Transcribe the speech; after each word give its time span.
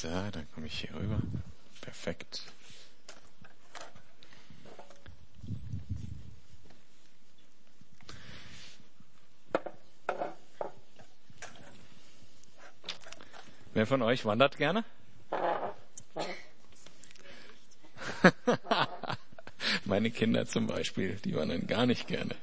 So, 0.00 0.06
dann 0.08 0.46
komme 0.54 0.68
ich 0.68 0.78
hier 0.78 0.94
rüber. 0.94 1.18
Perfekt. 1.80 2.44
Wer 13.74 13.86
von 13.88 14.02
euch 14.02 14.24
wandert 14.24 14.56
gerne? 14.56 14.84
Meine 19.84 20.12
Kinder 20.12 20.46
zum 20.46 20.68
Beispiel, 20.68 21.16
die 21.24 21.34
wandern 21.34 21.66
gar 21.66 21.86
nicht 21.86 22.06
gerne. 22.06 22.36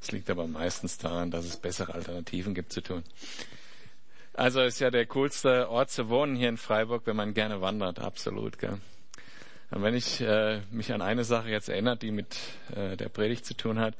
Es 0.00 0.10
liegt 0.10 0.30
aber 0.30 0.46
meistens 0.46 0.96
daran, 0.96 1.30
dass 1.30 1.44
es 1.44 1.58
bessere 1.58 1.92
Alternativen 1.92 2.54
gibt 2.54 2.72
zu 2.72 2.80
tun. 2.80 3.04
Also 4.36 4.60
ist 4.60 4.80
ja 4.80 4.90
der 4.90 5.06
coolste 5.06 5.70
Ort 5.70 5.90
zu 5.90 6.10
wohnen 6.10 6.36
hier 6.36 6.50
in 6.50 6.58
Freiburg, 6.58 7.06
wenn 7.06 7.16
man 7.16 7.32
gerne 7.32 7.62
wandert, 7.62 7.98
absolut. 7.98 8.58
Gell? 8.58 8.78
Und 9.70 9.82
wenn 9.82 9.94
ich 9.94 10.20
äh, 10.20 10.60
mich 10.70 10.92
an 10.92 11.00
eine 11.00 11.24
Sache 11.24 11.48
jetzt 11.48 11.70
erinnert, 11.70 12.02
die 12.02 12.10
mit 12.10 12.36
äh, 12.74 12.98
der 12.98 13.08
Predigt 13.08 13.46
zu 13.46 13.56
tun 13.56 13.78
hat, 13.78 13.94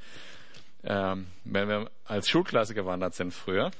ähm, 0.85 1.29
wenn 1.45 1.69
wir 1.71 1.91
als 2.05 2.29
Schulklasse 2.29 2.75
gewandert 2.75 3.15
sind 3.15 3.33
früher, 3.33 3.71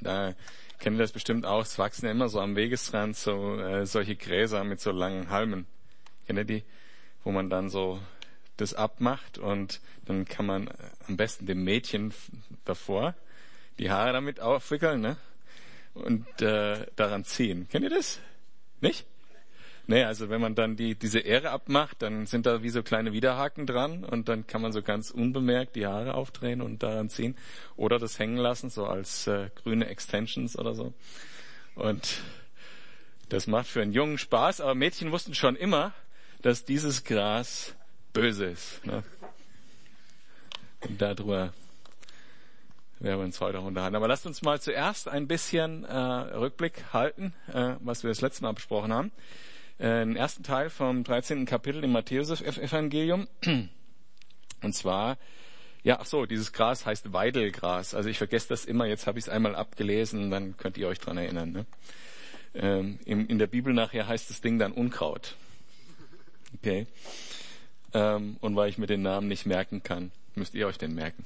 da 0.00 0.34
kennen 0.80 0.98
das 0.98 1.12
bestimmt 1.12 1.46
auch, 1.46 1.62
es 1.62 1.78
wachsen 1.78 2.06
immer 2.06 2.28
so 2.28 2.40
am 2.40 2.56
Wegesrand 2.56 3.16
so 3.16 3.56
äh, 3.60 3.86
solche 3.86 4.16
Gräser 4.16 4.64
mit 4.64 4.80
so 4.80 4.90
langen 4.90 5.30
Halmen. 5.30 5.66
Kennt 6.26 6.40
ihr 6.40 6.44
die? 6.44 6.64
Wo 7.22 7.30
man 7.30 7.50
dann 7.50 7.70
so 7.70 8.00
das 8.56 8.74
abmacht 8.74 9.38
und 9.38 9.80
dann 10.06 10.24
kann 10.24 10.46
man 10.46 10.70
am 11.06 11.16
besten 11.16 11.46
dem 11.46 11.62
Mädchen 11.62 12.12
davor 12.64 13.14
die 13.78 13.90
Haare 13.90 14.12
damit 14.12 14.40
aufwickeln 14.40 15.00
ne? 15.00 15.16
und 15.94 16.26
äh, 16.42 16.86
daran 16.96 17.24
ziehen. 17.24 17.68
Kennt 17.68 17.84
ihr 17.84 17.90
das? 17.90 18.20
Nicht? 18.80 19.06
Nee, 19.86 20.04
also 20.04 20.30
wenn 20.30 20.40
man 20.40 20.54
dann 20.54 20.76
die, 20.76 20.94
diese 20.94 21.20
Ähre 21.20 21.50
abmacht, 21.50 22.00
dann 22.00 22.26
sind 22.26 22.46
da 22.46 22.62
wie 22.62 22.70
so 22.70 22.82
kleine 22.82 23.12
Widerhaken 23.12 23.66
dran 23.66 24.02
und 24.02 24.28
dann 24.28 24.46
kann 24.46 24.62
man 24.62 24.72
so 24.72 24.82
ganz 24.82 25.10
unbemerkt 25.10 25.76
die 25.76 25.86
Haare 25.86 26.14
aufdrehen 26.14 26.62
und 26.62 26.82
daran 26.82 27.10
ziehen 27.10 27.36
oder 27.76 27.98
das 27.98 28.18
hängen 28.18 28.38
lassen, 28.38 28.70
so 28.70 28.86
als 28.86 29.26
äh, 29.26 29.50
grüne 29.62 29.88
Extensions 29.88 30.58
oder 30.58 30.74
so. 30.74 30.94
Und 31.74 32.22
das 33.28 33.46
macht 33.46 33.66
für 33.66 33.82
einen 33.82 33.92
Jungen 33.92 34.16
Spaß, 34.16 34.62
aber 34.62 34.74
Mädchen 34.74 35.12
wussten 35.12 35.34
schon 35.34 35.54
immer, 35.54 35.92
dass 36.40 36.64
dieses 36.64 37.04
Gras 37.04 37.74
böse 38.14 38.46
ist. 38.46 38.86
Ne? 38.86 39.02
Und 40.80 41.00
darüber 41.00 41.52
werden 43.00 43.18
wir 43.18 43.24
uns 43.24 43.40
heute 43.40 43.60
unterhalten. 43.60 43.96
Aber 43.96 44.08
lasst 44.08 44.26
uns 44.26 44.42
mal 44.42 44.60
zuerst 44.60 45.08
ein 45.08 45.26
bisschen 45.26 45.84
äh, 45.84 45.96
Rückblick 45.96 46.92
halten, 46.92 47.34
äh, 47.52 47.74
was 47.80 48.02
wir 48.02 48.08
das 48.08 48.20
letzte 48.20 48.42
Mal 48.42 48.52
besprochen 48.52 48.92
haben. 48.92 49.12
Äh, 49.78 50.00
den 50.00 50.16
ersten 50.16 50.42
Teil 50.42 50.70
vom 50.70 51.04
13. 51.04 51.46
Kapitel 51.46 51.82
im 51.84 51.92
Matthäus-Evangelium. 51.92 53.28
Und 54.62 54.72
zwar, 54.74 55.18
ja, 55.82 55.98
ach 56.00 56.06
so, 56.06 56.26
dieses 56.26 56.52
Gras 56.52 56.86
heißt 56.86 57.12
Weidelgras. 57.12 57.94
Also 57.94 58.08
ich 58.08 58.18
vergesse 58.18 58.48
das 58.48 58.64
immer, 58.64 58.86
jetzt 58.86 59.06
habe 59.06 59.18
ich 59.18 59.26
es 59.26 59.28
einmal 59.28 59.54
abgelesen, 59.54 60.30
dann 60.30 60.56
könnt 60.56 60.78
ihr 60.78 60.88
euch 60.88 60.98
dran 60.98 61.18
erinnern. 61.18 61.52
Ne? 61.52 61.66
Ähm, 62.54 62.98
in, 63.04 63.26
in 63.26 63.38
der 63.38 63.48
Bibel 63.48 63.74
nachher 63.74 64.08
heißt 64.08 64.30
das 64.30 64.40
Ding 64.40 64.58
dann 64.58 64.72
Unkraut. 64.72 65.36
Okay. 66.56 66.86
Ähm, 67.92 68.36
und 68.40 68.56
weil 68.56 68.70
ich 68.70 68.78
mir 68.78 68.86
den 68.86 69.02
Namen 69.02 69.28
nicht 69.28 69.44
merken 69.44 69.82
kann, 69.82 70.12
müsst 70.34 70.54
ihr 70.54 70.66
euch 70.66 70.78
den 70.78 70.94
merken. 70.94 71.24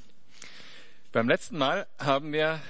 Beim 1.19 1.28
letzten 1.28 1.58
Mal 1.58 1.88
haben 1.98 2.33
wir 2.33 2.61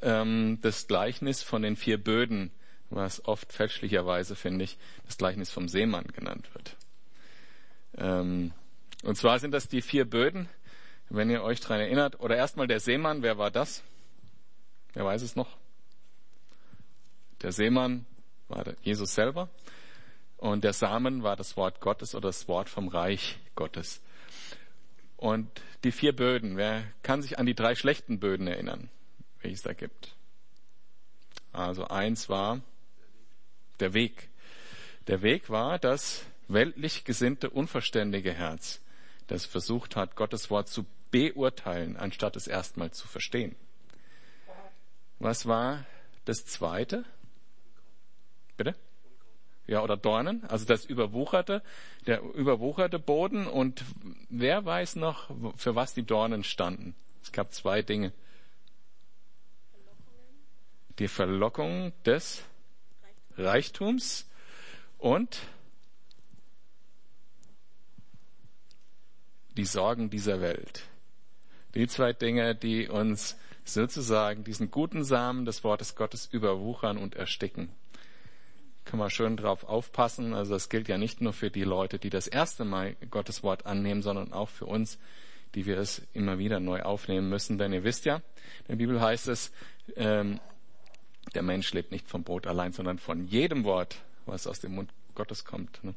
ähm, 0.00 0.60
das 0.62 0.86
Gleichnis 0.86 1.42
von 1.42 1.60
den 1.60 1.76
vier 1.76 2.02
Böden, 2.02 2.50
was 2.88 3.22
oft 3.26 3.52
fälschlicherweise, 3.52 4.34
finde 4.34 4.64
ich, 4.64 4.78
das 5.04 5.18
Gleichnis 5.18 5.50
vom 5.50 5.68
Seemann 5.68 6.06
genannt 6.06 6.48
wird. 6.54 6.74
Ähm, 7.98 8.54
und 9.02 9.18
zwar 9.18 9.38
sind 9.40 9.50
das 9.50 9.68
die 9.68 9.82
vier 9.82 10.08
Böden, 10.08 10.48
wenn 11.10 11.28
ihr 11.28 11.42
euch 11.42 11.60
daran 11.60 11.80
erinnert. 11.80 12.18
Oder 12.20 12.34
erstmal 12.34 12.66
der 12.66 12.80
Seemann, 12.80 13.20
wer 13.20 13.36
war 13.36 13.50
das? 13.50 13.82
Wer 14.94 15.04
weiß 15.04 15.20
es 15.20 15.36
noch? 15.36 15.58
Der 17.42 17.52
Seemann 17.52 18.06
war 18.48 18.64
Jesus 18.80 19.14
selber. 19.14 19.50
Und 20.38 20.64
der 20.64 20.72
Samen 20.72 21.22
war 21.22 21.36
das 21.36 21.58
Wort 21.58 21.82
Gottes 21.82 22.14
oder 22.14 22.30
das 22.30 22.48
Wort 22.48 22.70
vom 22.70 22.88
Reich 22.88 23.38
Gottes. 23.54 24.00
Und 25.18 25.50
die 25.82 25.90
vier 25.90 26.14
Böden, 26.14 26.56
wer 26.56 26.84
kann 27.02 27.22
sich 27.22 27.40
an 27.40 27.46
die 27.46 27.56
drei 27.56 27.74
schlechten 27.74 28.20
Böden 28.20 28.46
erinnern, 28.46 28.88
welche 29.40 29.56
es 29.56 29.62
da 29.62 29.72
gibt? 29.72 30.14
Also 31.52 31.88
eins 31.88 32.28
war 32.28 32.62
der 33.80 33.94
Weg. 33.94 34.28
Der 35.08 35.20
Weg 35.22 35.50
war 35.50 35.80
das 35.80 36.24
weltlich 36.46 37.04
gesinnte, 37.04 37.50
unverständige 37.50 38.32
Herz, 38.32 38.80
das 39.26 39.44
versucht 39.44 39.96
hat, 39.96 40.14
Gottes 40.14 40.50
Wort 40.50 40.68
zu 40.68 40.86
beurteilen, 41.10 41.96
anstatt 41.96 42.36
es 42.36 42.46
erstmal 42.46 42.92
zu 42.92 43.08
verstehen. 43.08 43.56
Was 45.18 45.46
war 45.46 45.84
das 46.26 46.46
zweite? 46.46 47.04
Bitte? 48.56 48.76
Ja, 49.68 49.82
oder 49.82 49.98
Dornen, 49.98 50.44
also 50.46 50.64
das 50.64 50.86
überwucherte, 50.86 51.62
der 52.06 52.22
überwucherte 52.22 52.98
Boden 52.98 53.46
und 53.46 53.84
wer 54.30 54.64
weiß 54.64 54.96
noch, 54.96 55.30
für 55.56 55.74
was 55.74 55.92
die 55.92 56.04
Dornen 56.04 56.42
standen? 56.42 56.94
Es 57.22 57.32
gab 57.32 57.52
zwei 57.52 57.82
Dinge. 57.82 58.12
Die 60.98 61.06
Verlockung 61.06 61.92
des 62.06 62.42
Reichtums 63.36 64.26
und 64.96 65.38
die 69.50 69.66
Sorgen 69.66 70.08
dieser 70.08 70.40
Welt. 70.40 70.84
Die 71.74 71.86
zwei 71.88 72.14
Dinge, 72.14 72.54
die 72.54 72.88
uns 72.88 73.36
sozusagen 73.64 74.44
diesen 74.44 74.70
guten 74.70 75.04
Samen 75.04 75.44
des 75.44 75.62
Wortes 75.62 75.94
Gottes 75.94 76.26
überwuchern 76.32 76.96
und 76.96 77.16
ersticken 77.16 77.68
kann 78.88 78.98
man 78.98 79.10
schön 79.10 79.36
drauf 79.36 79.64
aufpassen. 79.64 80.32
Also 80.32 80.54
das 80.54 80.70
gilt 80.70 80.88
ja 80.88 80.96
nicht 80.96 81.20
nur 81.20 81.34
für 81.34 81.50
die 81.50 81.62
Leute, 81.62 81.98
die 81.98 82.08
das 82.08 82.26
erste 82.26 82.64
Mal 82.64 82.96
Gottes 83.10 83.42
Wort 83.42 83.66
annehmen, 83.66 84.00
sondern 84.00 84.32
auch 84.32 84.48
für 84.48 84.64
uns, 84.64 84.98
die 85.54 85.66
wir 85.66 85.78
es 85.78 86.02
immer 86.14 86.38
wieder 86.38 86.58
neu 86.58 86.82
aufnehmen 86.82 87.28
müssen. 87.28 87.58
Denn 87.58 87.72
ihr 87.72 87.84
wisst 87.84 88.06
ja, 88.06 88.16
in 88.16 88.68
der 88.70 88.76
Bibel 88.76 89.00
heißt 89.00 89.28
es, 89.28 89.52
ähm, 89.96 90.40
der 91.34 91.42
Mensch 91.42 91.72
lebt 91.74 91.92
nicht 91.92 92.08
vom 92.08 92.24
Brot 92.24 92.46
allein, 92.46 92.72
sondern 92.72 92.98
von 92.98 93.26
jedem 93.26 93.64
Wort, 93.64 94.00
was 94.24 94.46
aus 94.46 94.60
dem 94.60 94.74
Mund 94.74 94.90
Gottes 95.14 95.44
kommt. 95.44 95.84
Ne? 95.84 95.94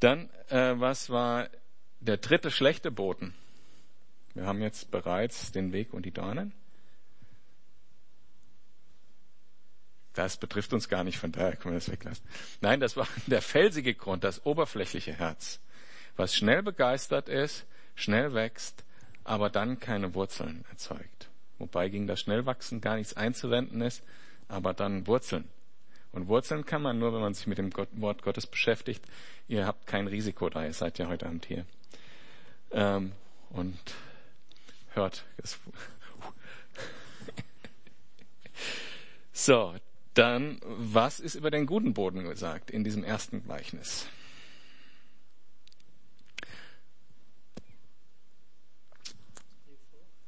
Dann, 0.00 0.28
äh, 0.48 0.74
was 0.76 1.08
war 1.08 1.48
der 2.00 2.16
dritte 2.16 2.50
schlechte 2.50 2.90
Boten? 2.90 3.32
Wir 4.34 4.44
haben 4.44 4.60
jetzt 4.60 4.90
bereits 4.90 5.52
den 5.52 5.72
Weg 5.72 5.94
und 5.94 6.04
die 6.04 6.10
Dornen. 6.10 6.52
Das 10.16 10.38
betrifft 10.38 10.72
uns 10.72 10.88
gar 10.88 11.04
nicht, 11.04 11.18
von 11.18 11.30
daher 11.30 11.56
können 11.56 11.74
wir 11.74 11.78
das 11.78 11.92
weglassen. 11.92 12.24
Nein, 12.62 12.80
das 12.80 12.96
war 12.96 13.06
der 13.26 13.42
felsige 13.42 13.94
Grund, 13.94 14.24
das 14.24 14.44
oberflächliche 14.46 15.12
Herz, 15.12 15.60
was 16.16 16.34
schnell 16.34 16.62
begeistert 16.62 17.28
ist, 17.28 17.66
schnell 17.94 18.32
wächst, 18.32 18.82
aber 19.24 19.50
dann 19.50 19.78
keine 19.78 20.14
Wurzeln 20.14 20.64
erzeugt. 20.70 21.28
Wobei 21.58 21.90
gegen 21.90 22.06
das 22.06 22.20
Schnellwachsen 22.20 22.80
gar 22.80 22.96
nichts 22.96 23.14
einzuwenden 23.14 23.82
ist, 23.82 24.02
aber 24.48 24.72
dann 24.72 25.06
Wurzeln. 25.06 25.44
Und 26.12 26.28
Wurzeln 26.28 26.64
kann 26.64 26.80
man 26.80 26.98
nur, 26.98 27.12
wenn 27.12 27.20
man 27.20 27.34
sich 27.34 27.46
mit 27.46 27.58
dem 27.58 27.70
Wort 27.92 28.22
Gottes 28.22 28.46
beschäftigt. 28.46 29.04
Ihr 29.48 29.66
habt 29.66 29.86
kein 29.86 30.06
Risiko 30.06 30.48
da, 30.48 30.64
ihr 30.64 30.72
seid 30.72 30.98
ja 30.98 31.08
heute 31.08 31.26
Abend 31.26 31.44
hier. 31.44 31.66
Ähm, 32.70 33.12
und 33.50 33.78
hört. 34.94 35.26
so, 39.32 39.74
dann, 40.16 40.58
was 40.62 41.20
ist 41.20 41.34
über 41.34 41.50
den 41.50 41.66
guten 41.66 41.94
Boden 41.94 42.24
gesagt 42.24 42.70
in 42.70 42.84
diesem 42.84 43.04
ersten 43.04 43.44
Gleichnis? 43.44 44.06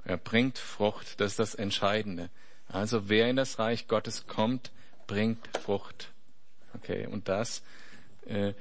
Er 0.05 0.17
bringt 0.17 0.58
Frucht, 0.58 1.20
das 1.20 1.32
ist 1.32 1.38
das 1.38 1.55
Entscheidende. 1.55 2.31
Also 2.67 3.08
wer 3.08 3.29
in 3.29 3.37
das 3.37 3.58
Reich 3.58 3.88
Gottes 3.88 4.26
kommt, 4.26 4.70
bringt 5.06 5.46
Frucht. 5.58 6.12
Okay, 6.75 7.06
und 7.06 7.29
das, 7.29 7.62
äh, 8.26 8.55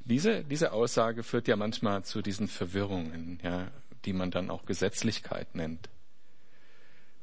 diese, 0.00 0.42
diese 0.44 0.72
Aussage 0.72 1.22
führt 1.22 1.48
ja 1.48 1.56
manchmal 1.56 2.04
zu 2.04 2.22
diesen 2.22 2.48
Verwirrungen, 2.48 3.38
ja, 3.42 3.68
die 4.04 4.12
man 4.12 4.30
dann 4.30 4.50
auch 4.50 4.64
Gesetzlichkeit 4.64 5.54
nennt. 5.54 5.88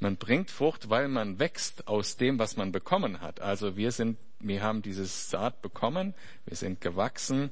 Man 0.06 0.18
bringt 0.18 0.52
Frucht, 0.52 0.92
weil 0.92 1.07
man 1.07 1.40
wächst 1.40 1.88
aus 1.88 2.16
dem, 2.16 2.38
was 2.38 2.57
man 2.57 2.72
bekommen 2.72 3.22
hat. 3.22 3.42
Also 3.42 3.75
wir 3.75 3.92
sind, 3.92 4.19
wir 4.38 4.62
haben 4.62 4.84
dieses 4.84 5.31
Saat 5.31 5.63
bekommen, 5.63 6.13
wir 6.46 6.56
sind 6.56 6.80
gewachsen 6.80 7.50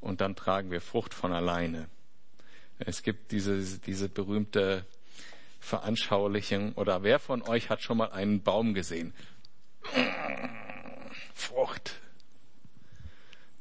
und 0.00 0.20
dann 0.20 0.34
tragen 0.34 0.72
wir 0.72 0.80
Frucht 0.80 1.14
von 1.14 1.32
alleine. 1.32 1.88
Es 2.80 3.04
gibt 3.04 3.30
diese, 3.30 3.78
diese 3.78 4.08
berühmte 4.08 4.84
Veranschaulichung 5.60 6.72
oder 6.72 7.04
wer 7.04 7.20
von 7.20 7.40
euch 7.40 7.70
hat 7.70 7.82
schon 7.82 7.98
mal 7.98 8.10
einen 8.10 8.42
Baum 8.42 8.74
gesehen? 8.74 9.14
Frucht. 11.34 12.00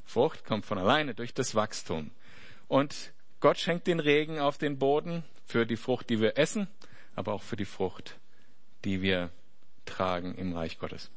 Frucht 0.03 0.45
kommt 0.45 0.65
von 0.65 0.79
alleine 0.79 1.13
durch 1.13 1.35
das 1.35 1.53
Wachstum. 1.53 2.09
Und 2.67 3.13
Gott 3.39 3.59
schenkt 3.59 3.85
den 3.85 3.99
Regen 3.99 4.39
auf 4.39 4.57
den 4.57 4.79
Boden 4.79 5.23
für 5.45 5.67
die 5.67 5.77
Frucht, 5.77 6.09
die 6.09 6.19
wir 6.19 6.39
essen, 6.39 6.67
aber 7.15 7.33
auch 7.33 7.43
für 7.43 7.55
die 7.55 7.65
Frucht, 7.65 8.15
die 8.85 9.01
wir 9.01 9.29
tragen 9.85 10.35
im 10.35 10.53
Reich 10.53 10.79
Gottes. 10.79 11.09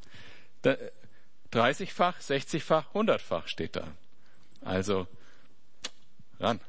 30-fach, 1.53 2.21
60-fach, 2.21 2.95
100-fach 2.95 3.49
steht 3.49 3.77
da. 3.77 3.87
Also 4.63 5.07
ran. 6.41 6.61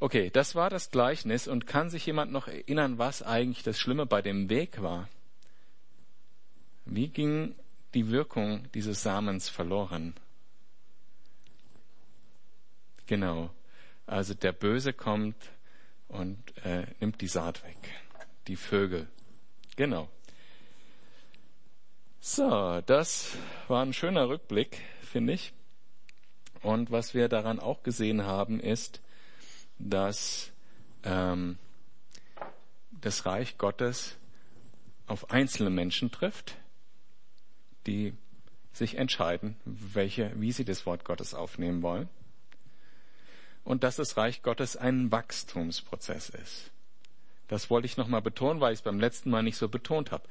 Okay, 0.00 0.30
das 0.30 0.54
war 0.54 0.70
das 0.70 0.90
Gleichnis 0.90 1.48
und 1.48 1.66
kann 1.66 1.90
sich 1.90 2.06
jemand 2.06 2.32
noch 2.32 2.46
erinnern, 2.46 2.98
was 2.98 3.22
eigentlich 3.22 3.64
das 3.64 3.78
Schlimme 3.78 4.06
bei 4.06 4.22
dem 4.22 4.48
Weg 4.48 4.80
war? 4.80 5.08
Wie 6.84 7.08
ging 7.08 7.54
die 7.94 8.10
Wirkung 8.10 8.70
dieses 8.72 9.02
Samens 9.02 9.48
verloren? 9.48 10.14
Genau. 13.06 13.50
Also 14.06 14.34
der 14.34 14.52
Böse 14.52 14.92
kommt 14.92 15.36
und 16.08 16.38
äh, 16.64 16.86
nimmt 17.00 17.20
die 17.20 17.28
Saat 17.28 17.64
weg. 17.64 17.76
Die 18.48 18.56
Vögel. 18.56 19.06
Genau. 19.76 20.08
So, 22.18 22.80
das 22.80 23.36
war 23.68 23.84
ein 23.84 23.92
schöner 23.92 24.28
Rückblick, 24.28 24.80
finde 25.02 25.34
ich. 25.34 25.52
Und 26.62 26.90
was 26.90 27.14
wir 27.14 27.28
daran 27.28 27.60
auch 27.60 27.82
gesehen 27.82 28.24
haben, 28.24 28.58
ist, 28.58 29.00
dass 29.78 30.50
ähm, 31.04 31.58
das 32.90 33.26
Reich 33.26 33.58
Gottes 33.58 34.16
auf 35.06 35.30
einzelne 35.30 35.70
Menschen 35.70 36.10
trifft, 36.10 36.56
die 37.86 38.14
sich 38.72 38.96
entscheiden, 38.96 39.56
welche, 39.64 40.32
wie 40.40 40.52
sie 40.52 40.64
das 40.64 40.86
Wort 40.86 41.04
Gottes 41.04 41.34
aufnehmen 41.34 41.82
wollen. 41.82 42.08
Und 43.62 43.84
dass 43.84 43.96
das 43.96 44.16
Reich 44.16 44.42
Gottes 44.42 44.76
ein 44.76 45.12
Wachstumsprozess 45.12 46.30
ist. 46.30 46.70
Das 47.48 47.70
wollte 47.70 47.86
ich 47.86 47.96
nochmal 47.96 48.22
betonen, 48.22 48.60
weil 48.60 48.72
ich 48.72 48.80
es 48.80 48.82
beim 48.82 49.00
letzten 49.00 49.30
Mal 49.30 49.42
nicht 49.42 49.56
so 49.56 49.68
betont 49.68 50.12
habe. 50.12 50.24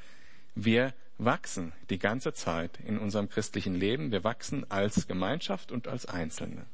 Wir 0.56 0.94
wachsen 1.18 1.74
die 1.90 2.00
ganze 2.00 2.34
Zeit 2.34 2.80
in 2.86 2.98
unserem 2.98 3.30
christlichen 3.30 3.75
Leben. 3.75 4.12
Wir 4.12 4.24
wachsen 4.24 4.69
als 4.69 5.08
Gemeinschaft 5.08 5.72
und 5.72 5.88
als 5.88 6.06
Einzelne. 6.06 6.66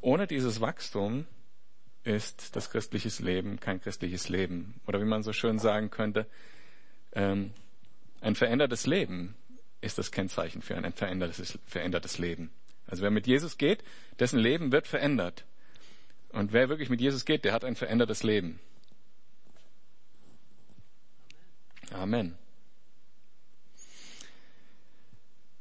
Ohne 0.00 0.26
dieses 0.26 0.60
Wachstum 0.60 1.26
ist 2.04 2.54
das 2.54 2.70
christliche 2.70 3.10
Leben 3.22 3.58
kein 3.58 3.80
christliches 3.80 4.28
Leben. 4.28 4.80
Oder 4.86 5.00
wie 5.00 5.06
man 5.06 5.22
so 5.22 5.32
schön 5.32 5.58
sagen 5.58 5.90
könnte, 5.90 6.26
ähm, 7.12 7.50
ein 8.20 8.34
verändertes 8.34 8.86
Leben 8.86 9.34
ist 9.80 9.98
das 9.98 10.12
Kennzeichen 10.12 10.62
für 10.62 10.76
ein 10.76 10.92
verändertes, 10.92 11.58
verändertes 11.66 12.18
Leben. 12.18 12.50
Also 12.86 13.02
wer 13.02 13.10
mit 13.10 13.26
Jesus 13.26 13.58
geht, 13.58 13.82
dessen 14.18 14.38
Leben 14.38 14.72
wird 14.72 14.86
verändert. 14.86 15.44
Und 16.36 16.52
wer 16.52 16.68
wirklich 16.68 16.90
mit 16.90 17.00
Jesus 17.00 17.24
geht, 17.24 17.46
der 17.46 17.54
hat 17.54 17.64
ein 17.64 17.76
verändertes 17.76 18.22
Leben. 18.22 18.60
Amen. 21.90 22.36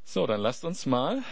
So, 0.03 0.27
dann 0.27 0.41
lasst 0.41 0.65
uns 0.65 0.85
mal 0.85 1.23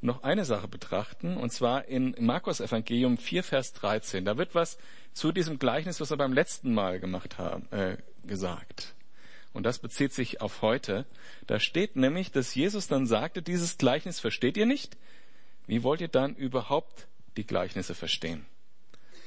noch 0.00 0.24
eine 0.24 0.44
Sache 0.44 0.66
betrachten, 0.66 1.36
und 1.36 1.50
zwar 1.50 1.86
in 1.86 2.16
Markus 2.18 2.60
Evangelium 2.60 3.18
4, 3.18 3.44
Vers 3.44 3.72
13. 3.74 4.24
Da 4.24 4.36
wird 4.36 4.56
was 4.56 4.78
zu 5.12 5.30
diesem 5.30 5.60
Gleichnis, 5.60 6.00
was 6.00 6.10
wir 6.10 6.16
beim 6.16 6.32
letzten 6.32 6.74
Mal 6.74 6.98
gemacht 6.98 7.38
haben, 7.38 7.70
äh, 7.70 7.98
gesagt. 8.24 8.94
Und 9.52 9.62
das 9.62 9.78
bezieht 9.78 10.12
sich 10.12 10.40
auf 10.40 10.60
heute. 10.60 11.06
Da 11.46 11.60
steht 11.60 11.94
nämlich, 11.94 12.32
dass 12.32 12.52
Jesus 12.56 12.88
dann 12.88 13.06
sagte, 13.06 13.42
dieses 13.42 13.78
Gleichnis 13.78 14.18
versteht 14.18 14.56
ihr 14.56 14.66
nicht? 14.66 14.96
Wie 15.68 15.84
wollt 15.84 16.00
ihr 16.00 16.08
dann 16.08 16.34
überhaupt 16.34 17.06
die 17.36 17.46
Gleichnisse 17.46 17.94
verstehen? 17.94 18.46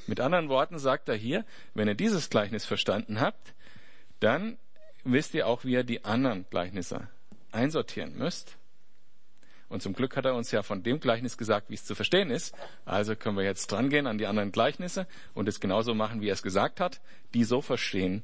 Mit 0.07 0.19
anderen 0.19 0.49
Worten 0.49 0.79
sagt 0.79 1.09
er 1.09 1.15
hier, 1.15 1.45
wenn 1.73 1.87
ihr 1.87 1.95
dieses 1.95 2.29
Gleichnis 2.29 2.65
verstanden 2.65 3.19
habt, 3.19 3.53
dann 4.19 4.57
wisst 5.03 5.33
ihr 5.33 5.47
auch, 5.47 5.65
wie 5.65 5.73
ihr 5.73 5.83
die 5.83 6.05
anderen 6.05 6.45
Gleichnisse 6.49 7.09
einsortieren 7.51 8.17
müsst. 8.17 8.57
Und 9.69 9.81
zum 9.81 9.93
Glück 9.93 10.15
hat 10.15 10.25
er 10.25 10.35
uns 10.35 10.51
ja 10.51 10.63
von 10.63 10.81
dem 10.81 11.01
Gleichnis 11.01 11.37
gesagt, 11.37 11.69
wie 11.69 11.73
es 11.73 11.83
zu 11.83 11.93
verstehen 11.93 12.29
ist. 12.29 12.55
Also 12.85 13.15
können 13.17 13.35
wir 13.35 13.43
jetzt 13.43 13.69
drangehen 13.69 14.07
an 14.07 14.17
die 14.17 14.27
anderen 14.27 14.53
Gleichnisse 14.53 15.07
und 15.33 15.49
es 15.49 15.59
genauso 15.59 15.93
machen, 15.93 16.21
wie 16.21 16.29
er 16.29 16.33
es 16.33 16.43
gesagt 16.43 16.79
hat, 16.79 17.01
die 17.33 17.43
so 17.43 17.61
verstehen 17.61 18.23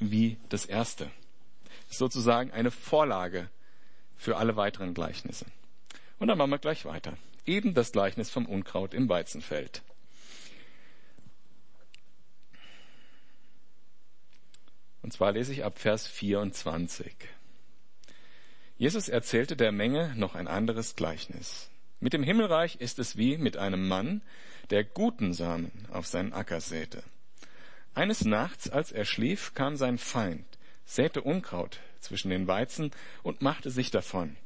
wie 0.00 0.36
das 0.48 0.64
erste. 0.64 1.10
Sozusagen 1.88 2.50
eine 2.50 2.72
Vorlage 2.72 3.48
für 4.16 4.36
alle 4.36 4.56
weiteren 4.56 4.94
Gleichnisse. 4.94 5.46
Und 6.18 6.26
dann 6.26 6.38
machen 6.38 6.50
wir 6.50 6.58
gleich 6.58 6.84
weiter. 6.84 7.16
Eben 7.48 7.72
das 7.72 7.92
Gleichnis 7.92 8.28
vom 8.28 8.44
Unkraut 8.44 8.92
im 8.92 9.08
Weizenfeld. 9.08 9.80
Und 15.00 15.14
zwar 15.14 15.32
lese 15.32 15.54
ich 15.54 15.64
ab 15.64 15.78
Vers 15.78 16.06
24. 16.06 17.10
Jesus 18.76 19.08
erzählte 19.08 19.56
der 19.56 19.72
Menge 19.72 20.12
noch 20.14 20.34
ein 20.34 20.46
anderes 20.46 20.94
Gleichnis. 20.94 21.70
Mit 22.00 22.12
dem 22.12 22.22
Himmelreich 22.22 22.82
ist 22.82 22.98
es 22.98 23.16
wie 23.16 23.38
mit 23.38 23.56
einem 23.56 23.88
Mann, 23.88 24.20
der 24.68 24.84
guten 24.84 25.32
Samen 25.32 25.72
auf 25.90 26.06
seinen 26.06 26.34
Acker 26.34 26.60
säte. 26.60 27.02
Eines 27.94 28.26
Nachts, 28.26 28.68
als 28.68 28.92
er 28.92 29.06
schlief, 29.06 29.54
kam 29.54 29.76
sein 29.78 29.96
Feind, 29.96 30.44
säte 30.84 31.22
Unkraut 31.22 31.80
zwischen 31.98 32.28
den 32.28 32.46
Weizen 32.46 32.90
und 33.22 33.40
machte 33.40 33.70
sich 33.70 33.90
davon. 33.90 34.36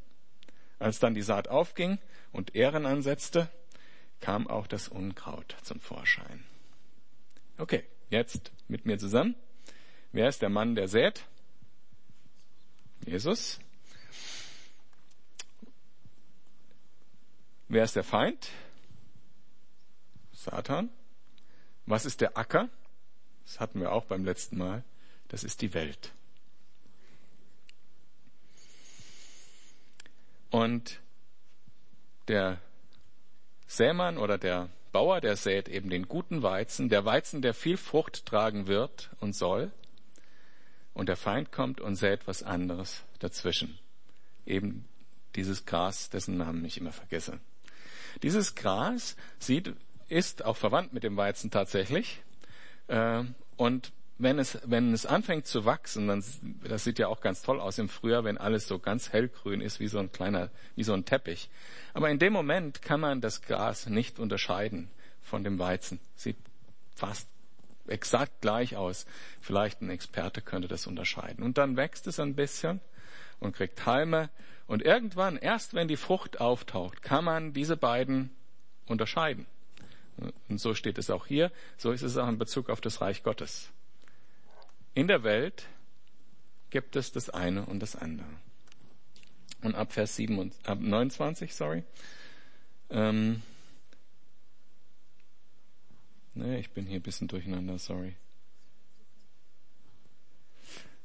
Als 0.79 1.01
dann 1.01 1.15
die 1.15 1.23
Saat 1.23 1.49
aufging 1.49 1.99
und 2.33 2.55
Ähren 2.55 2.87
ansetzte, 2.87 3.51
kam 4.21 4.47
auch 4.47 4.67
das 4.67 4.89
Unkraut 4.89 5.57
zum 5.63 5.81
Vorschein. 5.81 6.45
Okay, 7.59 7.85
jetzt 8.11 8.51
mit 8.69 8.87
mir 8.87 8.99
zusammen. 8.99 9.35
Wer 10.13 10.29
ist 10.29 10.43
der 10.43 10.49
Mann, 10.49 10.75
der 10.75 10.89
sät? 10.89 11.25
Jesus. 13.07 13.59
Wer 17.69 17.85
ist 17.85 17.97
der 17.97 18.05
Feind? 18.05 18.49
Satan. 20.33 20.91
Was 21.87 22.05
ist 22.05 22.21
der 22.21 22.37
Acker? 22.37 22.69
Das 23.45 23.61
hatten 23.61 23.81
wir 23.81 23.93
auch 23.93 24.05
beim 24.05 24.25
letzten 24.25 24.59
Mal. 24.59 24.85
Das 25.29 25.45
ist 25.45 25.63
die 25.63 25.75
Welt. 25.75 26.13
Und 30.51 31.02
der 32.33 32.59
Sämann 33.67 34.17
oder 34.17 34.39
der 34.39 34.71
Bauer, 34.91 35.21
der 35.21 35.37
sät 35.37 35.69
eben 35.69 35.91
den 35.91 36.09
guten 36.09 36.43
Weizen, 36.43 36.89
der 36.89 37.05
Weizen, 37.05 37.43
der 37.43 37.53
viel 37.53 37.77
Frucht 37.77 38.25
tragen 38.25 38.67
wird 38.67 39.11
und 39.21 39.37
soll. 39.37 39.71
Und 40.95 41.09
der 41.09 41.17
Feind 41.17 41.53
kommt 41.53 41.81
und 41.81 41.97
sät 41.97 42.27
was 42.27 42.43
anderes 42.43 43.05
dazwischen. 43.19 43.79
Eben 44.47 44.87
dieses 45.37 45.67
Gras, 45.67 46.09
dessen 46.09 46.39
Namen 46.39 46.65
ich 46.65 46.79
immer 46.79 46.93
vergesse. 46.93 47.39
Dieses 48.23 48.55
Gras 48.55 49.17
sieht, 49.39 49.75
ist 50.09 50.45
auch 50.45 50.57
verwandt 50.57 50.95
mit 50.95 51.03
dem 51.03 51.17
Weizen 51.17 51.51
tatsächlich. 51.51 52.23
Äh, 52.89 53.25
und 53.57 53.93
wenn 54.19 54.39
es, 54.39 54.59
wenn 54.65 54.93
es 54.93 55.07
anfängt 55.07 55.47
zu 55.47 55.65
wachsen, 55.65 56.07
dann, 56.07 56.25
das 56.65 56.85
sieht 56.85 56.99
ja 56.99 57.09
auch 57.09 57.21
ganz 57.21 57.43
toll 57.43 57.61
aus 57.61 57.79
im 57.79 57.89
Frühjahr, 57.89 58.25
wenn 58.25 58.39
alles 58.39 58.69
so 58.69 58.79
ganz 58.79 59.13
hellgrün 59.13 59.61
ist, 59.61 59.81
wie 59.81 59.89
so 59.89 59.99
ein 59.99 60.13
kleiner, 60.13 60.51
wie 60.77 60.85
so 60.85 60.93
ein 60.93 61.05
Teppich. 61.05 61.51
Aber 61.95 62.11
in 62.11 62.19
dem 62.19 62.33
Moment 62.33 62.83
kann 62.83 63.01
man 63.01 63.21
das 63.21 63.43
Gras 63.43 63.87
nicht 63.87 64.19
unterscheiden 64.19 64.91
von 65.23 65.45
dem 65.45 65.59
Weizen. 65.59 65.99
Sieht 66.15 66.37
fast 66.95 67.29
exakt 67.89 68.41
gleich 68.41 68.77
aus. 68.77 69.07
Vielleicht 69.41 69.83
ein 69.83 69.91
Experte 69.91 70.41
könnte 70.41 70.69
das 70.69 70.87
unterscheiden. 70.87 71.43
Und 71.43 71.59
dann 71.59 71.77
wächst 71.77 72.07
es 72.07 72.21
ein 72.21 72.35
bisschen 72.35 72.81
und 73.41 73.57
kriegt 73.57 73.87
Halme. 73.87 74.31
Und 74.67 74.83
irgendwann, 74.83 75.37
erst 75.37 75.75
wenn 75.75 75.89
die 75.89 75.97
Frucht 75.97 76.41
auftaucht, 76.41 77.03
kann 77.03 77.25
man 77.25 77.53
diese 77.53 77.77
beiden 77.77 78.31
unterscheiden. 78.87 79.47
Und 80.49 80.61
so 80.61 80.75
steht 80.75 80.99
es 80.99 81.11
auch 81.11 81.27
hier. 81.27 81.51
So 81.77 81.91
ist 81.93 82.03
es 82.03 82.17
auch 82.17 82.29
in 82.29 82.39
Bezug 82.39 82.71
auf 82.71 82.81
das 82.81 83.01
Reich 83.01 83.23
Gottes. 83.23 83.71
In 84.95 85.09
der 85.09 85.23
Welt 85.23 85.67
gibt 86.71 86.97
es 86.97 87.13
das 87.13 87.31
eine 87.31 87.67
und 87.67 87.81
das 87.81 87.97
andere. 87.97 88.29
Und 89.63 89.75
ab 89.75 89.93
Vers 89.93 90.17
7 90.17 90.39
und, 90.39 90.55
ab 90.65 90.79
29, 90.81 91.55
sorry, 91.55 91.85
ähm, 92.91 93.43
Nee, 96.35 96.59
ich 96.59 96.71
bin 96.71 96.87
hier 96.87 97.01
ein 97.01 97.03
bisschen 97.03 97.29
durcheinander, 97.29 97.79
sorry. 97.79 98.15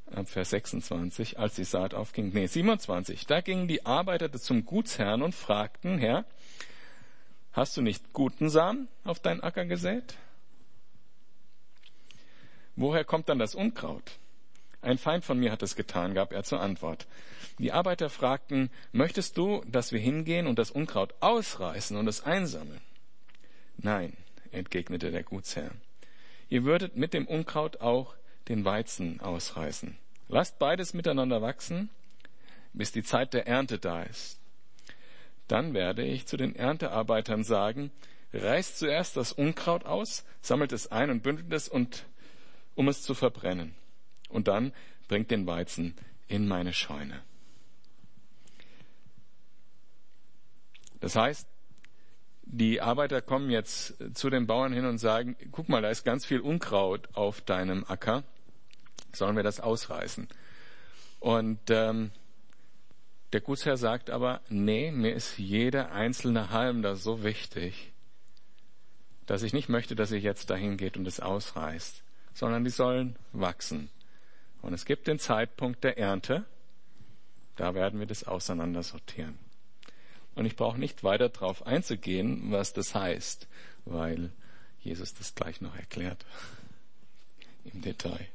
Ab 0.10 0.30
Vers 0.30 0.52
26, 0.52 1.38
als 1.38 1.56
die 1.56 1.66
Saat 1.66 1.94
aufging, 1.94 2.32
nee, 2.34 2.48
27, 2.48 3.26
da 3.28 3.42
gingen 3.42 3.68
die 3.68 3.86
Arbeiter 3.86 4.32
zum 4.32 4.66
Gutsherrn 4.66 5.22
und 5.22 5.36
fragten, 5.36 5.98
Herr, 5.98 6.24
hast 7.52 7.76
du 7.76 7.82
nicht 7.82 8.14
guten 8.14 8.50
Samen 8.50 8.88
auf 9.04 9.20
deinen 9.20 9.42
Acker 9.42 9.66
gesät? 9.66 10.16
Woher 12.78 13.04
kommt 13.04 13.28
dann 13.28 13.40
das 13.40 13.56
Unkraut? 13.56 14.20
Ein 14.82 15.00
Feind 15.00 15.26
von 15.26 15.40
mir 15.40 15.52
hat 15.52 15.64
es 15.64 15.76
getan, 15.76 16.14
gab 16.14 16.32
er 16.32 16.44
zur 16.44 16.62
Antwort. 16.62 17.08
Die 17.58 17.72
Arbeiter 17.72 18.10
fragten, 18.12 18.70
möchtest 18.92 19.36
du, 19.36 19.64
dass 19.68 19.92
wir 19.92 20.00
hingehen 20.00 20.46
und 20.46 20.60
das 20.60 20.70
Unkraut 20.70 21.16
ausreißen 21.20 21.98
und 21.98 22.08
es 22.08 22.24
einsammeln? 22.24 22.82
Nein, 23.78 24.14
entgegnete 24.52 25.10
der 25.10 25.24
Gutsherr. 25.24 25.72
Ihr 26.50 26.64
würdet 26.66 26.96
mit 26.96 27.16
dem 27.16 27.28
Unkraut 27.28 27.82
auch 27.82 28.16
den 28.48 28.64
Weizen 28.64 29.22
ausreißen. 29.22 29.98
Lasst 30.30 30.60
beides 30.60 30.94
miteinander 30.94 31.42
wachsen, 31.42 31.90
bis 32.74 32.92
die 32.92 33.04
Zeit 33.04 33.34
der 33.34 33.48
Ernte 33.48 33.80
da 33.80 34.04
ist. 34.04 34.40
Dann 35.48 35.74
werde 35.74 36.04
ich 36.06 36.28
zu 36.28 36.38
den 36.38 36.56
Erntearbeitern 36.56 37.44
sagen, 37.44 37.92
reißt 38.34 38.78
zuerst 38.78 39.18
das 39.18 39.32
Unkraut 39.32 39.86
aus, 39.86 40.26
sammelt 40.42 40.74
es 40.74 40.92
ein 40.92 41.10
und 41.10 41.24
bündelt 41.24 41.52
es 41.52 41.68
und, 41.68 42.06
um 42.78 42.88
es 42.88 43.02
zu 43.02 43.16
verbrennen 43.16 43.74
und 44.30 44.48
dann 44.48 44.72
bringt 45.08 45.32
den 45.32 45.48
Weizen 45.48 45.96
in 46.28 46.48
meine 46.48 46.74
Scheune. 46.74 47.22
Das 51.00 51.16
heißt, 51.16 51.48
die 52.44 52.80
Arbeiter 52.80 53.22
kommen 53.22 53.50
jetzt 53.50 53.96
zu 54.14 54.30
den 54.30 54.46
Bauern 54.46 54.74
hin 54.74 54.86
und 54.86 55.00
sagen, 55.00 55.36
guck 55.52 55.70
mal, 55.70 55.82
da 55.82 55.90
ist 55.90 56.06
ganz 56.06 56.26
viel 56.26 56.40
Unkraut 56.40 57.10
auf 57.14 57.42
deinem 57.42 57.84
Acker, 57.84 58.24
sollen 59.12 59.36
wir 59.36 59.44
das 59.44 59.60
ausreißen? 59.60 60.28
Und 61.20 61.60
ähm, 61.70 62.12
der 63.34 63.42
Gutsherr 63.42 63.78
sagt 63.78 64.12
aber, 64.12 64.42
nee, 64.50 64.92
mir 64.92 65.16
ist 65.16 65.40
jeder 65.40 65.92
einzelne 65.92 66.52
Halm 66.52 66.84
da 66.84 66.96
so 66.96 67.24
wichtig, 67.24 67.92
dass 69.26 69.42
ich 69.42 69.52
nicht 69.52 69.68
möchte, 69.68 69.96
dass 69.96 70.12
ihr 70.12 70.20
jetzt 70.20 70.52
dahin 70.52 70.78
geht 70.78 70.96
und 70.96 71.08
es 71.08 71.20
ausreißt, 71.20 72.04
sondern 72.38 72.64
die 72.64 72.70
sollen 72.70 73.16
wachsen. 73.34 73.90
Und 74.62 74.74
es 74.74 74.86
gibt 74.86 75.08
den 75.08 75.18
Zeitpunkt 75.18 75.84
der 75.84 75.98
Ernte. 75.98 76.46
Da 77.56 77.74
werden 77.74 78.00
wir 78.00 78.06
das 78.06 78.26
auseinandersortieren. 78.26 79.40
Und 80.36 80.46
ich 80.46 80.56
brauche 80.56 80.78
nicht 80.78 81.04
weiter 81.04 81.30
darauf 81.30 81.66
einzugehen, 81.66 82.52
was 82.52 82.74
das 82.74 82.94
heißt, 82.94 83.48
weil 83.86 84.30
Jesus 84.82 85.16
das 85.16 85.34
gleich 85.34 85.62
noch 85.62 85.76
erklärt. 85.76 86.28
Im 87.74 87.82
Detail. 87.82 88.28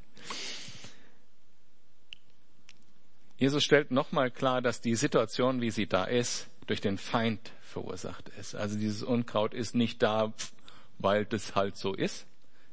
Jesus 3.36 3.62
stellt 3.62 3.92
nochmal 3.92 4.32
klar, 4.32 4.62
dass 4.62 4.80
die 4.80 4.96
Situation, 4.96 5.60
wie 5.60 5.70
sie 5.70 5.86
da 5.86 6.06
ist, 6.06 6.48
durch 6.66 6.80
den 6.80 6.98
Feind 6.98 7.52
verursacht 7.60 8.30
ist. 8.30 8.56
Also 8.56 8.76
dieses 8.76 9.04
Unkraut 9.04 9.54
ist 9.54 9.76
nicht 9.76 10.02
da, 10.02 10.32
weil 10.98 11.24
das 11.24 11.54
halt 11.54 11.76
so 11.76 11.94
ist, 11.94 12.26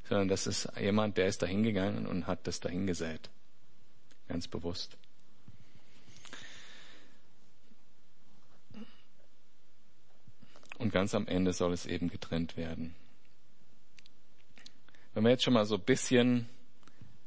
sondern 0.10 0.28
das 0.28 0.48
ist 0.48 0.68
jemand, 0.80 1.18
der 1.18 1.28
ist 1.28 1.42
dahingegangen 1.42 2.08
und 2.08 2.28
hat 2.28 2.48
das 2.48 2.60
dahingesät 2.60 3.30
ganz 4.28 4.48
bewusst. 4.48 4.98
Und 10.78 10.94
ganz 10.94 11.14
am 11.14 11.28
Ende 11.28 11.52
soll 11.52 11.74
es 11.74 11.86
eben 11.86 12.10
getrennt 12.10 12.56
werden. 12.56 12.96
Wenn 15.14 15.24
wir 15.24 15.32
jetzt 15.32 15.44
schon 15.44 15.54
mal 15.54 15.66
so 15.66 15.76
ein 15.76 15.82
bisschen 15.82 16.48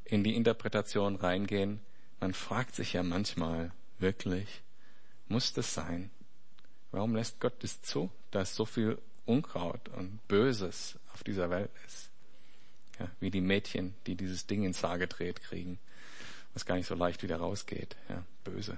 in 0.05 0.23
die 0.23 0.35
Interpretation 0.35 1.15
reingehen, 1.15 1.79
man 2.19 2.33
fragt 2.33 2.73
sich 2.73 2.93
ja 2.93 3.03
manchmal 3.03 3.71
wirklich, 3.99 4.63
muss 5.27 5.53
das 5.53 5.73
sein? 5.73 6.09
Warum 6.91 7.15
lässt 7.15 7.39
Gott 7.39 7.63
es 7.63 7.81
zu, 7.81 8.09
dass 8.31 8.55
so 8.55 8.65
viel 8.65 8.97
Unkraut 9.25 9.89
und 9.89 10.25
Böses 10.27 10.97
auf 11.13 11.23
dieser 11.23 11.49
Welt 11.49 11.71
ist? 11.85 12.02
Ja, 13.03 13.11
wie 13.19 13.31
die 13.31 13.41
Mädchen, 13.41 13.93
die 14.07 14.15
dieses 14.15 14.47
Ding 14.47 14.63
ins 14.63 14.83
Haar 14.83 14.97
gedreht 14.97 15.41
kriegen 15.41 15.79
was 16.53 16.65
gar 16.65 16.75
nicht 16.75 16.87
so 16.87 16.95
leicht 16.95 17.23
wieder 17.23 17.37
rausgeht. 17.37 17.95
Ja, 18.09 18.23
böse. 18.43 18.77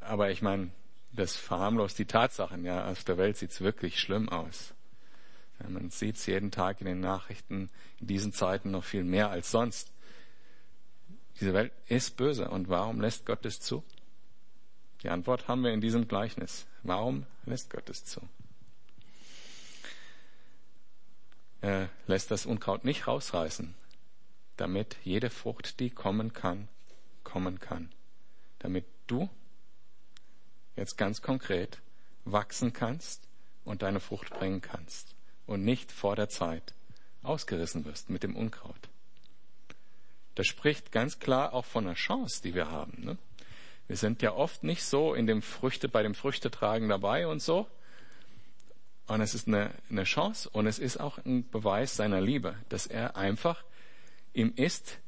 Aber 0.00 0.30
ich 0.30 0.42
meine, 0.42 0.70
das 1.12 1.36
verharmlost 1.36 1.98
die 1.98 2.04
Tatsachen. 2.04 2.64
Ja, 2.64 2.90
auf 2.90 3.04
der 3.04 3.18
Welt 3.18 3.36
sieht's 3.36 3.60
wirklich 3.60 3.98
schlimm 3.98 4.28
aus. 4.28 4.74
Ja, 5.60 5.68
man 5.70 5.90
sieht's 5.90 6.26
jeden 6.26 6.50
Tag 6.50 6.80
in 6.80 6.86
den 6.86 7.00
Nachrichten 7.00 7.70
in 7.98 8.06
diesen 8.06 8.32
Zeiten 8.32 8.70
noch 8.70 8.84
viel 8.84 9.04
mehr 9.04 9.30
als 9.30 9.50
sonst. 9.50 9.90
Diese 11.40 11.54
Welt 11.54 11.72
ist 11.86 12.16
böse. 12.16 12.48
Und 12.50 12.68
warum 12.68 13.00
lässt 13.00 13.26
Gott 13.26 13.44
es 13.46 13.60
zu? 13.60 13.82
Die 15.02 15.08
Antwort 15.08 15.48
haben 15.48 15.62
wir 15.62 15.72
in 15.72 15.80
diesem 15.80 16.08
Gleichnis. 16.08 16.66
Warum 16.82 17.26
lässt 17.46 17.70
Gott 17.70 17.88
es 17.88 18.04
zu? 18.04 18.20
Er 21.60 21.88
lässt 22.06 22.30
das 22.30 22.46
Unkraut 22.46 22.84
nicht 22.84 23.06
rausreißen 23.06 23.74
damit 24.58 24.96
jede 25.04 25.30
Frucht, 25.30 25.80
die 25.80 25.90
kommen 25.90 26.32
kann, 26.32 26.68
kommen 27.24 27.58
kann. 27.58 27.90
Damit 28.58 28.84
du 29.06 29.30
jetzt 30.76 30.98
ganz 30.98 31.22
konkret 31.22 31.80
wachsen 32.24 32.72
kannst 32.72 33.26
und 33.64 33.82
deine 33.82 34.00
Frucht 34.00 34.30
bringen 34.30 34.60
kannst 34.60 35.14
und 35.46 35.64
nicht 35.64 35.90
vor 35.92 36.16
der 36.16 36.28
Zeit 36.28 36.74
ausgerissen 37.22 37.84
wirst 37.84 38.10
mit 38.10 38.22
dem 38.22 38.36
Unkraut. 38.36 38.88
Das 40.34 40.46
spricht 40.46 40.92
ganz 40.92 41.18
klar 41.18 41.52
auch 41.52 41.64
von 41.64 41.86
einer 41.86 41.94
Chance, 41.94 42.42
die 42.42 42.54
wir 42.54 42.70
haben. 42.70 43.04
Ne? 43.04 43.18
Wir 43.86 43.96
sind 43.96 44.22
ja 44.22 44.32
oft 44.34 44.62
nicht 44.62 44.84
so 44.84 45.14
in 45.14 45.26
dem 45.26 45.42
Früchte, 45.42 45.88
bei 45.88 46.02
dem 46.02 46.14
Früchtetragen 46.14 46.88
dabei 46.88 47.26
und 47.26 47.40
so. 47.40 47.66
Und 49.08 49.20
es 49.20 49.34
ist 49.34 49.48
eine, 49.48 49.70
eine 49.90 50.04
Chance 50.04 50.48
und 50.50 50.66
es 50.66 50.78
ist 50.78 50.98
auch 51.00 51.18
ein 51.24 51.48
Beweis 51.48 51.96
seiner 51.96 52.20
Liebe, 52.20 52.54
dass 52.68 52.86
er 52.86 53.16
einfach 53.16 53.64
Ihm 54.38 54.52
ist 54.54 54.98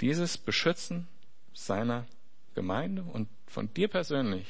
dieses 0.00 0.38
Beschützen 0.38 1.08
seiner 1.52 2.06
Gemeinde 2.54 3.02
und 3.02 3.28
von 3.46 3.72
dir 3.74 3.88
persönlich, 3.88 4.46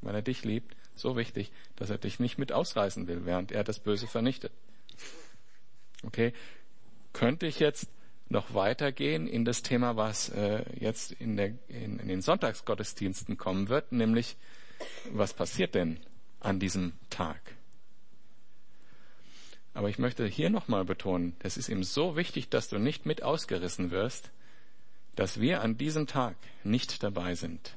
weil 0.00 0.14
er 0.14 0.22
dich 0.22 0.44
liebt, 0.44 0.76
so 0.94 1.16
wichtig, 1.16 1.50
dass 1.74 1.90
er 1.90 1.98
dich 1.98 2.20
nicht 2.20 2.38
mit 2.38 2.52
ausreißen 2.52 3.08
will, 3.08 3.24
während 3.24 3.50
er 3.50 3.64
das 3.64 3.80
Böse 3.80 4.06
vernichtet. 4.06 4.52
Okay, 6.04 6.32
könnte 7.12 7.46
ich 7.46 7.58
jetzt 7.58 7.88
noch 8.28 8.54
weitergehen 8.54 9.26
in 9.26 9.44
das 9.44 9.62
Thema, 9.62 9.96
was 9.96 10.28
äh, 10.28 10.64
jetzt 10.78 11.12
in, 11.12 11.36
der, 11.36 11.54
in, 11.68 11.98
in 11.98 12.08
den 12.08 12.22
Sonntagsgottesdiensten 12.22 13.36
kommen 13.36 13.68
wird, 13.68 13.90
nämlich 13.90 14.36
was 15.10 15.34
passiert 15.34 15.74
denn 15.74 15.98
an 16.38 16.60
diesem 16.60 16.92
Tag? 17.10 17.40
Aber 19.74 19.88
ich 19.88 19.98
möchte 19.98 20.24
hier 20.26 20.50
nochmal 20.50 20.84
betonen, 20.84 21.36
es 21.40 21.56
ist 21.56 21.68
ihm 21.68 21.82
so 21.82 22.16
wichtig, 22.16 22.48
dass 22.48 22.68
du 22.68 22.78
nicht 22.78 23.06
mit 23.06 23.22
ausgerissen 23.22 23.90
wirst, 23.90 24.30
dass 25.16 25.40
wir 25.40 25.60
an 25.62 25.76
diesem 25.76 26.06
Tag 26.06 26.36
nicht 26.62 27.02
dabei 27.02 27.34
sind. 27.34 27.76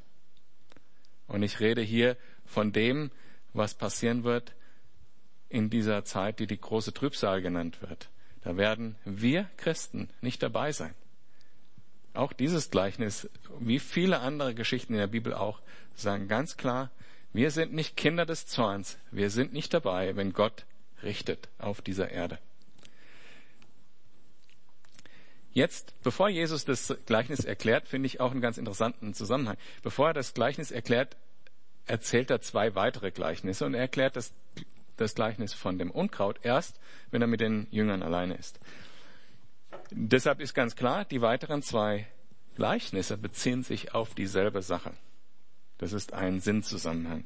Und 1.28 1.44
ich 1.44 1.60
rede 1.60 1.82
hier 1.82 2.16
von 2.46 2.72
dem, 2.72 3.12
was 3.54 3.74
passieren 3.74 4.24
wird 4.24 4.54
in 5.50 5.70
dieser 5.70 6.06
Zeit, 6.06 6.40
die 6.40 6.48
die 6.48 6.60
große 6.60 6.94
Trübsal 6.94 7.42
genannt 7.42 7.82
wird. 7.82 8.10
Da 8.42 8.58
werden 8.58 8.96
wir 9.04 9.50
Christen 9.58 10.10
nicht 10.22 10.42
dabei 10.44 10.72
sein. 10.72 10.94
Auch 12.14 12.34
dieses 12.34 12.70
Gleichnis, 12.70 13.30
wie 13.60 13.80
viele 13.80 14.20
andere 14.20 14.56
Geschichten 14.56 14.94
in 14.94 15.00
der 15.00 15.08
Bibel 15.08 15.34
auch, 15.34 15.62
sagen 15.96 16.28
ganz 16.28 16.58
klar, 16.58 16.92
wir 17.34 17.52
sind 17.52 17.74
nicht 17.74 17.98
Kinder 17.98 18.26
des 18.26 18.48
Zorns. 18.48 18.98
Wir 19.12 19.30
sind 19.30 19.54
nicht 19.54 19.74
dabei, 19.74 20.16
wenn 20.16 20.34
Gott 20.34 20.66
richtet 21.04 21.50
auf 21.58 21.82
dieser 21.82 22.10
Erde. 22.10 22.40
Jetzt, 25.52 25.96
bevor 26.04 26.30
Jesus 26.30 26.66
das 26.66 26.96
Gleichnis 27.08 27.40
erklärt, 27.40 27.88
finde 27.88 28.06
ich 28.06 28.20
auch 28.20 28.32
einen 28.32 28.42
ganz 28.42 28.60
interessanten 28.60 29.16
Zusammenhang. 29.16 29.58
Bevor 29.82 30.10
er 30.10 30.14
das 30.14 30.36
Gleichnis 30.36 30.70
erklärt, 30.70 31.18
erzählt 31.88 32.30
er 32.30 32.42
zwei 32.42 32.76
weitere 32.76 33.10
Gleichnisse 33.10 33.66
und 33.66 33.74
er 33.74 33.82
erklärt 33.82 34.16
das, 34.16 34.34
das 34.98 35.16
Gleichnis 35.16 35.54
von 35.54 35.80
dem 35.80 35.90
Unkraut 35.90 36.40
erst, 36.44 36.80
wenn 37.10 37.22
er 37.22 37.28
mit 37.28 37.42
den 37.42 37.66
Jüngern 37.72 38.04
alleine 38.04 38.36
ist. 38.36 38.60
Deshalb 39.90 40.42
ist 40.42 40.54
ganz 40.54 40.76
klar, 40.76 41.06
die 41.06 41.22
weiteren 41.22 41.64
zwei 41.64 42.08
Gleichnisse 42.56 43.18
beziehen 43.18 43.64
sich 43.64 43.96
auf 43.96 44.14
dieselbe 44.14 44.62
Sache. 44.62 44.94
Das 45.78 45.94
ist 45.94 46.14
ein 46.14 46.40
Sinnzusammenhang. 46.40 47.26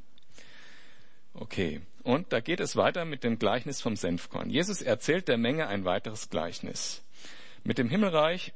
Okay. 1.34 1.82
Und 2.04 2.34
da 2.34 2.40
geht 2.40 2.60
es 2.60 2.76
weiter 2.76 3.06
mit 3.06 3.24
dem 3.24 3.38
Gleichnis 3.38 3.82
vom 3.82 3.96
Senfkorn. 3.96 4.50
Jesus 4.50 4.82
erzählt 4.82 5.28
der 5.28 5.38
Menge 5.38 5.68
ein 5.68 5.86
weiteres 5.86 6.30
Gleichnis. 6.30 7.04
Mit 7.64 7.78
dem 7.78 7.90
Himmelreich 7.90 8.54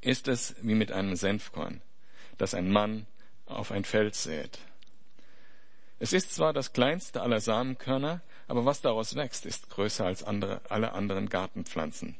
ist 0.00 0.28
es 0.28 0.54
wie 0.62 0.74
mit 0.74 0.90
einem 0.90 1.16
Senfkorn, 1.16 1.82
das 2.38 2.54
ein 2.54 2.70
Mann 2.70 3.06
auf 3.44 3.72
ein 3.72 3.84
Feld 3.84 4.14
sät. 4.14 4.58
Es 5.98 6.14
ist 6.14 6.34
zwar 6.34 6.54
das 6.54 6.72
kleinste 6.72 7.20
aller 7.20 7.40
Samenkörner, 7.40 8.22
aber 8.48 8.64
was 8.64 8.80
daraus 8.80 9.14
wächst, 9.16 9.44
ist 9.44 9.68
größer 9.68 10.06
als 10.06 10.22
andere, 10.22 10.62
alle 10.70 10.92
anderen 10.92 11.28
Gartenpflanzen. 11.28 12.16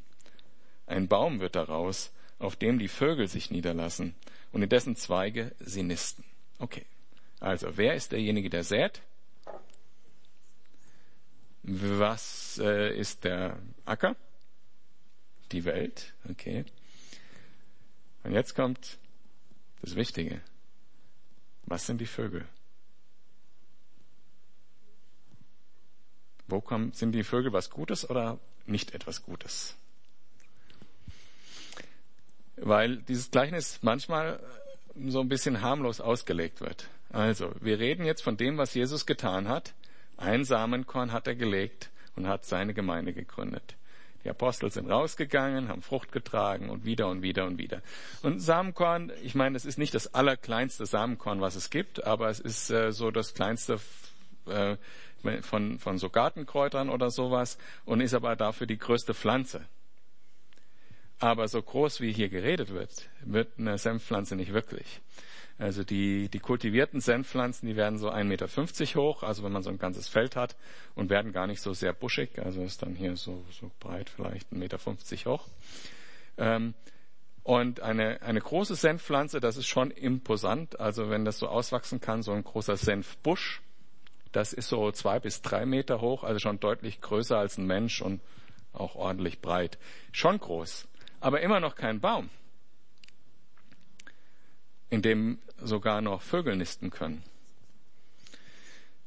Ein 0.87 1.09
Baum 1.09 1.41
wird 1.41 1.57
daraus, 1.57 2.13
auf 2.39 2.57
dem 2.57 2.79
die 2.79 2.89
Vögel 2.89 3.27
sich 3.27 3.51
niederlassen 3.51 4.15
und 4.53 4.63
in 4.63 4.69
dessen 4.69 4.97
Zweige 4.97 5.53
sie 5.61 5.83
nisten. 5.83 6.25
Okay. 6.59 6.85
Also, 7.41 7.77
wer 7.79 7.95
ist 7.95 8.13
derjenige, 8.13 8.51
der 8.51 8.65
sät? 8.65 9.01
Was 11.63 12.59
äh, 12.63 12.95
ist 12.97 13.25
der 13.25 13.59
Acker? 13.87 14.15
Die 15.53 15.65
Welt, 15.65 16.13
okay. 16.29 16.65
Und 18.23 18.33
jetzt 18.33 18.55
kommt 18.55 18.99
das 19.81 19.97
Wichtige. 19.97 20.43
Was 21.65 21.87
sind 21.87 22.01
die 22.01 22.07
Vögel? 22.07 22.47
Wo 26.47 26.61
kommen, 26.61 26.93
sind 26.93 27.13
die 27.13 27.25
Vögel 27.25 27.53
was 27.53 27.71
Gutes 27.71 28.09
oder 28.09 28.39
nicht 28.67 28.93
etwas 28.93 29.23
Gutes? 29.23 29.77
Weil 32.57 32.99
dieses 32.99 33.31
Gleichnis 33.31 33.79
manchmal 33.83 34.41
so 35.07 35.21
ein 35.21 35.29
bisschen 35.29 35.63
harmlos 35.63 36.01
ausgelegt 36.01 36.61
wird. 36.61 36.89
Also, 37.13 37.53
wir 37.61 37.79
reden 37.79 38.05
jetzt 38.05 38.23
von 38.23 38.37
dem, 38.37 38.57
was 38.57 38.75
Jesus 38.75 39.05
getan 39.05 39.49
hat. 39.49 39.75
Ein 40.17 40.45
Samenkorn 40.45 41.13
hat 41.13 41.27
er 41.27 41.35
gelegt 41.35 41.91
und 42.15 42.29
hat 42.29 42.45
seine 42.45 42.75
Gemeinde 42.75 43.13
gegründet. 43.13 43.77
Die 44.23 44.31
Apostel 44.31 44.71
sind 44.71 44.91
rausgegangen, 44.91 45.69
haben 45.69 45.83
Frucht 45.83 46.13
getragen 46.13 46.69
und 46.69 46.85
wieder 46.85 47.09
und 47.09 47.23
wieder 47.23 47.47
und 47.47 47.59
wieder. 47.59 47.83
Und 48.23 48.41
Samenkorn, 48.41 49.11
ich 49.23 49.35
meine, 49.35 49.57
es 49.57 49.65
ist 49.65 49.79
nicht 49.79 49.95
das 49.95 50.15
allerkleinste 50.15 50.85
Samenkorn, 50.85 51.41
was 51.41 51.57
es 51.57 51.71
gibt, 51.71 52.05
aber 52.05 52.29
es 52.29 52.39
ist 52.39 52.71
äh, 52.71 52.93
so 52.93 53.11
das 53.11 53.33
kleinste 53.35 53.81
äh, 54.47 54.77
von, 55.43 55.79
von 55.79 55.99
so 55.99 56.11
Gartenkräutern 56.11 56.91
oder 56.91 57.11
sowas 57.11 57.59
und 57.85 58.01
ist 58.01 58.15
aber 58.15 58.37
dafür 58.37 58.67
die 58.67 58.79
größte 58.79 59.15
Pflanze. 59.15 59.63
Aber 61.19 61.49
so 61.49 61.61
groß 61.61 62.01
wie 62.01 62.13
hier 62.13 62.29
geredet 62.29 62.73
wird, 62.73 63.09
wird 63.25 63.59
eine 63.59 63.77
Senfpflanze 63.79 64.37
nicht 64.37 64.53
wirklich. 64.53 65.01
Also 65.61 65.85
die, 65.85 66.31
die 66.31 66.39
kultivierten 66.39 67.03
Senfpflanzen, 67.03 67.69
die 67.69 67.77
werden 67.77 67.99
so 67.99 68.11
1,50 68.11 68.25
Meter 68.25 68.49
hoch, 68.99 69.23
also 69.23 69.45
wenn 69.45 69.53
man 69.53 69.63
so 69.63 69.69
ein 69.69 69.79
ganzes 69.79 70.09
Feld 70.09 70.35
hat 70.35 70.57
und 70.95 71.11
werden 71.11 71.33
gar 71.33 71.47
nicht 71.47 71.61
so 71.61 71.75
sehr 71.75 71.93
buschig, 71.93 72.39
also 72.39 72.63
ist 72.63 72.81
dann 72.81 72.95
hier 72.95 73.15
so, 73.17 73.45
so 73.51 73.71
breit, 73.79 74.09
vielleicht 74.09 74.51
1,50 74.55 74.57
Meter 74.57 74.79
hoch. 75.31 75.47
Ähm, 76.39 76.73
und 77.43 77.81
eine, 77.81 78.23
eine 78.23 78.41
große 78.41 78.75
Senfpflanze, 78.75 79.39
das 79.41 79.59
ist 79.59 79.67
schon 79.67 79.91
imposant, 79.91 80.81
also 80.81 81.11
wenn 81.11 81.27
das 81.27 81.39
so 81.39 81.47
auswachsen 81.47 82.01
kann, 82.01 82.23
so 82.23 82.33
ein 82.33 82.43
großer 82.43 82.79
Senfbusch, 82.79 83.61
das 84.33 84.55
ist 84.55 84.69
so 84.69 84.91
zwei 84.93 85.21
bis 85.21 85.43
drei 85.43 85.67
Meter 85.67 86.01
hoch, 86.01 86.25
also 86.25 86.39
schon 86.39 86.59
deutlich 86.59 87.03
größer 87.03 87.37
als 87.37 87.59
ein 87.59 87.67
Mensch 87.67 88.01
und 88.01 88.23
auch 88.73 88.95
ordentlich 88.95 89.43
breit. 89.43 89.77
Schon 90.11 90.39
groß, 90.39 90.89
aber 91.21 91.43
immer 91.43 91.61
noch 91.61 91.75
kein 91.75 92.01
Baum 92.01 92.31
in 94.91 95.03
dem 95.03 95.39
sogar 95.59 96.01
noch 96.01 96.23
Vögel 96.23 96.57
nisten 96.57 96.91
können. 96.91 97.23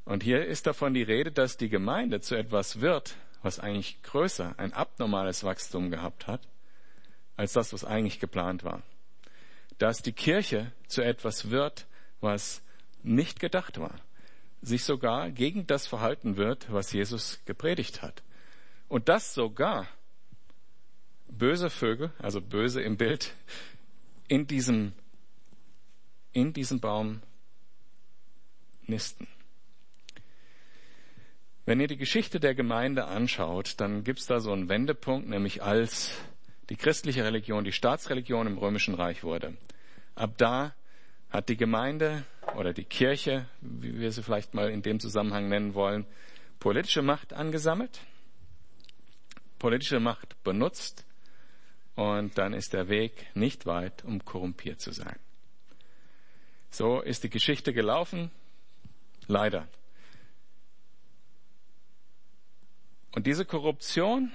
Und 0.06 0.24
hier 0.24 0.46
ist 0.46 0.68
davon 0.68 0.94
die 0.94 1.04
Rede, 1.04 1.32
dass 1.32 1.58
die 1.58 1.70
Gemeinde 1.70 2.20
zu 2.22 2.36
etwas 2.36 2.82
wird, 2.82 3.16
was 3.42 3.60
eigentlich 3.60 4.02
größer, 4.04 4.56
ein 4.58 4.74
abnormales 4.74 5.44
Wachstum 5.44 5.92
gehabt 5.92 6.28
hat, 6.28 6.42
als 7.36 7.54
das, 7.54 7.74
was 7.74 7.86
eigentlich 7.86 8.20
geplant 8.20 8.64
war. 8.64 8.82
Dass 9.78 10.02
die 10.02 10.14
Kirche 10.14 10.72
zu 10.88 11.02
etwas 11.02 11.50
wird, 11.50 11.86
was 12.22 12.62
nicht 13.02 13.40
gedacht 13.40 13.80
war, 13.80 14.00
sich 14.62 14.84
sogar 14.84 15.30
gegen 15.32 15.68
das 15.68 15.88
verhalten 15.88 16.38
wird, 16.38 16.72
was 16.72 16.94
Jesus 16.94 17.42
gepredigt 17.46 18.02
hat. 18.02 18.24
Und 18.88 19.10
das 19.10 19.34
sogar 19.34 19.88
böse 21.28 21.70
Vögel, 21.70 22.12
also 22.20 22.40
böse 22.40 22.82
im 22.82 22.98
Bild, 22.98 23.34
in 24.28 24.48
diesem 24.48 24.94
in 26.34 26.54
diesem 26.54 26.80
Baum 26.80 27.22
nisten. 28.86 29.28
Wenn 31.66 31.80
ihr 31.80 31.88
die 31.88 31.98
Geschichte 31.98 32.42
der 32.42 32.56
Gemeinde 32.56 33.06
anschaut, 33.06 33.76
dann 33.80 34.04
gibt 34.04 34.20
es 34.20 34.26
da 34.26 34.42
so 34.42 34.52
einen 34.52 34.68
Wendepunkt, 34.68 35.30
nämlich 35.30 35.64
als 35.64 36.12
die 36.70 36.76
christliche 36.76 37.24
Religion 37.24 37.64
die 37.64 37.72
Staatsreligion 37.72 38.48
im 38.48 38.58
Römischen 38.58 38.96
Reich 38.96 39.24
wurde. 39.24 39.56
Ab 40.16 40.34
da 40.38 40.76
hat 41.30 41.50
die 41.50 41.58
Gemeinde 41.58 42.26
oder 42.58 42.74
die 42.74 42.84
Kirche, 42.84 43.46
wie 43.62 44.00
wir 44.00 44.12
sie 44.12 44.24
vielleicht 44.24 44.54
mal 44.54 44.70
in 44.70 44.82
dem 44.82 45.00
Zusammenhang 45.00 45.48
nennen 45.48 45.74
wollen, 45.74 46.06
politische 46.60 47.02
Macht 47.02 47.34
angesammelt, 47.34 48.02
politische 49.58 50.00
Macht 50.00 50.42
benutzt 50.44 51.06
und 51.96 52.38
dann 52.38 52.54
ist 52.54 52.74
der 52.74 52.90
Weg 52.90 53.28
nicht 53.36 53.66
weit, 53.66 54.04
um 54.04 54.24
korrumpiert 54.26 54.82
zu 54.82 54.92
sein. 54.92 55.18
So 56.74 57.02
ist 57.02 57.24
die 57.24 57.30
Geschichte 57.30 57.72
gelaufen. 57.72 58.32
Leider. 59.28 59.68
Und 63.12 63.28
diese 63.28 63.46
Korruption, 63.46 64.32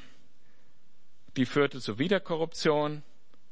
die 1.37 1.46
führte 1.46 1.81
zu 1.81 1.98
Wiederkorruption, 1.98 3.03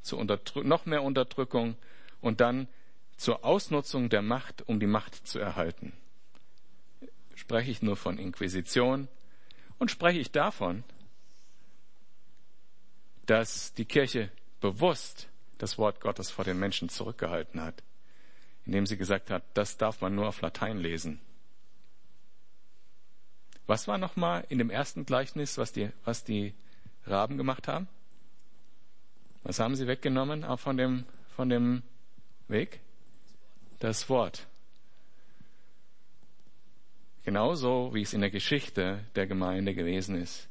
zu 0.01 0.23
noch 0.23 0.85
mehr 0.85 1.03
Unterdrückung 1.03 1.75
und 2.21 2.39
dann 2.39 2.69
zur 3.17 3.43
Ausnutzung 3.43 4.07
der 4.07 4.21
Macht, 4.21 4.65
um 4.69 4.79
die 4.79 4.87
Macht 4.87 5.27
zu 5.27 5.37
erhalten. 5.37 5.91
Spreche 7.35 7.69
ich 7.69 7.81
nur 7.81 7.97
von 7.97 8.17
Inquisition 8.17 9.09
und 9.79 9.91
spreche 9.91 10.19
ich 10.19 10.31
davon, 10.31 10.85
dass 13.25 13.73
die 13.73 13.85
Kirche 13.85 14.31
bewusst 14.61 15.27
das 15.57 15.77
Wort 15.77 15.99
Gottes 15.99 16.31
vor 16.31 16.45
den 16.45 16.57
Menschen 16.57 16.87
zurückgehalten 16.87 17.59
hat 17.59 17.83
indem 18.67 18.85
sie 18.85 18.97
gesagt 18.97 19.31
hat, 19.31 19.43
das 19.53 19.77
darf 19.77 20.01
man 20.01 20.13
nur 20.13 20.27
auf 20.27 20.41
Latein 20.41 20.77
lesen. 20.77 21.21
Was 23.65 23.87
war 23.87 23.97
nochmal 23.97 24.45
in 24.49 24.57
dem 24.57 24.69
ersten 24.69 25.05
Gleichnis, 25.05 25.57
was 25.57 25.71
die, 25.71 25.89
was 26.03 26.25
die 26.25 26.53
Raben 27.05 27.37
gemacht 27.37 27.69
haben? 27.69 27.87
Was 29.43 29.59
haben 29.59 29.77
sie 29.77 29.87
weggenommen 29.87 30.43
auch 30.43 30.59
von 30.59 30.75
dem, 30.75 31.05
von 31.35 31.47
dem 31.49 31.81
Weg? 32.49 32.81
Das 33.79 34.09
Wort. 34.09 34.47
Genauso 37.23 37.93
wie 37.93 38.01
es 38.01 38.13
in 38.13 38.21
der 38.21 38.31
Geschichte 38.31 39.05
der 39.15 39.27
Gemeinde 39.27 39.73
gewesen 39.75 40.21
ist. 40.21 40.49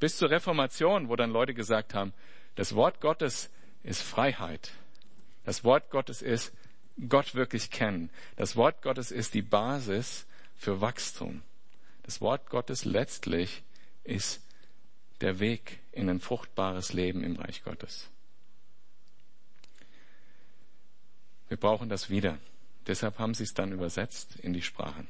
Bis 0.00 0.18
zur 0.18 0.28
Reformation, 0.28 1.08
wo 1.08 1.16
dann 1.16 1.30
Leute 1.30 1.54
gesagt 1.54 1.94
haben, 1.94 2.12
das 2.56 2.74
Wort 2.74 3.00
Gottes 3.00 3.50
ist 3.82 4.02
Freiheit. 4.02 4.72
Das 5.44 5.64
Wort 5.64 5.90
Gottes 5.90 6.20
ist 6.20 6.52
Gott 7.08 7.34
wirklich 7.34 7.70
kennen. 7.70 8.10
Das 8.36 8.56
Wort 8.56 8.82
Gottes 8.82 9.10
ist 9.10 9.34
die 9.34 9.42
Basis 9.42 10.26
für 10.56 10.80
Wachstum. 10.80 11.42
Das 12.02 12.20
Wort 12.20 12.48
Gottes 12.50 12.84
letztlich 12.84 13.62
ist 14.04 14.40
der 15.20 15.38
Weg 15.40 15.80
in 15.92 16.08
ein 16.08 16.20
fruchtbares 16.20 16.92
Leben 16.92 17.22
im 17.22 17.36
Reich 17.36 17.62
Gottes. 17.62 18.08
Wir 21.48 21.56
brauchen 21.56 21.88
das 21.88 22.10
wieder. 22.10 22.38
Deshalb 22.86 23.18
haben 23.18 23.34
sie 23.34 23.44
es 23.44 23.54
dann 23.54 23.72
übersetzt 23.72 24.36
in 24.36 24.52
die 24.52 24.62
Sprachen. 24.62 25.08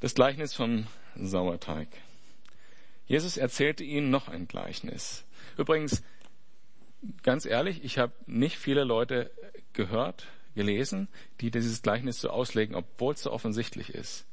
Das 0.00 0.14
Gleichnis 0.14 0.54
vom 0.54 0.86
Sauerteig. 1.16 1.88
Jesus 3.06 3.36
erzählte 3.36 3.84
ihnen 3.84 4.10
noch 4.10 4.28
ein 4.28 4.46
Gleichnis. 4.46 5.24
Übrigens, 5.56 6.02
ganz 7.22 7.44
ehrlich, 7.46 7.84
ich 7.84 7.98
habe 7.98 8.12
nicht 8.26 8.58
viele 8.58 8.84
Leute 8.84 9.30
gehört, 9.72 10.26
gelesen, 10.54 11.08
die 11.40 11.50
dieses 11.50 11.82
Gleichnis 11.82 12.20
so 12.20 12.30
auslegen, 12.30 12.74
obwohl 12.74 13.14
es 13.14 13.22
so 13.22 13.32
offensichtlich 13.32 13.94
ist. 13.94 14.26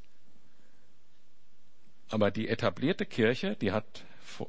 Aber 2.10 2.32
die 2.32 2.48
etablierte 2.48 3.06
Kirche, 3.06 3.56
die 3.56 3.72
hat, 3.72 4.04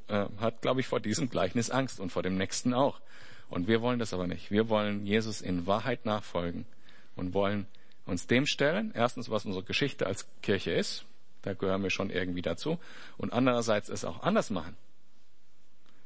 äh, 0.08 0.26
hat, 0.38 0.62
glaube 0.62 0.80
ich, 0.80 0.86
vor 0.86 1.00
diesem 1.00 1.28
Gleichnis 1.28 1.70
Angst 1.70 2.00
und 2.00 2.10
vor 2.10 2.22
dem 2.22 2.36
nächsten 2.36 2.74
auch. 2.74 3.00
Und 3.48 3.68
wir 3.68 3.80
wollen 3.80 3.98
das 3.98 4.12
aber 4.12 4.26
nicht. 4.26 4.50
Wir 4.50 4.68
wollen 4.68 5.06
Jesus 5.06 5.40
in 5.40 5.66
Wahrheit 5.66 6.04
nachfolgen 6.04 6.66
und 7.14 7.34
wollen 7.34 7.66
uns 8.04 8.26
dem 8.26 8.46
stellen. 8.46 8.92
Erstens, 8.94 9.30
was 9.30 9.44
unsere 9.44 9.64
Geschichte 9.64 10.06
als 10.06 10.26
Kirche 10.42 10.72
ist. 10.72 11.04
Da 11.42 11.54
gehören 11.54 11.82
wir 11.82 11.90
schon 11.90 12.10
irgendwie 12.10 12.42
dazu. 12.42 12.78
Und 13.16 13.32
andererseits 13.32 13.88
es 13.88 14.04
auch 14.04 14.22
anders 14.22 14.50
machen. 14.50 14.76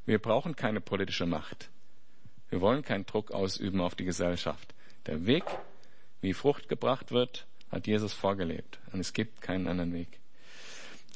Wir 0.04 0.18
brauchen 0.18 0.56
keine 0.56 0.80
politische 0.80 1.26
Macht. 1.26 1.70
Wir 2.50 2.60
wollen 2.60 2.82
keinen 2.82 3.06
Druck 3.06 3.30
ausüben 3.30 3.80
auf 3.80 3.94
die 3.94 4.04
Gesellschaft. 4.04 4.74
Der 5.06 5.24
Weg, 5.24 5.44
wie 6.20 6.34
Frucht 6.34 6.68
gebracht 6.68 7.12
wird, 7.12 7.46
hat 7.70 7.86
Jesus 7.86 8.12
vorgelebt. 8.12 8.80
Und 8.92 9.00
es 9.00 9.12
gibt 9.12 9.40
keinen 9.40 9.68
anderen 9.68 9.94
Weg. 9.94 10.20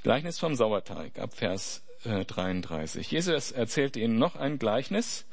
Gleichnis 0.03 0.39
vom 0.39 0.55
Sauerteig 0.55 1.19
ab 1.19 1.35
Vers 1.35 1.83
33. 2.05 3.07
Äh, 3.07 3.17
Jesus 3.17 3.53
erzählte 3.53 4.01
ihnen 4.01 4.19
noch 4.19 4.37
ein 4.37 4.59
Gleichnis. 4.59 5.27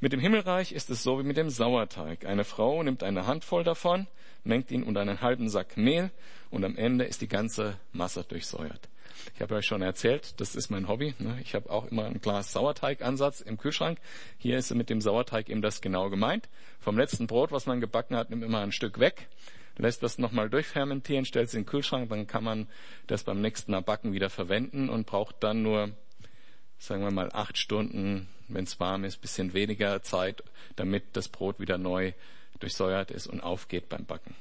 Mit 0.00 0.12
dem 0.12 0.20
Himmelreich 0.20 0.72
ist 0.72 0.90
es 0.90 1.02
so 1.02 1.18
wie 1.18 1.24
mit 1.24 1.36
dem 1.36 1.50
Sauerteig. 1.50 2.24
Eine 2.24 2.44
Frau 2.44 2.82
nimmt 2.82 3.02
eine 3.02 3.26
Handvoll 3.26 3.64
davon, 3.64 4.06
mengt 4.44 4.70
ihn 4.70 4.82
unter 4.82 5.00
einen 5.00 5.20
halben 5.20 5.48
Sack 5.48 5.76
Mehl 5.76 6.10
und 6.50 6.64
am 6.64 6.76
Ende 6.76 7.04
ist 7.04 7.20
die 7.20 7.28
ganze 7.28 7.78
Masse 7.92 8.24
durchsäuert. 8.24 8.88
Ich 9.34 9.40
habe 9.40 9.54
euch 9.54 9.66
schon 9.66 9.82
erzählt, 9.82 10.40
das 10.40 10.54
ist 10.54 10.70
mein 10.70 10.88
Hobby. 10.88 11.14
Ne? 11.18 11.38
Ich 11.42 11.54
habe 11.54 11.70
auch 11.70 11.86
immer 11.86 12.06
ein 12.06 12.20
Glas 12.20 12.52
Sauerteigansatz 12.52 13.40
im 13.40 13.58
Kühlschrank. 13.58 13.98
Hier 14.38 14.58
ist 14.58 14.74
mit 14.74 14.90
dem 14.90 15.00
Sauerteig 15.00 15.48
eben 15.48 15.62
das 15.62 15.80
genau 15.80 16.10
gemeint. 16.10 16.48
Vom 16.80 16.98
letzten 16.98 17.26
Brot, 17.26 17.52
was 17.52 17.66
man 17.66 17.80
gebacken 17.80 18.16
hat, 18.16 18.30
nimmt 18.30 18.42
immer 18.42 18.60
ein 18.60 18.72
Stück 18.72 18.98
weg, 18.98 19.28
lässt 19.76 20.02
das 20.02 20.18
nochmal 20.18 20.50
durchfermentieren, 20.50 21.24
stellt 21.24 21.48
es 21.48 21.54
in 21.54 21.60
den 21.60 21.66
Kühlschrank, 21.66 22.08
dann 22.10 22.26
kann 22.26 22.44
man 22.44 22.68
das 23.06 23.24
beim 23.24 23.40
nächsten 23.40 23.72
Mal 23.72 23.82
backen 23.82 24.12
wieder 24.12 24.30
verwenden 24.30 24.88
und 24.88 25.06
braucht 25.06 25.36
dann 25.40 25.62
nur, 25.62 25.90
sagen 26.78 27.02
wir 27.02 27.10
mal, 27.10 27.30
acht 27.32 27.58
Stunden 27.58 28.28
wenn 28.54 28.64
es 28.64 28.78
warm 28.80 29.04
ist, 29.04 29.20
bisschen 29.20 29.54
weniger 29.54 30.02
Zeit, 30.02 30.42
damit 30.76 31.16
das 31.16 31.28
Brot 31.28 31.58
wieder 31.60 31.78
neu 31.78 32.12
durchsäuert 32.60 33.10
ist 33.10 33.26
und 33.26 33.40
aufgeht 33.40 33.88
beim 33.88 34.04
Backen. 34.04 34.34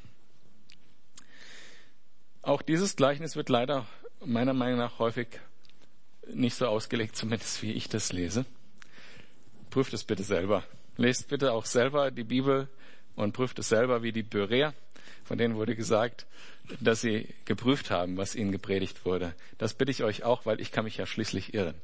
Auch 2.42 2.62
dieses 2.62 2.96
Gleichnis 2.96 3.36
wird 3.36 3.50
leider 3.50 3.86
meiner 4.26 4.54
Meinung 4.54 4.80
nach 4.80 5.00
häufig 5.00 5.28
nicht 6.28 6.56
so 6.56 6.68
ausgelegt, 6.68 7.16
zumindest 7.16 7.62
wie 7.62 7.74
ich 7.74 7.90
das 7.90 8.12
lese. 8.14 8.46
Prüft 9.70 9.94
es 9.94 10.04
bitte 10.04 10.24
selber. 10.24 10.64
Lest 10.98 11.30
bitte 11.30 11.54
auch 11.54 11.66
selber 11.66 12.12
die 12.12 12.24
Bibel 12.24 12.68
und 13.16 13.34
prüft 13.34 13.60
es 13.60 13.70
selber 13.70 14.04
wie 14.04 14.12
die 14.12 14.24
Börer. 14.24 14.74
Von 15.24 15.38
denen 15.38 15.56
wurde 15.56 15.76
gesagt, 15.76 16.26
dass 16.80 17.02
sie 17.02 17.28
geprüft 17.46 17.90
haben, 17.90 18.18
was 18.18 18.36
ihnen 18.36 18.52
gepredigt 18.52 19.06
wurde. 19.06 19.34
Das 19.58 19.74
bitte 19.74 19.92
ich 19.92 20.04
euch 20.04 20.24
auch, 20.24 20.46
weil 20.46 20.60
ich 20.60 20.72
kann 20.72 20.84
mich 20.84 20.98
ja 20.98 21.06
schließlich 21.06 21.54
irren. 21.54 21.76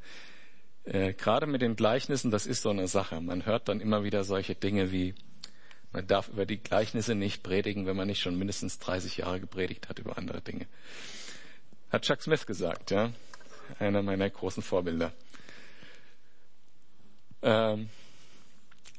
Äh, 0.84 1.14
gerade 1.14 1.48
mit 1.48 1.62
den 1.62 1.76
Gleichnissen, 1.76 2.32
das 2.32 2.46
ist 2.46 2.62
so 2.62 2.70
eine 2.70 2.88
Sache. 2.88 3.22
Man 3.22 3.46
hört 3.46 3.70
dann 3.70 3.80
immer 3.80 4.04
wieder 4.04 4.24
solche 4.24 4.56
Dinge 4.56 4.92
wie, 4.92 5.16
man 5.92 6.08
darf 6.08 6.30
über 6.30 6.46
die 6.46 6.58
Gleichnisse 6.58 7.16
nicht 7.16 7.44
predigen, 7.44 7.86
wenn 7.86 7.96
man 7.96 8.08
nicht 8.08 8.22
schon 8.22 8.38
mindestens 8.38 8.80
30 8.80 9.18
Jahre 9.18 9.40
gepredigt 9.40 9.90
hat 9.90 10.00
über 10.00 10.18
andere 10.18 10.42
Dinge. 10.42 10.68
Hat 11.90 12.04
Chuck 12.04 12.22
Smith 12.22 12.46
gesagt, 12.46 12.92
ja. 12.92 13.12
Einer 13.80 14.02
meiner 14.02 14.30
großen 14.30 14.64
Vorbilder. 14.64 15.12
Ähm, 17.42 17.90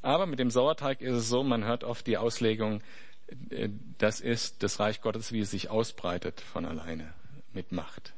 aber 0.03 0.27
mit 0.27 0.39
dem 0.39 0.51
Sauerteig 0.51 1.01
ist 1.01 1.15
es 1.15 1.29
so, 1.29 1.43
man 1.43 1.65
hört 1.65 1.85
oft 1.85 2.07
die 2.07 2.19
Auslegung, 2.19 2.83
äh, 3.51 3.69
das 3.99 4.21
ist 4.21 4.63
das 4.63 4.81
Reich 4.81 5.01
Gottes, 5.01 5.33
wie 5.33 5.41
es 5.41 5.51
sich 5.51 5.71
ausbreitet 5.71 6.41
von 6.41 6.65
alleine 6.65 7.13
mit 7.53 7.73
Macht. 7.73 8.15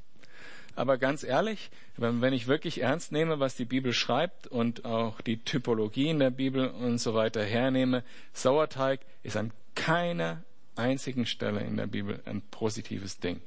Aber 0.76 0.98
ganz 0.98 1.24
ehrlich, 1.24 1.70
wenn 1.96 2.32
ich 2.32 2.46
wirklich 2.46 2.80
ernst 2.80 3.12
nehme, 3.12 3.40
was 3.40 3.56
die 3.56 3.64
Bibel 3.64 3.92
schreibt 3.92 4.46
und 4.46 4.84
auch 4.84 5.20
die 5.20 5.38
Typologie 5.38 6.08
in 6.08 6.20
der 6.20 6.30
Bibel 6.30 6.68
und 6.68 6.98
so 6.98 7.12
weiter 7.12 7.42
hernehme, 7.44 8.04
Sauerteig 8.32 9.00
ist 9.22 9.36
an 9.36 9.52
keiner 9.74 10.42
einzigen 10.76 11.26
Stelle 11.26 11.60
in 11.60 11.76
der 11.76 11.86
Bibel 11.86 12.22
ein 12.24 12.40
positives 12.40 13.18
Ding. 13.18 13.40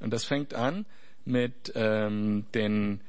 Und 0.00 0.10
das 0.10 0.24
fängt 0.24 0.54
an 0.54 0.86
mit 1.24 1.72
ähm, 1.74 2.46
den 2.54 3.00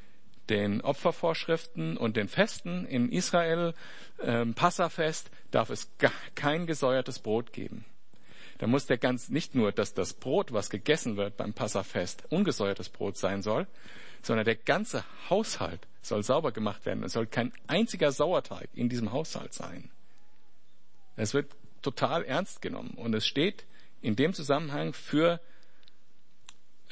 den 0.51 0.81
Opfervorschriften 0.81 1.95
und 1.95 2.17
den 2.17 2.27
Festen 2.27 2.85
in 2.85 3.09
Israel, 3.09 3.73
ähm, 4.21 4.53
Passafest, 4.53 5.31
darf 5.49 5.69
es 5.69 5.89
gar 5.97 6.11
kein 6.35 6.67
gesäuertes 6.67 7.19
Brot 7.19 7.53
geben. 7.53 7.85
Da 8.57 8.67
muss 8.67 8.85
der 8.85 8.97
ganz, 8.97 9.29
nicht 9.29 9.55
nur, 9.55 9.71
dass 9.71 9.93
das 9.93 10.13
Brot, 10.13 10.51
was 10.51 10.69
gegessen 10.69 11.15
wird 11.15 11.37
beim 11.37 11.53
Passafest, 11.53 12.25
ungesäuertes 12.29 12.89
Brot 12.89 13.17
sein 13.17 13.41
soll, 13.41 13.65
sondern 14.21 14.45
der 14.45 14.55
ganze 14.55 15.03
Haushalt 15.29 15.87
soll 16.01 16.21
sauber 16.21 16.51
gemacht 16.51 16.85
werden. 16.85 17.03
Es 17.03 17.13
soll 17.13 17.27
kein 17.27 17.53
einziger 17.67 18.11
Sauerteig 18.11 18.69
in 18.73 18.89
diesem 18.89 19.11
Haushalt 19.13 19.53
sein. 19.53 19.89
Es 21.15 21.33
wird 21.33 21.51
total 21.81 22.23
ernst 22.23 22.61
genommen 22.61 22.93
und 22.97 23.15
es 23.15 23.25
steht 23.25 23.65
in 24.01 24.15
dem 24.15 24.33
Zusammenhang 24.33 24.93
für 24.93 25.39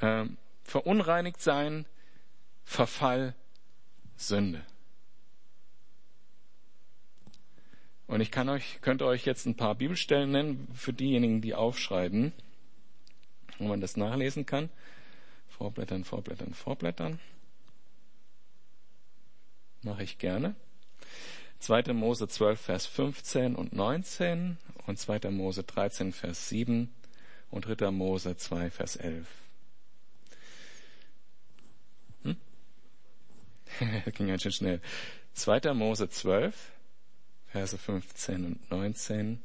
äh, 0.02 0.26
verunreinigt 0.64 1.42
sein, 1.42 1.86
Verfall, 2.64 3.36
Sünde. 4.16 4.64
Und 8.08 8.22
ich 8.22 8.32
kann 8.32 8.50
euch, 8.50 8.80
könnte 8.82 9.06
euch 9.06 9.26
jetzt 9.26 9.46
ein 9.46 9.56
paar 9.56 9.76
Bibelstellen 9.76 10.32
nennen 10.32 10.68
für 10.74 10.94
diejenigen, 10.94 11.42
die 11.42 11.54
aufschreiben, 11.54 12.34
wo 13.60 13.68
man 13.68 13.82
das 13.82 13.98
nachlesen 13.98 14.46
kann. 14.46 14.70
Vorblättern, 15.48 16.04
vorblättern, 16.04 16.54
vorblättern. 16.54 17.20
Mache 19.84 20.04
ich 20.04 20.18
gerne. 20.18 20.56
2. 21.60 21.94
Mose 21.94 22.28
12, 22.28 22.60
Vers 22.60 22.86
15 22.88 23.56
und 23.56 23.74
19 23.74 24.58
und 24.88 24.98
2. 24.98 25.30
Mose 25.30 25.64
13, 25.64 26.12
Vers 26.12 26.50
7 26.50 26.94
und 27.52 27.62
3. 27.62 27.92
Mose 27.92 28.38
2, 28.38 28.72
Vers 28.72 28.96
11. 28.96 29.28
das 34.06 34.14
ging 34.14 34.28
ganz 34.28 34.44
schön 34.44 34.52
schnell. 34.52 34.82
2. 35.34 35.74
Mose 35.74 36.10
12, 36.10 36.56
Verse 37.48 37.78
15 37.78 38.46
und 38.46 38.72
19, 38.72 39.42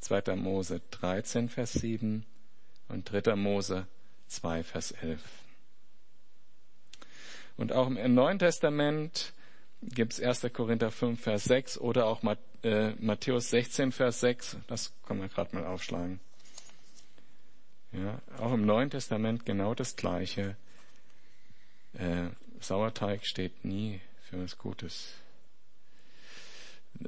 2. 0.00 0.36
Mose 0.36 0.80
13, 0.90 1.48
Vers 1.48 1.72
7 1.74 2.24
und 2.88 3.10
3. 3.10 3.36
Mose 3.36 3.86
2, 4.28 4.62
Vers 4.62 4.92
11. 4.92 5.20
Und 7.56 7.72
auch 7.72 7.86
im 7.86 8.14
Neuen 8.14 8.38
Testament 8.38 9.32
gibt 9.80 10.14
es 10.14 10.20
1. 10.20 10.52
Korinther 10.52 10.90
5, 10.90 11.20
Vers 11.20 11.44
6 11.44 11.78
oder 11.78 12.06
auch 12.06 12.22
äh, 12.62 12.90
Matthäus 12.98 13.50
16, 13.50 13.92
Vers 13.92 14.20
6. 14.20 14.56
Das 14.66 14.92
kann 15.06 15.18
man 15.18 15.28
gerade 15.28 15.54
mal 15.54 15.66
aufschlagen. 15.66 16.20
Ja, 17.92 18.20
auch 18.38 18.52
im 18.52 18.66
Neuen 18.66 18.90
Testament 18.90 19.46
genau 19.46 19.74
das 19.74 19.94
Gleiche. 19.94 20.56
Äh, 21.92 22.30
Sauerteig 22.68 23.26
steht 23.26 23.64
nie 23.64 24.00
für 24.22 24.42
was 24.42 24.58
Gutes. 24.58 25.14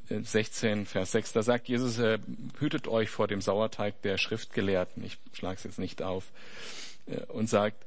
16, 0.08 0.86
Vers 0.86 1.12
6, 1.12 1.32
da 1.32 1.42
sagt 1.42 1.68
Jesus, 1.68 1.98
äh, 1.98 2.18
hütet 2.58 2.88
euch 2.88 3.08
vor 3.08 3.28
dem 3.28 3.40
Sauerteig 3.40 4.02
der 4.02 4.18
Schriftgelehrten. 4.18 5.04
Ich 5.04 5.18
schlage 5.32 5.56
es 5.56 5.64
jetzt 5.64 5.78
nicht 5.78 6.02
auf. 6.02 6.24
Äh, 7.06 7.20
und 7.26 7.48
sagt, 7.48 7.84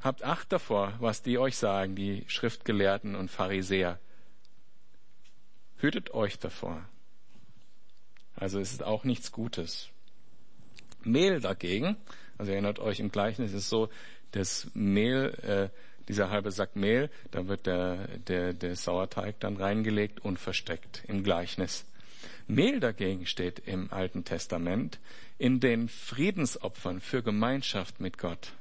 habt 0.00 0.24
Acht 0.24 0.52
davor, 0.52 0.94
was 0.98 1.22
die 1.22 1.38
euch 1.38 1.56
sagen, 1.56 1.94
die 1.94 2.24
Schriftgelehrten 2.26 3.14
und 3.14 3.30
Pharisäer. 3.30 3.98
Hütet 5.78 6.12
euch 6.12 6.38
davor. 6.38 6.84
Also 8.34 8.58
es 8.60 8.72
ist 8.72 8.82
auch 8.82 9.04
nichts 9.04 9.32
Gutes. 9.32 9.88
Mehl 11.02 11.40
dagegen, 11.40 11.96
also 12.36 12.52
erinnert 12.52 12.78
euch 12.78 13.00
im 13.00 13.10
Gleichnis, 13.10 13.52
ist 13.52 13.68
so, 13.68 13.88
das 14.32 14.68
Mehl 14.74 15.30
äh, 15.42 15.95
dieser 16.08 16.30
halbe 16.30 16.50
Sack 16.50 16.76
Mehl, 16.76 17.10
da 17.30 17.48
wird 17.48 17.66
der, 17.66 18.06
der, 18.18 18.52
der 18.52 18.76
Sauerteig 18.76 19.40
dann 19.40 19.56
reingelegt 19.56 20.20
und 20.20 20.38
versteckt 20.38 21.02
im 21.08 21.24
Gleichnis. 21.24 21.84
Mehl 22.46 22.80
dagegen 22.80 23.26
steht 23.26 23.60
im 23.60 23.92
Alten 23.92 24.24
Testament 24.24 25.00
in 25.38 25.60
den 25.60 25.88
Friedensopfern 25.88 27.00
für 27.00 27.22
Gemeinschaft 27.22 28.00
mit 28.00 28.18
Gott. 28.18 28.52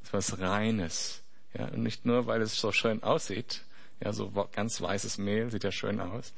Das 0.00 0.08
ist 0.08 0.12
was 0.12 0.40
Reines. 0.40 1.22
Ja, 1.56 1.66
und 1.66 1.82
nicht 1.82 2.04
nur, 2.04 2.26
weil 2.26 2.42
es 2.42 2.58
so 2.60 2.72
schön 2.72 3.02
aussieht, 3.02 3.62
ja, 4.02 4.12
so 4.12 4.30
ganz 4.52 4.80
weißes 4.80 5.18
Mehl 5.18 5.50
sieht 5.50 5.64
ja 5.64 5.70
schön 5.70 6.00
aus, 6.00 6.34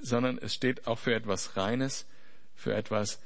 sondern 0.00 0.38
es 0.38 0.54
steht 0.54 0.86
auch 0.86 0.98
für 0.98 1.14
etwas 1.14 1.56
Reines, 1.56 2.06
für 2.54 2.74
etwas, 2.74 3.20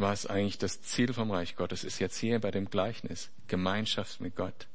was 0.00 0.26
eigentlich 0.26 0.58
das 0.58 0.82
Ziel 0.82 1.12
vom 1.12 1.30
Reich 1.30 1.56
Gottes 1.56 1.84
ist, 1.84 1.98
jetzt 1.98 2.18
hier 2.18 2.40
bei 2.40 2.50
dem 2.50 2.70
Gleichnis. 2.70 3.30
Gemeinschaft 3.48 4.20
mit 4.20 4.36
Gott. 4.36 4.66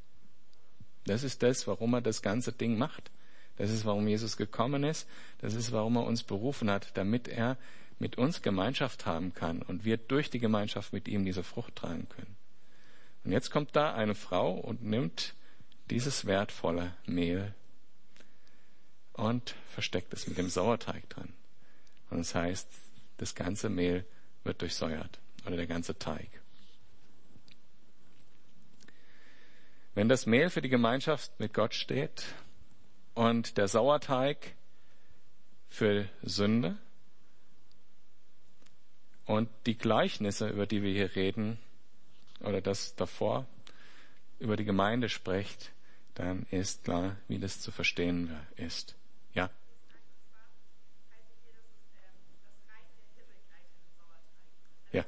Das 1.06 1.24
ist 1.24 1.44
das, 1.44 1.68
warum 1.68 1.94
er 1.94 2.02
das 2.02 2.22
ganze 2.22 2.52
Ding 2.52 2.78
macht. 2.78 3.12
Das 3.58 3.70
ist, 3.70 3.86
warum 3.86 4.08
Jesus 4.08 4.38
gekommen 4.38 4.84
ist. 4.84 5.08
Das 5.40 5.54
ist, 5.54 5.72
warum 5.72 5.98
er 5.98 6.06
uns 6.06 6.24
berufen 6.24 6.70
hat, 6.70 6.96
damit 6.96 7.28
er 7.28 7.58
mit 8.00 8.18
uns 8.18 8.42
Gemeinschaft 8.42 9.06
haben 9.06 9.34
kann 9.34 9.62
und 9.62 9.86
wir 9.86 9.98
durch 9.98 10.30
die 10.30 10.40
Gemeinschaft 10.40 10.94
mit 10.94 11.08
ihm 11.08 11.24
diese 11.26 11.44
Frucht 11.44 11.76
tragen 11.76 12.08
können. 12.10 12.36
Und 13.24 13.32
jetzt 13.32 13.52
kommt 13.52 13.76
da 13.76 13.94
eine 13.94 14.16
Frau 14.16 14.54
und 14.54 14.84
nimmt 14.84 15.36
dieses 15.90 16.26
wertvolle 16.26 16.96
Mehl 17.06 17.54
und 19.14 19.56
versteckt 19.70 20.14
es 20.14 20.28
mit 20.28 20.38
dem 20.38 20.50
Sauerteig 20.50 21.08
dran. 21.10 21.34
Und 22.10 22.20
das 22.20 22.34
heißt, 22.34 22.68
das 23.18 23.36
ganze 23.36 23.70
Mehl 23.70 24.06
wird 24.44 24.62
durchsäuert 24.62 25.20
oder 25.46 25.56
der 25.56 25.68
ganze 25.68 25.98
Teig. 25.98 26.30
Wenn 29.94 30.08
das 30.08 30.26
Mehl 30.26 30.50
für 30.50 30.62
die 30.62 30.70
Gemeinschaft 30.70 31.40
mit 31.40 31.54
Gott 31.54 31.74
steht 31.74 32.24
und 33.14 33.58
der 33.58 33.68
Sauerteig 33.68 34.56
für 35.68 36.08
Sünde 36.22 36.78
und 39.26 39.50
die 39.66 39.78
Gleichnisse, 39.78 40.50
über 40.50 40.66
die 40.66 40.82
wir 40.82 40.94
hier 40.94 41.16
reden, 41.16 41.60
oder 42.40 42.62
das 42.62 42.96
davor 42.96 43.46
über 44.40 44.58
die 44.58 44.66
Gemeinde 44.66 45.10
spricht, 45.10 45.72
dann 46.16 46.46
ist 46.52 46.84
klar, 46.84 47.16
wie 47.28 47.40
das 47.40 47.62
zu 47.62 47.72
verstehen 47.72 48.36
ist. 48.56 48.96
Ja? 49.34 49.50
Ja. 54.92 55.06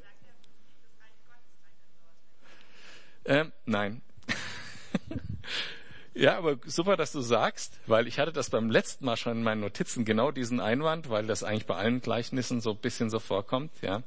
Ähm, 3.26 3.52
nein. 3.66 4.02
ja, 6.14 6.38
aber 6.38 6.58
super, 6.66 6.98
dass 6.98 7.12
du 7.12 7.22
sagst, 7.22 7.80
weil 7.88 8.08
ich 8.08 8.20
hatte 8.20 8.34
das 8.34 8.50
beim 8.50 8.70
letzten 8.70 9.06
Mal 9.06 9.18
schon 9.18 9.38
in 9.38 9.44
meinen 9.44 9.62
Notizen 9.62 10.06
genau 10.06 10.32
diesen 10.32 10.60
Einwand, 10.60 11.10
weil 11.10 11.26
das 11.26 11.44
eigentlich 11.44 11.66
bei 11.66 11.76
allen 11.76 12.02
Gleichnissen 12.02 12.62
so 12.62 12.72
ein 12.72 12.78
bisschen 12.78 13.10
so 13.10 13.20
vorkommt, 13.20 13.72
ja. 13.82 14.04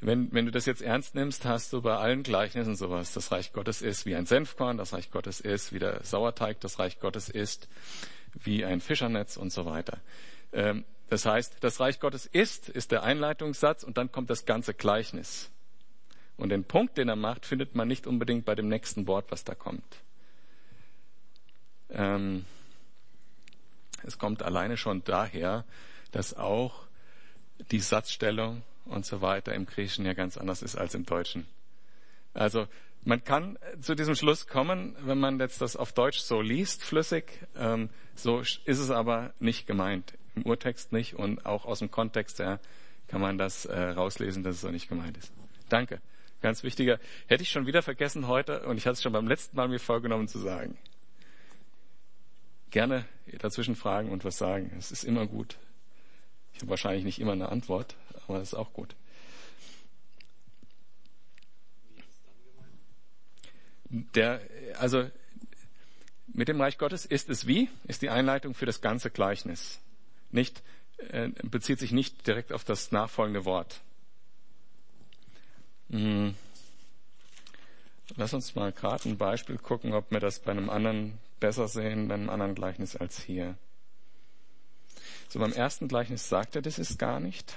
wenn, 0.00 0.32
wenn 0.32 0.46
du 0.46 0.50
das 0.50 0.66
jetzt 0.66 0.82
ernst 0.82 1.14
nimmst, 1.14 1.44
hast 1.44 1.72
du 1.72 1.82
bei 1.82 1.96
allen 1.96 2.22
Gleichnissen 2.22 2.74
sowas. 2.74 3.12
Das 3.12 3.30
Reich 3.32 3.52
Gottes 3.52 3.82
ist 3.82 4.06
wie 4.06 4.16
ein 4.16 4.26
Senfkorn, 4.26 4.78
das 4.78 4.92
Reich 4.92 5.10
Gottes 5.10 5.40
ist 5.40 5.72
wie 5.72 5.78
der 5.78 6.02
Sauerteig, 6.04 6.60
das 6.60 6.78
Reich 6.78 7.00
Gottes 7.00 7.28
ist 7.28 7.68
wie 8.42 8.64
ein 8.64 8.80
Fischernetz 8.80 9.36
und 9.36 9.52
so 9.52 9.66
weiter. 9.66 9.98
Ähm, 10.52 10.84
das 11.10 11.26
heißt, 11.26 11.56
das 11.60 11.80
Reich 11.80 11.98
Gottes 11.98 12.24
ist, 12.26 12.68
ist 12.68 12.92
der 12.92 13.02
Einleitungssatz 13.02 13.82
und 13.82 13.98
dann 13.98 14.12
kommt 14.12 14.30
das 14.30 14.46
ganze 14.46 14.74
Gleichnis. 14.74 15.50
Und 16.40 16.48
den 16.48 16.64
Punkt, 16.64 16.96
den 16.96 17.08
er 17.08 17.16
macht, 17.16 17.44
findet 17.44 17.74
man 17.74 17.86
nicht 17.86 18.06
unbedingt 18.06 18.46
bei 18.46 18.54
dem 18.54 18.68
nächsten 18.68 19.06
Wort, 19.06 19.30
was 19.30 19.44
da 19.44 19.54
kommt. 19.54 19.84
Ähm, 21.90 22.46
es 24.04 24.16
kommt 24.16 24.42
alleine 24.42 24.78
schon 24.78 25.04
daher, 25.04 25.64
dass 26.12 26.34
auch 26.34 26.86
die 27.70 27.80
Satzstellung 27.80 28.62
und 28.86 29.04
so 29.04 29.20
weiter 29.20 29.54
im 29.54 29.66
Griechischen 29.66 30.06
ja 30.06 30.14
ganz 30.14 30.38
anders 30.38 30.62
ist 30.62 30.76
als 30.76 30.94
im 30.94 31.04
Deutschen. 31.04 31.46
Also 32.32 32.66
man 33.04 33.22
kann 33.22 33.58
zu 33.82 33.94
diesem 33.94 34.14
Schluss 34.14 34.46
kommen, 34.46 34.96
wenn 35.00 35.18
man 35.18 35.38
jetzt 35.40 35.60
das 35.60 35.76
auf 35.76 35.92
Deutsch 35.92 36.20
so 36.20 36.40
liest, 36.40 36.82
flüssig. 36.82 37.46
Ähm, 37.54 37.90
so 38.14 38.40
ist 38.40 38.66
es 38.66 38.90
aber 38.90 39.34
nicht 39.40 39.66
gemeint. 39.66 40.14
Im 40.36 40.46
Urtext 40.46 40.92
nicht 40.92 41.14
und 41.16 41.44
auch 41.44 41.66
aus 41.66 41.80
dem 41.80 41.90
Kontext 41.90 42.38
her 42.38 42.60
kann 43.08 43.20
man 43.20 43.36
das 43.36 43.66
äh, 43.66 43.78
rauslesen, 43.78 44.42
dass 44.42 44.54
es 44.54 44.60
so 44.62 44.70
nicht 44.70 44.88
gemeint 44.88 45.18
ist. 45.18 45.32
Danke. 45.68 46.00
Ganz 46.40 46.62
wichtiger. 46.62 46.98
Hätte 47.26 47.42
ich 47.42 47.50
schon 47.50 47.66
wieder 47.66 47.82
vergessen 47.82 48.26
heute 48.26 48.66
und 48.66 48.78
ich 48.78 48.86
hatte 48.86 48.94
es 48.94 49.02
schon 49.02 49.12
beim 49.12 49.28
letzten 49.28 49.56
Mal 49.56 49.68
mir 49.68 49.78
vorgenommen 49.78 50.28
zu 50.28 50.38
sagen. 50.38 50.78
Gerne 52.70 53.04
dazwischen 53.38 53.76
fragen 53.76 54.10
und 54.10 54.24
was 54.24 54.38
sagen. 54.38 54.72
Es 54.78 54.90
ist 54.90 55.04
immer 55.04 55.26
gut. 55.26 55.58
Ich 56.54 56.60
habe 56.60 56.70
wahrscheinlich 56.70 57.04
nicht 57.04 57.20
immer 57.20 57.32
eine 57.32 57.50
Antwort, 57.50 57.96
aber 58.26 58.38
das 58.38 58.48
ist 58.48 58.54
auch 58.54 58.72
gut. 58.72 58.94
Der, 63.90 64.40
also 64.78 65.10
mit 66.32 66.48
dem 66.48 66.60
Reich 66.60 66.78
Gottes 66.78 67.04
ist 67.04 67.28
es 67.28 67.46
wie, 67.46 67.68
ist 67.88 68.02
die 68.02 68.10
Einleitung 68.10 68.54
für 68.54 68.66
das 68.66 68.80
ganze 68.80 69.10
Gleichnis. 69.10 69.80
Nicht, 70.30 70.62
äh, 71.08 71.28
bezieht 71.42 71.80
sich 71.80 71.90
nicht 71.90 72.26
direkt 72.26 72.52
auf 72.52 72.64
das 72.64 72.92
nachfolgende 72.92 73.44
Wort. 73.44 73.80
Hm. 75.90 76.34
Lass 78.16 78.34
uns 78.34 78.54
mal 78.54 78.72
gerade 78.72 79.08
ein 79.08 79.18
Beispiel 79.18 79.58
gucken, 79.58 79.92
ob 79.92 80.10
wir 80.10 80.20
das 80.20 80.40
bei 80.40 80.52
einem 80.52 80.70
anderen 80.70 81.18
besser 81.38 81.68
sehen, 81.68 82.08
bei 82.08 82.14
einem 82.14 82.30
anderen 82.30 82.54
Gleichnis 82.54 82.96
als 82.96 83.20
hier. 83.20 83.56
So 85.28 85.38
beim 85.38 85.52
ersten 85.52 85.88
Gleichnis 85.88 86.28
sagt 86.28 86.56
er, 86.56 86.62
das 86.62 86.78
ist 86.78 86.98
gar 86.98 87.20
nicht. 87.20 87.56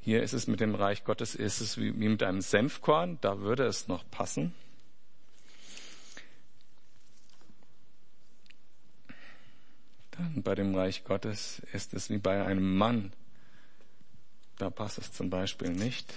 Hier 0.00 0.22
ist 0.22 0.32
es 0.32 0.46
mit 0.46 0.60
dem 0.60 0.74
Reich 0.74 1.04
Gottes, 1.04 1.34
ist 1.34 1.60
es 1.60 1.78
wie 1.78 1.92
mit 1.92 2.22
einem 2.22 2.40
Senfkorn, 2.40 3.18
da 3.20 3.40
würde 3.40 3.66
es 3.66 3.86
noch 3.86 4.08
passen. 4.10 4.54
Dann 10.12 10.42
bei 10.42 10.54
dem 10.54 10.74
Reich 10.74 11.04
Gottes 11.04 11.62
ist 11.72 11.94
es 11.94 12.10
wie 12.10 12.18
bei 12.18 12.44
einem 12.44 12.76
Mann. 12.76 13.12
Da 14.60 14.68
passt 14.68 14.98
es 14.98 15.10
zum 15.10 15.30
Beispiel 15.30 15.70
nicht. 15.70 16.12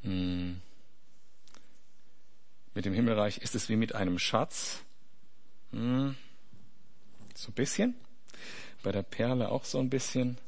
Hm. 0.00 0.62
Mit 2.72 2.86
dem 2.86 2.94
Himmelreich 2.94 3.36
ist 3.36 3.54
es 3.54 3.68
wie 3.68 3.76
mit 3.76 3.94
einem 3.94 4.18
Schatz. 4.18 4.80
Hm. 5.72 6.16
So 7.34 7.50
ein 7.50 7.52
bisschen. 7.52 7.94
Bei 8.82 8.90
der 8.90 9.02
Perle 9.02 9.50
auch 9.50 9.66
so 9.66 9.78
ein 9.78 9.90
bisschen. 9.90 10.38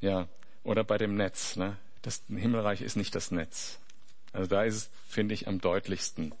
Ja, 0.00 0.28
oder 0.62 0.84
bei 0.84 0.96
dem 0.96 1.16
Netz. 1.16 1.56
Ne? 1.56 1.76
Das 2.02 2.22
Himmelreich 2.28 2.82
ist 2.82 2.94
nicht 2.94 3.16
das 3.16 3.32
Netz. 3.32 3.80
Also 4.32 4.46
da 4.46 4.62
ist 4.62 4.76
es, 4.76 4.90
finde 5.08 5.34
ich, 5.34 5.48
am 5.48 5.60
deutlichsten. 5.60 6.32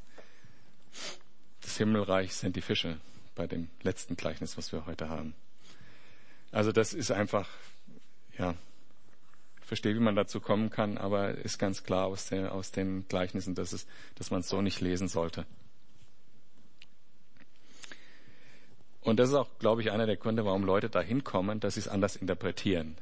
Das 1.62 1.76
Himmelreich 1.78 2.32
sind 2.32 2.54
die 2.54 2.62
Fische 2.62 3.00
bei 3.34 3.48
dem 3.48 3.70
letzten 3.82 4.14
Gleichnis, 4.14 4.56
was 4.56 4.70
wir 4.70 4.86
heute 4.86 5.08
haben. 5.08 5.34
Also 6.52 6.72
das 6.72 6.92
ist 6.92 7.10
einfach, 7.10 7.48
ja, 8.36 8.54
ich 9.60 9.66
verstehe, 9.66 9.94
wie 9.94 10.00
man 10.00 10.16
dazu 10.16 10.40
kommen 10.40 10.70
kann, 10.70 10.98
aber 10.98 11.30
ist 11.30 11.58
ganz 11.58 11.84
klar 11.84 12.06
aus, 12.06 12.28
der, 12.28 12.52
aus 12.52 12.72
den 12.72 13.06
Gleichnissen, 13.06 13.54
dass, 13.54 13.72
es, 13.72 13.86
dass 14.16 14.30
man 14.30 14.40
es 14.40 14.48
so 14.48 14.60
nicht 14.60 14.80
lesen 14.80 15.06
sollte. 15.06 15.46
Und 19.00 19.18
das 19.18 19.30
ist 19.30 19.34
auch, 19.34 19.48
glaube 19.58 19.80
ich, 19.80 19.92
einer 19.92 20.06
der 20.06 20.16
Gründe, 20.16 20.44
warum 20.44 20.64
Leute 20.64 20.90
da 20.90 21.00
hinkommen, 21.00 21.60
dass 21.60 21.74
sie 21.74 21.80
es 21.80 21.88
anders 21.88 22.16
interpretieren. 22.16 22.96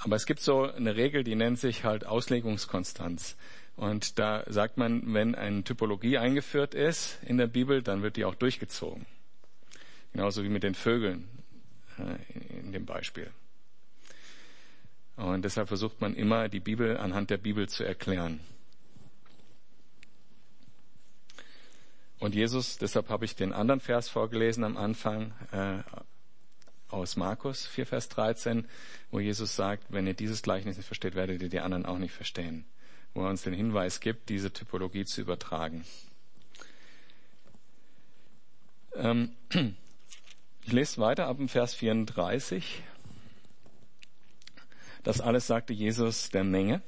Aber 0.00 0.16
es 0.16 0.24
gibt 0.24 0.40
so 0.40 0.62
eine 0.62 0.96
Regel, 0.96 1.24
die 1.24 1.34
nennt 1.34 1.58
sich 1.58 1.84
halt 1.84 2.06
Auslegungskonstanz. 2.06 3.36
Und 3.76 4.18
da 4.18 4.44
sagt 4.48 4.78
man, 4.78 5.14
wenn 5.14 5.34
eine 5.34 5.62
Typologie 5.62 6.18
eingeführt 6.18 6.74
ist 6.74 7.18
in 7.22 7.36
der 7.36 7.46
Bibel, 7.46 7.82
dann 7.82 8.02
wird 8.02 8.16
die 8.16 8.24
auch 8.24 8.34
durchgezogen. 8.34 9.06
Genauso 10.12 10.42
wie 10.42 10.48
mit 10.48 10.62
den 10.62 10.74
Vögeln 10.74 11.28
in 12.62 12.72
dem 12.72 12.86
Beispiel. 12.86 13.30
Und 15.16 15.44
deshalb 15.44 15.68
versucht 15.68 16.00
man 16.00 16.14
immer, 16.14 16.48
die 16.48 16.60
Bibel 16.60 16.96
anhand 16.96 17.30
der 17.30 17.36
Bibel 17.36 17.68
zu 17.68 17.84
erklären. 17.84 18.40
Und 22.18 22.34
Jesus, 22.34 22.78
deshalb 22.78 23.08
habe 23.08 23.24
ich 23.24 23.34
den 23.34 23.52
anderen 23.52 23.80
Vers 23.80 24.08
vorgelesen 24.08 24.64
am 24.64 24.76
Anfang, 24.76 25.32
äh, 25.52 25.82
aus 26.88 27.16
Markus 27.16 27.66
4, 27.66 27.86
Vers 27.86 28.08
13, 28.08 28.66
wo 29.10 29.20
Jesus 29.20 29.56
sagt, 29.56 29.84
wenn 29.90 30.06
ihr 30.06 30.14
dieses 30.14 30.42
Gleichnis 30.42 30.76
nicht 30.76 30.86
versteht, 30.86 31.14
werdet 31.14 31.40
ihr 31.40 31.48
die 31.48 31.60
anderen 31.60 31.86
auch 31.86 31.98
nicht 31.98 32.12
verstehen. 32.12 32.64
Wo 33.14 33.22
er 33.22 33.30
uns 33.30 33.42
den 33.42 33.54
Hinweis 33.54 34.00
gibt, 34.00 34.28
diese 34.28 34.52
Typologie 34.52 35.04
zu 35.04 35.20
übertragen. 35.20 35.84
Ähm, 38.94 39.36
ich 40.62 40.72
lese 40.72 40.98
weiter 40.98 41.26
ab 41.26 41.38
dem 41.38 41.48
Vers 41.48 41.74
34. 41.74 42.82
Das 45.02 45.20
alles 45.20 45.46
sagte 45.46 45.72
Jesus 45.72 46.30
der 46.30 46.44
Menge, 46.44 46.82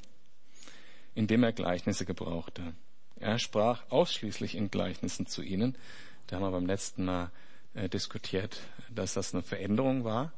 indem 1.15 1.43
er 1.45 1.53
Gleichnisse 1.53 2.05
gebrauchte. 2.05 2.75
Er 3.17 3.39
sprach 3.39 3.85
ausschließlich 3.91 4.57
in 4.57 4.71
Gleichnissen 4.71 5.27
zu 5.27 5.43
ihnen. 5.43 5.79
Da 6.27 6.37
haben 6.37 6.43
wir 6.43 6.51
beim 6.51 6.67
letzten 6.67 7.05
Mal 7.05 7.31
äh, 7.75 7.89
diskutiert, 7.89 8.61
dass 8.91 9.15
das 9.15 9.33
eine 9.33 9.43
Veränderung 9.43 10.05
war, 10.05 10.33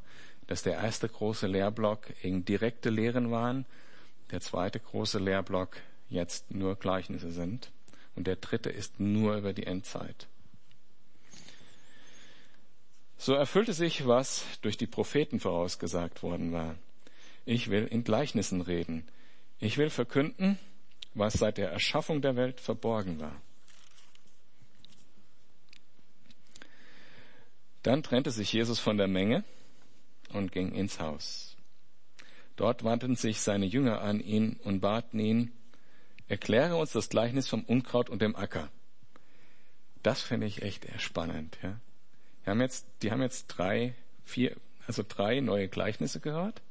dass 0.47 0.62
der 0.62 0.75
erste 0.75 1.09
große 1.09 1.47
Lehrblock 1.47 2.12
eben 2.23 2.44
direkte 2.44 2.90
Lehren 2.90 3.31
waren, 3.31 3.66
der 4.31 4.40
zweite 4.40 4.79
große 4.79 5.18
Lehrblock 5.18 5.77
jetzt 6.09 6.51
nur 6.51 6.77
Gleichnisse 6.77 7.31
sind 7.31 7.73
und 8.14 8.27
der 8.27 8.37
dritte 8.37 8.70
ist 8.70 9.01
nur 9.01 9.37
über 9.37 9.53
die 9.53 9.66
Endzeit. 9.66 10.29
So 13.16 13.35
erfüllte 13.35 13.72
sich, 13.72 14.07
was 14.07 14.44
durch 14.62 14.77
die 14.77 14.87
Propheten 14.87 15.40
vorausgesagt 15.40 16.22
worden 16.22 16.53
war. 16.53 16.77
Ich 17.44 17.70
will 17.70 17.87
in 17.87 18.05
Gleichnissen 18.05 18.61
reden. 18.61 19.07
Ich 19.59 19.79
will 19.79 19.90
verkünden, 19.90 20.59
was 21.14 21.35
seit 21.35 21.59
der 21.59 21.70
Erschaffung 21.70 22.22
der 22.22 22.37
Welt 22.37 22.61
verborgen 22.61 23.20
war. 23.20 23.40
Dann 27.83 28.03
trennte 28.03 28.31
sich 28.31 28.53
Jesus 28.53 28.81
von 28.81 28.96
der 28.96 29.09
Menge 29.09 29.44
und 30.33 30.53
ging 30.53 30.72
ins 30.72 31.00
Haus. 31.00 31.57
Dort 32.57 32.83
wandten 32.83 33.16
sich 33.16 33.40
seine 33.40 33.66
Jünger 33.66 34.00
an 34.00 34.20
ihn 34.20 34.59
und 34.64 34.81
baten 34.81 35.20
ihn, 35.20 35.53
erkläre 36.29 36.77
uns 36.77 36.92
das 36.92 37.09
Gleichnis 37.09 37.48
vom 37.48 37.62
Unkraut 37.64 38.09
und 38.09 38.22
dem 38.22 38.37
Acker. 38.37 38.70
Das 40.03 40.22
finde 40.22 40.46
ich 40.46 40.62
echt 40.62 40.87
spannend. 40.98 41.59
Ja. 41.62 41.79
Die 42.45 42.51
haben 42.51 42.61
jetzt, 42.61 42.87
die 43.03 43.11
haben 43.11 43.23
jetzt 43.23 43.47
drei, 43.49 43.95
vier, 44.25 44.57
also 44.87 45.05
drei 45.07 45.41
neue 45.41 45.69
Gleichnisse 45.69 46.21
gehört, 46.21 46.63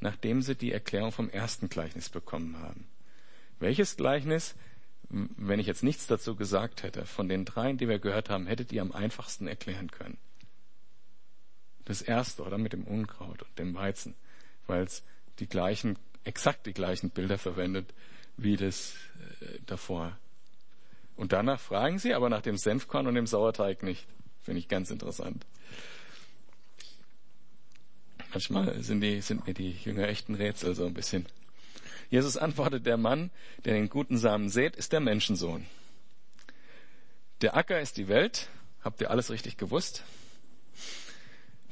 nachdem 0.00 0.42
sie 0.42 0.54
die 0.54 0.72
Erklärung 0.72 1.12
vom 1.12 1.30
ersten 1.30 1.68
Gleichnis 1.68 2.08
bekommen 2.08 2.58
haben. 2.58 2.86
Welches 3.58 3.96
Gleichnis, 3.96 4.54
wenn 5.08 5.60
ich 5.60 5.66
jetzt 5.66 5.84
nichts 5.84 6.06
dazu 6.06 6.36
gesagt 6.36 6.82
hätte, 6.82 7.06
von 7.06 7.28
den 7.28 7.44
dreien, 7.44 7.78
die 7.78 7.88
wir 7.88 7.98
gehört 7.98 8.28
haben, 8.28 8.46
hättet 8.46 8.72
ihr 8.72 8.82
am 8.82 8.92
einfachsten 8.92 9.46
erklären 9.46 9.90
können? 9.90 10.18
das 11.86 12.02
erste, 12.02 12.42
oder 12.42 12.58
mit 12.58 12.74
dem 12.74 12.84
Unkraut 12.84 13.42
und 13.42 13.58
dem 13.58 13.74
Weizen, 13.74 14.14
weil 14.66 14.82
es 14.82 15.02
die 15.38 15.48
gleichen, 15.48 15.98
exakt 16.24 16.66
die 16.66 16.74
gleichen 16.74 17.10
Bilder 17.10 17.38
verwendet 17.38 17.94
wie 18.36 18.56
das 18.56 18.94
äh, 19.40 19.60
davor. 19.64 20.18
Und 21.14 21.32
danach 21.32 21.58
fragen 21.58 21.98
sie 21.98 22.12
aber 22.12 22.28
nach 22.28 22.42
dem 22.42 22.58
Senfkorn 22.58 23.06
und 23.06 23.14
dem 23.14 23.26
Sauerteig 23.26 23.82
nicht. 23.82 24.06
Finde 24.46 24.60
ich 24.60 24.68
ganz 24.68 24.92
interessant. 24.92 25.44
Manchmal 28.30 28.80
sind, 28.80 29.00
die, 29.00 29.20
sind 29.20 29.44
mir 29.44 29.54
die 29.54 29.72
Jünger 29.72 30.06
echten 30.06 30.36
Rätsel 30.36 30.72
so 30.76 30.86
ein 30.86 30.94
bisschen. 30.94 31.26
Jesus 32.10 32.36
antwortet, 32.36 32.86
der 32.86 32.96
Mann, 32.96 33.32
der 33.64 33.74
den 33.74 33.88
guten 33.88 34.18
Samen 34.18 34.48
sät, 34.48 34.76
ist 34.76 34.92
der 34.92 35.00
Menschensohn. 35.00 35.66
Der 37.40 37.56
Acker 37.56 37.80
ist 37.80 37.96
die 37.96 38.06
Welt. 38.06 38.48
Habt 38.82 39.00
ihr 39.00 39.10
alles 39.10 39.32
richtig 39.32 39.56
gewusst? 39.56 40.04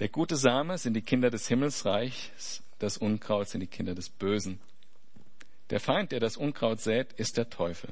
Der 0.00 0.08
gute 0.08 0.34
Same 0.34 0.76
sind 0.76 0.94
die 0.94 1.02
Kinder 1.02 1.30
des 1.30 1.46
Himmelsreichs, 1.46 2.60
das 2.80 2.98
Unkraut 2.98 3.48
sind 3.48 3.60
die 3.60 3.68
Kinder 3.68 3.94
des 3.94 4.08
Bösen. 4.08 4.58
Der 5.70 5.78
Feind, 5.78 6.10
der 6.10 6.18
das 6.18 6.37
Unkraut 6.37 6.80
sät, 6.80 7.12
ist 7.12 7.37
der 7.37 7.50
Teufel. 7.50 7.90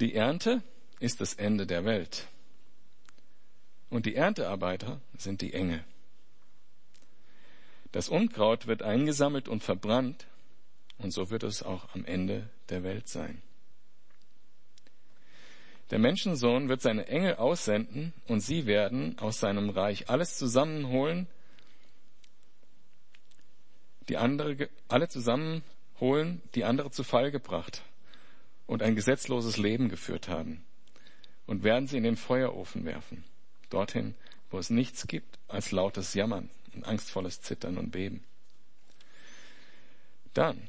Die 0.00 0.16
Ernte 0.16 0.64
ist 0.98 1.20
das 1.20 1.34
Ende 1.34 1.64
der 1.64 1.84
Welt. 1.84 2.26
Und 3.90 4.06
die 4.06 4.14
Erntearbeiter 4.14 5.00
sind 5.16 5.40
die 5.40 5.54
Engel. 5.54 5.84
Das 7.92 8.08
Unkraut 8.08 8.66
wird 8.66 8.82
eingesammelt 8.82 9.48
und 9.48 9.62
verbrannt, 9.62 10.26
und 10.98 11.12
so 11.12 11.30
wird 11.30 11.42
es 11.42 11.62
auch 11.62 11.94
am 11.94 12.04
Ende 12.04 12.48
der 12.68 12.82
Welt 12.82 13.08
sein. 13.08 13.40
Der 15.90 15.98
Menschensohn 15.98 16.68
wird 16.68 16.82
seine 16.82 17.06
Engel 17.08 17.36
aussenden, 17.36 18.12
und 18.26 18.40
sie 18.40 18.66
werden 18.66 19.18
aus 19.18 19.40
seinem 19.40 19.70
Reich 19.70 20.10
alles 20.10 20.36
zusammenholen, 20.36 21.26
die 24.10 24.18
andere, 24.18 24.68
alle 24.88 25.08
zusammenholen, 25.08 26.42
die 26.54 26.64
andere 26.64 26.90
zu 26.90 27.04
Fall 27.04 27.30
gebracht 27.30 27.82
und 28.66 28.82
ein 28.82 28.96
gesetzloses 28.96 29.56
Leben 29.56 29.88
geführt 29.88 30.28
haben, 30.28 30.62
und 31.46 31.62
werden 31.62 31.86
sie 31.86 31.96
in 31.96 32.04
den 32.04 32.16
Feuerofen 32.16 32.84
werfen, 32.84 33.24
dorthin, 33.70 34.14
wo 34.50 34.58
es 34.58 34.70
nichts 34.70 35.06
gibt 35.06 35.38
als 35.48 35.72
lautes 35.72 36.14
Jammern 36.14 36.50
und 36.74 36.84
angstvolles 36.84 37.40
Zittern 37.40 37.78
und 37.78 37.90
Beben. 37.90 38.24
Dann 40.34 40.68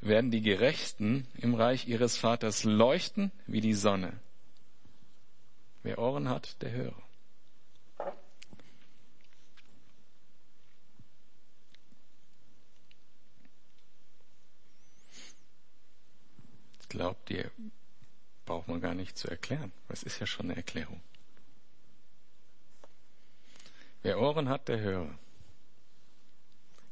werden 0.00 0.30
die 0.30 0.42
Gerechten 0.42 1.28
im 1.34 1.54
Reich 1.54 1.86
ihres 1.86 2.16
Vaters 2.16 2.64
leuchten 2.64 3.30
wie 3.46 3.60
die 3.60 3.74
Sonne. 3.74 4.12
Wer 5.82 5.98
Ohren 5.98 6.28
hat, 6.28 6.60
der 6.62 6.72
höre. 6.72 7.02
glaubt 16.92 17.30
ihr, 17.30 17.50
braucht 18.44 18.68
man 18.68 18.80
gar 18.80 18.94
nicht 18.94 19.16
zu 19.16 19.28
erklären. 19.28 19.72
Es 19.88 20.02
ist 20.02 20.18
ja 20.18 20.26
schon 20.26 20.46
eine 20.46 20.56
Erklärung. 20.56 21.00
Wer 24.02 24.20
Ohren 24.20 24.48
hat, 24.48 24.68
der 24.68 24.80
höre. 24.80 25.18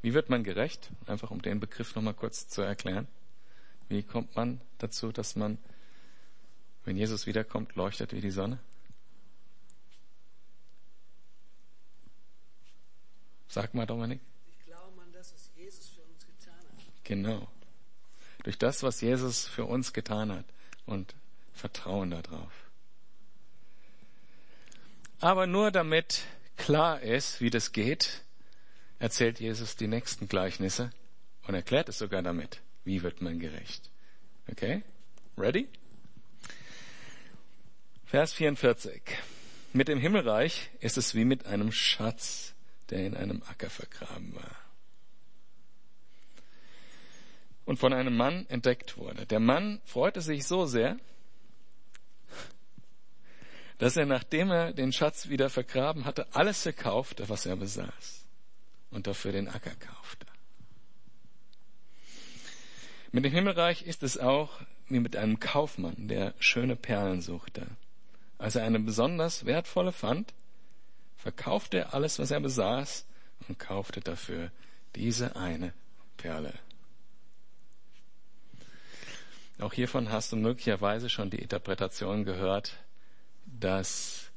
Wie 0.02 0.14
wird 0.14 0.30
man 0.30 0.44
gerecht? 0.44 0.90
Einfach 1.06 1.30
um 1.30 1.42
den 1.42 1.60
Begriff 1.60 1.94
nochmal 1.94 2.14
kurz 2.14 2.48
zu 2.48 2.62
erklären. 2.62 3.08
Wie 3.88 4.02
kommt 4.02 4.36
man 4.36 4.60
dazu, 4.78 5.10
dass 5.10 5.34
man, 5.34 5.58
wenn 6.84 6.96
Jesus 6.96 7.26
wiederkommt, 7.26 7.74
leuchtet 7.74 8.12
wie 8.12 8.20
die 8.20 8.30
Sonne? 8.30 8.60
Sag 13.48 13.74
mal, 13.74 13.84
Dominik. 13.84 14.20
Ich 14.48 14.64
glaube 14.64 15.02
an 15.02 15.12
das, 15.12 15.34
was 15.34 15.50
Jesus 15.56 15.88
für 15.88 16.02
uns 16.02 16.24
getan 16.24 16.54
hat. 16.54 17.04
Genau. 17.04 17.48
Durch 18.44 18.56
das, 18.56 18.84
was 18.84 19.00
Jesus 19.00 19.46
für 19.46 19.64
uns 19.64 19.92
getan 19.92 20.30
hat 20.30 20.44
und 20.86 21.16
vertrauen 21.60 22.10
darauf. 22.10 22.52
Aber 25.20 25.46
nur 25.46 25.70
damit 25.70 26.22
klar 26.56 27.00
ist, 27.00 27.40
wie 27.40 27.50
das 27.50 27.72
geht, 27.72 28.22
erzählt 28.98 29.38
Jesus 29.38 29.76
die 29.76 29.86
nächsten 29.86 30.28
Gleichnisse 30.28 30.90
und 31.46 31.54
erklärt 31.54 31.88
es 31.88 31.98
sogar 31.98 32.22
damit. 32.22 32.60
Wie 32.84 33.02
wird 33.02 33.20
man 33.20 33.38
gerecht? 33.38 33.90
Okay? 34.50 34.82
Ready? 35.36 35.68
Vers 38.06 38.32
44. 38.32 39.02
Mit 39.72 39.88
dem 39.88 39.98
Himmelreich 39.98 40.70
ist 40.80 40.96
es 40.98 41.14
wie 41.14 41.24
mit 41.24 41.46
einem 41.46 41.70
Schatz, 41.70 42.54
der 42.88 43.06
in 43.06 43.16
einem 43.16 43.42
Acker 43.46 43.70
vergraben 43.70 44.34
war 44.34 44.56
und 47.70 47.78
von 47.78 47.92
einem 47.92 48.16
Mann 48.16 48.46
entdeckt 48.48 48.96
wurde. 48.96 49.26
Der 49.26 49.38
Mann 49.38 49.80
freute 49.84 50.22
sich 50.22 50.44
so 50.44 50.66
sehr, 50.66 50.98
dass 53.80 53.96
er, 53.96 54.04
nachdem 54.04 54.50
er 54.50 54.74
den 54.74 54.92
Schatz 54.92 55.30
wieder 55.30 55.48
vergraben 55.48 56.04
hatte, 56.04 56.26
alles 56.34 56.62
verkaufte, 56.62 57.30
was 57.30 57.46
er 57.46 57.56
besaß 57.56 58.26
und 58.90 59.06
dafür 59.06 59.32
den 59.32 59.48
Acker 59.48 59.74
kaufte. 59.74 60.26
Mit 63.10 63.24
dem 63.24 63.32
Himmelreich 63.32 63.82
ist 63.82 64.02
es 64.02 64.18
auch 64.18 64.60
wie 64.88 65.00
mit 65.00 65.16
einem 65.16 65.40
Kaufmann, 65.40 66.08
der 66.08 66.34
schöne 66.40 66.76
Perlen 66.76 67.22
suchte. 67.22 67.66
Als 68.36 68.54
er 68.54 68.64
eine 68.64 68.80
besonders 68.80 69.46
wertvolle 69.46 69.92
fand, 69.92 70.34
verkaufte 71.16 71.78
er 71.78 71.94
alles, 71.94 72.18
was 72.18 72.30
er 72.30 72.40
besaß 72.40 73.06
und 73.48 73.58
kaufte 73.58 74.02
dafür 74.02 74.50
diese 74.94 75.36
eine 75.36 75.72
Perle. 76.18 76.52
Auch 79.58 79.72
hiervon 79.72 80.12
hast 80.12 80.32
du 80.32 80.36
möglicherweise 80.36 81.08
schon 81.08 81.30
die 81.30 81.38
Interpretation 81.38 82.24
gehört, 82.24 82.74
dass 83.60 84.30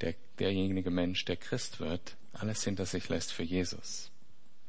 der, 0.00 0.14
derjenige 0.38 0.90
Mensch, 0.90 1.24
der 1.24 1.36
Christ 1.36 1.80
wird, 1.80 2.16
alles 2.32 2.62
hinter 2.64 2.86
sich 2.86 3.08
lässt 3.08 3.32
für 3.32 3.42
Jesus. 3.42 4.10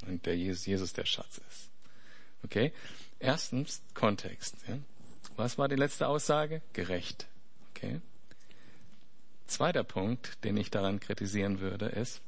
Und 0.05 0.25
der 0.25 0.36
Jesus, 0.38 0.65
Jesus 0.65 0.93
der 0.93 1.05
Schatz 1.05 1.41
ist. 1.49 1.69
Okay? 2.43 2.73
Erstens 3.19 3.82
Kontext. 3.93 4.55
Ja? 4.67 4.77
Was 5.36 5.58
war 5.58 5.67
die 5.67 5.75
letzte 5.75 6.08
Aussage? 6.08 6.62
Gerecht. 6.73 7.27
Okay? 7.71 8.01
Zweiter 9.45 9.84
Punkt, 9.84 10.43
den 10.43 10.58
ich 10.58 10.71
daran 10.71 10.99
kritisieren 10.99 11.60
würde, 11.60 11.88
ist, 11.88 12.21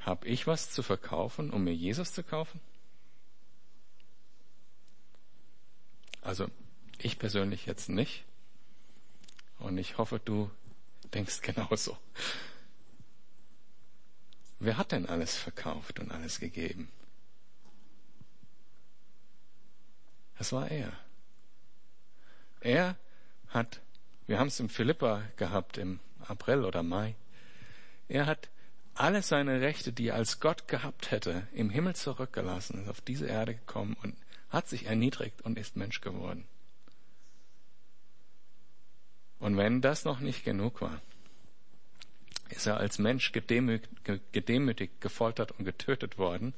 habe 0.00 0.26
ich 0.26 0.46
was 0.46 0.70
zu 0.70 0.82
verkaufen, 0.82 1.50
um 1.50 1.64
mir 1.64 1.74
Jesus 1.74 2.12
zu 2.12 2.22
kaufen? 2.22 2.60
Also 6.22 6.48
ich 6.98 7.18
persönlich 7.18 7.66
jetzt 7.66 7.88
nicht. 7.88 8.24
Und 9.62 9.78
ich 9.78 9.96
hoffe, 9.96 10.20
du 10.22 10.50
denkst 11.14 11.40
genauso. 11.40 11.96
Wer 14.58 14.76
hat 14.76 14.92
denn 14.92 15.06
alles 15.06 15.36
verkauft 15.36 16.00
und 16.00 16.10
alles 16.10 16.40
gegeben? 16.40 16.90
Das 20.36 20.52
war 20.52 20.68
er. 20.70 20.92
Er 22.60 22.96
hat, 23.48 23.80
wir 24.26 24.38
haben 24.38 24.48
es 24.48 24.58
im 24.58 24.68
Philippa 24.68 25.22
gehabt 25.36 25.78
im 25.78 26.00
April 26.26 26.64
oder 26.64 26.82
Mai, 26.82 27.14
er 28.08 28.26
hat 28.26 28.50
alle 28.94 29.22
seine 29.22 29.60
Rechte, 29.60 29.92
die 29.92 30.08
er 30.08 30.16
als 30.16 30.40
Gott 30.40 30.68
gehabt 30.68 31.10
hätte, 31.10 31.46
im 31.52 31.70
Himmel 31.70 31.94
zurückgelassen, 31.94 32.82
ist 32.82 32.88
auf 32.88 33.00
diese 33.00 33.26
Erde 33.26 33.54
gekommen 33.54 33.96
und 34.02 34.16
hat 34.50 34.68
sich 34.68 34.86
erniedrigt 34.86 35.42
und 35.42 35.58
ist 35.58 35.76
Mensch 35.76 36.00
geworden. 36.00 36.46
Und 39.42 39.56
wenn 39.56 39.80
das 39.80 40.04
noch 40.04 40.20
nicht 40.20 40.44
genug 40.44 40.80
war, 40.80 41.00
ist 42.50 42.66
er 42.66 42.76
als 42.76 42.98
Mensch 42.98 43.32
gedemütigt, 43.32 45.00
gefoltert 45.00 45.52
und 45.52 45.64
getötet 45.64 46.16
worden, 46.16 46.54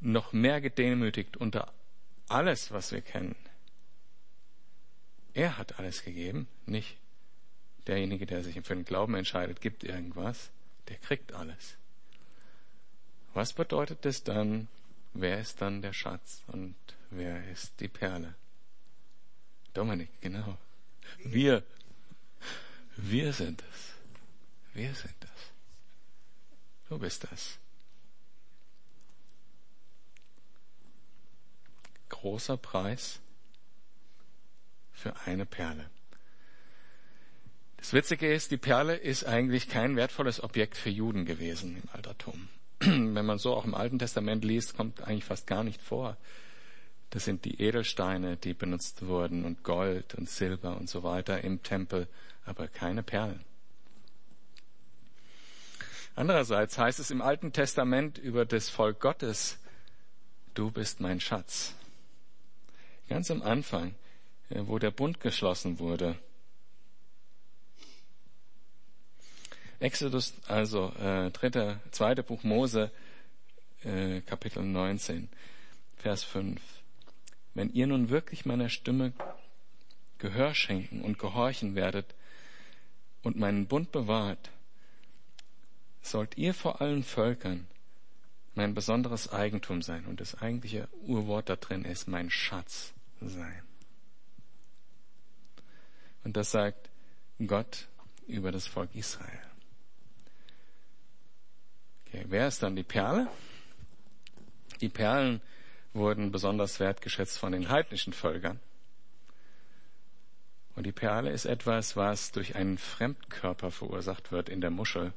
noch 0.00 0.32
mehr 0.32 0.60
gedemütigt 0.60 1.36
unter 1.36 1.72
alles, 2.28 2.72
was 2.72 2.92
wir 2.92 3.02
kennen. 3.02 3.36
Er 5.34 5.58
hat 5.58 5.78
alles 5.78 6.04
gegeben, 6.04 6.48
nicht 6.64 6.96
derjenige, 7.86 8.24
der 8.24 8.42
sich 8.42 8.54
für 8.62 8.74
den 8.74 8.86
Glauben 8.86 9.14
entscheidet, 9.14 9.60
gibt 9.60 9.84
irgendwas, 9.84 10.50
der 10.88 10.96
kriegt 10.96 11.34
alles. 11.34 11.76
Was 13.34 13.52
bedeutet 13.52 14.04
das 14.06 14.24
dann 14.24 14.68
wer 15.12 15.38
ist 15.38 15.60
dann 15.60 15.80
der 15.80 15.92
Schatz 15.92 16.42
und 16.48 16.74
wer 17.10 17.46
ist 17.50 17.78
die 17.80 17.88
Perle? 17.88 18.34
Dominik, 19.72 20.08
genau. 20.20 20.56
Wir. 21.18 21.62
Wir 22.96 23.32
sind 23.32 23.62
es. 23.72 23.92
Wir 24.72 24.94
sind 24.94 25.16
es. 25.22 26.88
Du 26.88 26.98
bist 26.98 27.24
das. 27.30 27.58
Großer 32.08 32.56
Preis 32.56 33.20
für 34.92 35.14
eine 35.26 35.46
Perle. 35.46 35.90
Das 37.76 37.92
Witzige 37.92 38.32
ist, 38.32 38.50
die 38.50 38.56
Perle 38.56 38.96
ist 38.96 39.24
eigentlich 39.24 39.68
kein 39.68 39.96
wertvolles 39.96 40.42
Objekt 40.42 40.76
für 40.76 40.88
Juden 40.88 41.26
gewesen 41.26 41.76
im 41.76 41.88
Altertum. 41.92 42.48
wenn 42.80 43.26
man 43.26 43.38
so 43.38 43.54
auch 43.54 43.64
im 43.64 43.74
Alten 43.74 43.98
Testament 43.98 44.44
liest, 44.44 44.74
kommt 44.76 45.02
eigentlich 45.02 45.24
fast 45.24 45.46
gar 45.46 45.64
nicht 45.64 45.82
vor. 45.82 46.16
Das 47.14 47.24
sind 47.24 47.44
die 47.44 47.62
Edelsteine, 47.62 48.36
die 48.36 48.54
benutzt 48.54 49.06
wurden 49.06 49.44
und 49.44 49.62
Gold 49.62 50.16
und 50.16 50.28
Silber 50.28 50.76
und 50.76 50.90
so 50.90 51.04
weiter 51.04 51.44
im 51.44 51.62
Tempel, 51.62 52.08
aber 52.44 52.66
keine 52.66 53.04
Perlen. 53.04 53.44
Andererseits 56.16 56.76
heißt 56.76 56.98
es 56.98 57.12
im 57.12 57.22
Alten 57.22 57.52
Testament 57.52 58.18
über 58.18 58.44
das 58.44 58.68
Volk 58.68 58.98
Gottes, 58.98 59.58
du 60.54 60.72
bist 60.72 60.98
mein 60.98 61.20
Schatz. 61.20 61.76
Ganz 63.08 63.30
am 63.30 63.42
Anfang, 63.42 63.94
äh, 64.50 64.62
wo 64.64 64.80
der 64.80 64.90
Bund 64.90 65.20
geschlossen 65.20 65.78
wurde, 65.78 66.18
Exodus, 69.78 70.34
also 70.48 70.92
äh, 71.00 71.30
dritte, 71.30 71.78
zweite 71.92 72.24
Buch 72.24 72.42
Mose, 72.42 72.90
äh, 73.84 74.20
Kapitel 74.22 74.64
19, 74.64 75.28
Vers 75.98 76.24
5. 76.24 76.60
Wenn 77.54 77.72
ihr 77.72 77.86
nun 77.86 78.10
wirklich 78.10 78.44
meiner 78.44 78.68
Stimme 78.68 79.12
Gehör 80.18 80.54
schenken 80.54 81.02
und 81.02 81.18
gehorchen 81.18 81.74
werdet 81.74 82.14
und 83.22 83.36
meinen 83.36 83.66
Bund 83.66 83.92
bewahrt, 83.92 84.50
sollt 86.02 86.36
ihr 86.36 86.54
vor 86.54 86.80
allen 86.80 87.02
Völkern 87.02 87.66
mein 88.54 88.74
besonderes 88.74 89.32
Eigentum 89.32 89.82
sein. 89.82 90.06
Und 90.06 90.20
das 90.20 90.40
eigentliche 90.40 90.88
Urwort 91.02 91.48
da 91.48 91.56
drin 91.56 91.84
ist 91.84 92.08
mein 92.08 92.30
Schatz 92.30 92.92
sein. 93.20 93.62
Und 96.22 96.36
das 96.36 96.50
sagt 96.50 96.90
Gott 97.46 97.88
über 98.26 98.52
das 98.52 98.66
Volk 98.66 98.94
Israel. 98.94 99.40
Okay, 102.06 102.24
wer 102.28 102.48
ist 102.48 102.62
dann 102.62 102.76
die 102.76 102.82
Perle? 102.82 103.28
Die 104.80 104.88
Perlen 104.88 105.40
wurden 105.94 106.32
besonders 106.32 106.80
wertgeschätzt 106.80 107.38
von 107.38 107.52
den 107.52 107.70
heidnischen 107.70 108.12
Völkern. 108.12 108.60
Und 110.76 110.84
die 110.84 110.92
Perle 110.92 111.30
ist 111.30 111.44
etwas, 111.46 111.96
was 111.96 112.32
durch 112.32 112.56
einen 112.56 112.78
Fremdkörper 112.78 113.70
verursacht 113.70 114.32
wird 114.32 114.48
in 114.48 114.60
der 114.60 114.70
Muschel. 114.70 115.12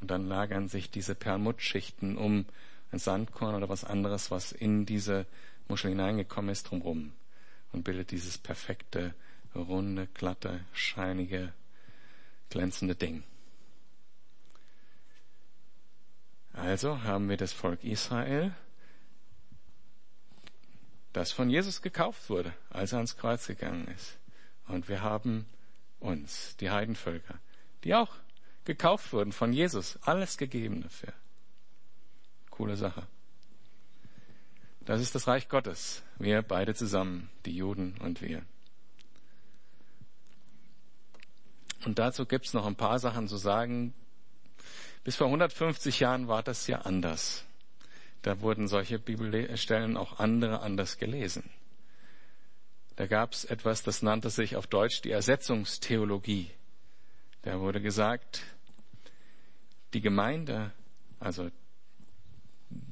Und 0.00 0.10
dann 0.10 0.28
lagern 0.28 0.68
sich 0.68 0.90
diese 0.90 1.14
Perlmuttschichten 1.14 2.16
um 2.16 2.44
ein 2.92 2.98
Sandkorn 2.98 3.54
oder 3.54 3.68
was 3.68 3.84
anderes, 3.84 4.30
was 4.30 4.52
in 4.52 4.84
diese 4.84 5.26
Muschel 5.68 5.90
hineingekommen 5.90 6.50
ist, 6.50 6.70
drumherum 6.70 7.12
und 7.72 7.84
bildet 7.84 8.10
dieses 8.10 8.36
perfekte, 8.38 9.14
runde, 9.54 10.08
glatte, 10.14 10.64
scheinige, 10.72 11.52
glänzende 12.50 12.94
Ding. 12.94 13.22
Also 16.52 17.02
haben 17.04 17.28
wir 17.28 17.36
das 17.36 17.52
Volk 17.52 17.84
Israel, 17.84 18.52
das 21.12 21.32
von 21.32 21.50
Jesus 21.50 21.82
gekauft 21.82 22.30
wurde, 22.30 22.52
als 22.70 22.92
er 22.92 22.98
ans 22.98 23.16
Kreuz 23.16 23.46
gegangen 23.46 23.88
ist. 23.88 24.18
Und 24.66 24.88
wir 24.88 25.02
haben 25.02 25.46
uns, 25.98 26.56
die 26.58 26.70
Heidenvölker, 26.70 27.38
die 27.84 27.94
auch 27.94 28.14
gekauft 28.64 29.12
wurden 29.12 29.32
von 29.32 29.52
Jesus, 29.52 29.98
alles 30.02 30.38
gegeben 30.38 30.82
dafür. 30.82 31.12
Coole 32.50 32.76
Sache. 32.76 33.06
Das 34.84 35.00
ist 35.00 35.14
das 35.14 35.26
Reich 35.26 35.48
Gottes. 35.48 36.02
Wir 36.18 36.42
beide 36.42 36.74
zusammen, 36.74 37.30
die 37.44 37.56
Juden 37.56 37.96
und 38.00 38.22
wir. 38.22 38.42
Und 41.84 41.98
dazu 41.98 42.26
gibt's 42.26 42.52
noch 42.52 42.66
ein 42.66 42.76
paar 42.76 42.98
Sachen 42.98 43.28
zu 43.28 43.36
sagen. 43.36 43.94
Bis 45.02 45.16
vor 45.16 45.28
150 45.28 46.00
Jahren 46.00 46.28
war 46.28 46.42
das 46.42 46.66
ja 46.66 46.82
anders. 46.82 47.44
Da 48.22 48.40
wurden 48.40 48.68
solche 48.68 48.98
Bibelstellen 48.98 49.96
auch 49.96 50.18
andere 50.18 50.60
anders 50.60 50.98
gelesen. 50.98 51.50
Da 52.96 53.06
gab's 53.06 53.44
etwas, 53.44 53.82
das 53.82 54.02
nannte 54.02 54.28
sich 54.28 54.56
auf 54.56 54.66
Deutsch 54.66 55.00
die 55.00 55.10
Ersetzungstheologie. 55.10 56.50
Da 57.42 57.60
wurde 57.60 57.80
gesagt, 57.80 58.42
die 59.94 60.02
Gemeinde, 60.02 60.72
also 61.18 61.50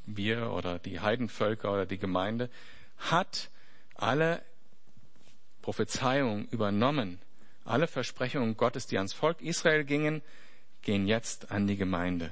wir 0.07 0.53
oder 0.53 0.79
die 0.79 1.01
Heidenvölker 1.01 1.72
oder 1.72 1.85
die 1.85 1.99
Gemeinde, 1.99 2.49
hat 2.97 3.51
alle 3.95 4.43
Prophezeiungen 5.61 6.49
übernommen. 6.49 7.20
Alle 7.66 7.87
Versprechungen 7.87 8.57
Gottes, 8.57 8.87
die 8.87 8.97
ans 8.97 9.12
Volk 9.12 9.43
Israel 9.43 9.85
gingen, 9.85 10.22
gehen 10.81 11.07
jetzt 11.07 11.51
an 11.51 11.66
die 11.66 11.76
Gemeinde. 11.76 12.31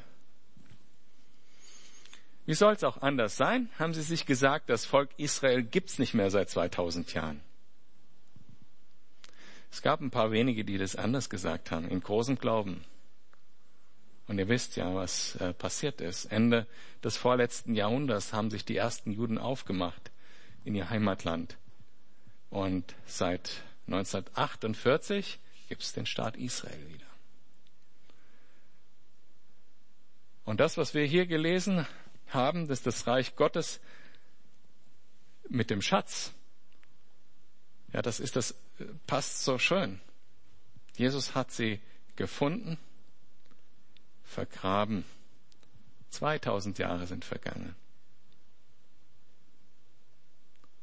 Wie 2.46 2.54
soll 2.54 2.74
es 2.74 2.84
auch 2.84 3.02
anders 3.02 3.36
sein? 3.36 3.68
Haben 3.78 3.92
sie 3.92 4.02
sich 4.02 4.24
gesagt, 4.24 4.70
das 4.70 4.86
Volk 4.86 5.10
Israel 5.16 5.64
gibt's 5.64 5.98
nicht 5.98 6.14
mehr 6.14 6.30
seit 6.30 6.48
2000 6.48 7.12
Jahren. 7.12 7.40
Es 9.70 9.82
gab 9.82 10.00
ein 10.00 10.12
paar 10.12 10.30
wenige, 10.30 10.64
die 10.64 10.78
das 10.78 10.94
anders 10.94 11.28
gesagt 11.28 11.72
haben, 11.72 11.88
in 11.88 12.00
großem 12.00 12.38
Glauben. 12.38 12.84
Und 14.28 14.38
ihr 14.38 14.48
wisst 14.48 14.76
ja, 14.76 14.94
was 14.94 15.36
äh, 15.36 15.52
passiert 15.52 16.00
ist. 16.00 16.26
Ende 16.26 16.66
des 17.02 17.16
vorletzten 17.16 17.74
Jahrhunderts 17.74 18.32
haben 18.32 18.50
sich 18.50 18.64
die 18.64 18.76
ersten 18.76 19.12
Juden 19.12 19.38
aufgemacht 19.38 20.10
in 20.64 20.74
ihr 20.74 20.88
Heimatland. 20.88 21.56
Und 22.50 22.94
seit 23.06 23.62
1948 23.88 25.40
gibt 25.68 25.82
es 25.82 25.92
den 25.92 26.06
Staat 26.06 26.36
Israel 26.36 26.88
wieder. 26.88 27.06
Und 30.44 30.60
das, 30.60 30.76
was 30.76 30.94
wir 30.94 31.04
hier 31.04 31.26
gelesen 31.26 31.86
haben, 32.28 32.68
dass 32.68 32.82
das 32.82 33.06
Reich 33.06 33.36
Gottes 33.36 33.80
mit 35.48 35.70
dem 35.70 35.82
Schatz, 35.82 36.32
ja, 37.92 38.02
das 38.02 38.20
ist 38.20 38.36
das, 38.36 38.54
passt 39.06 39.44
so 39.44 39.58
schön. 39.58 40.00
Jesus 40.96 41.34
hat 41.34 41.50
sie 41.50 41.80
gefunden 42.16 42.78
vergraben. 44.24 45.04
2000 46.10 46.78
Jahre 46.78 47.06
sind 47.06 47.24
vergangen. 47.24 47.74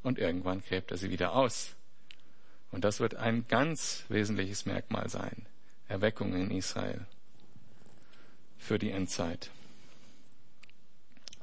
Und 0.01 0.19
irgendwann 0.19 0.61
gräbt 0.61 0.91
er 0.91 0.97
sie 0.97 1.09
wieder 1.09 1.33
aus. 1.33 1.75
Und 2.71 2.83
das 2.83 2.99
wird 2.99 3.15
ein 3.15 3.47
ganz 3.47 4.03
wesentliches 4.09 4.65
Merkmal 4.65 5.09
sein. 5.09 5.45
Erweckung 5.87 6.33
in 6.33 6.51
Israel 6.51 7.05
für 8.57 8.79
die 8.79 8.91
Endzeit. 8.91 9.51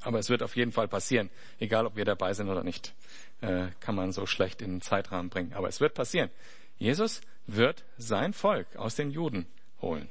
Aber 0.01 0.19
es 0.19 0.29
wird 0.29 0.43
auf 0.43 0.55
jeden 0.55 0.71
Fall 0.71 0.87
passieren, 0.87 1.29
egal 1.59 1.85
ob 1.85 1.95
wir 1.95 2.05
dabei 2.05 2.33
sind 2.33 2.49
oder 2.49 2.63
nicht, 2.63 2.93
äh, 3.41 3.67
kann 3.79 3.95
man 3.95 4.11
so 4.11 4.25
schlecht 4.25 4.61
in 4.61 4.71
den 4.71 4.81
Zeitrahmen 4.81 5.29
bringen. 5.29 5.53
Aber 5.53 5.67
es 5.67 5.79
wird 5.79 5.93
passieren. 5.93 6.29
Jesus 6.77 7.21
wird 7.47 7.83
sein 7.97 8.33
Volk 8.33 8.75
aus 8.75 8.95
den 8.95 9.11
Juden 9.11 9.45
holen. 9.81 10.09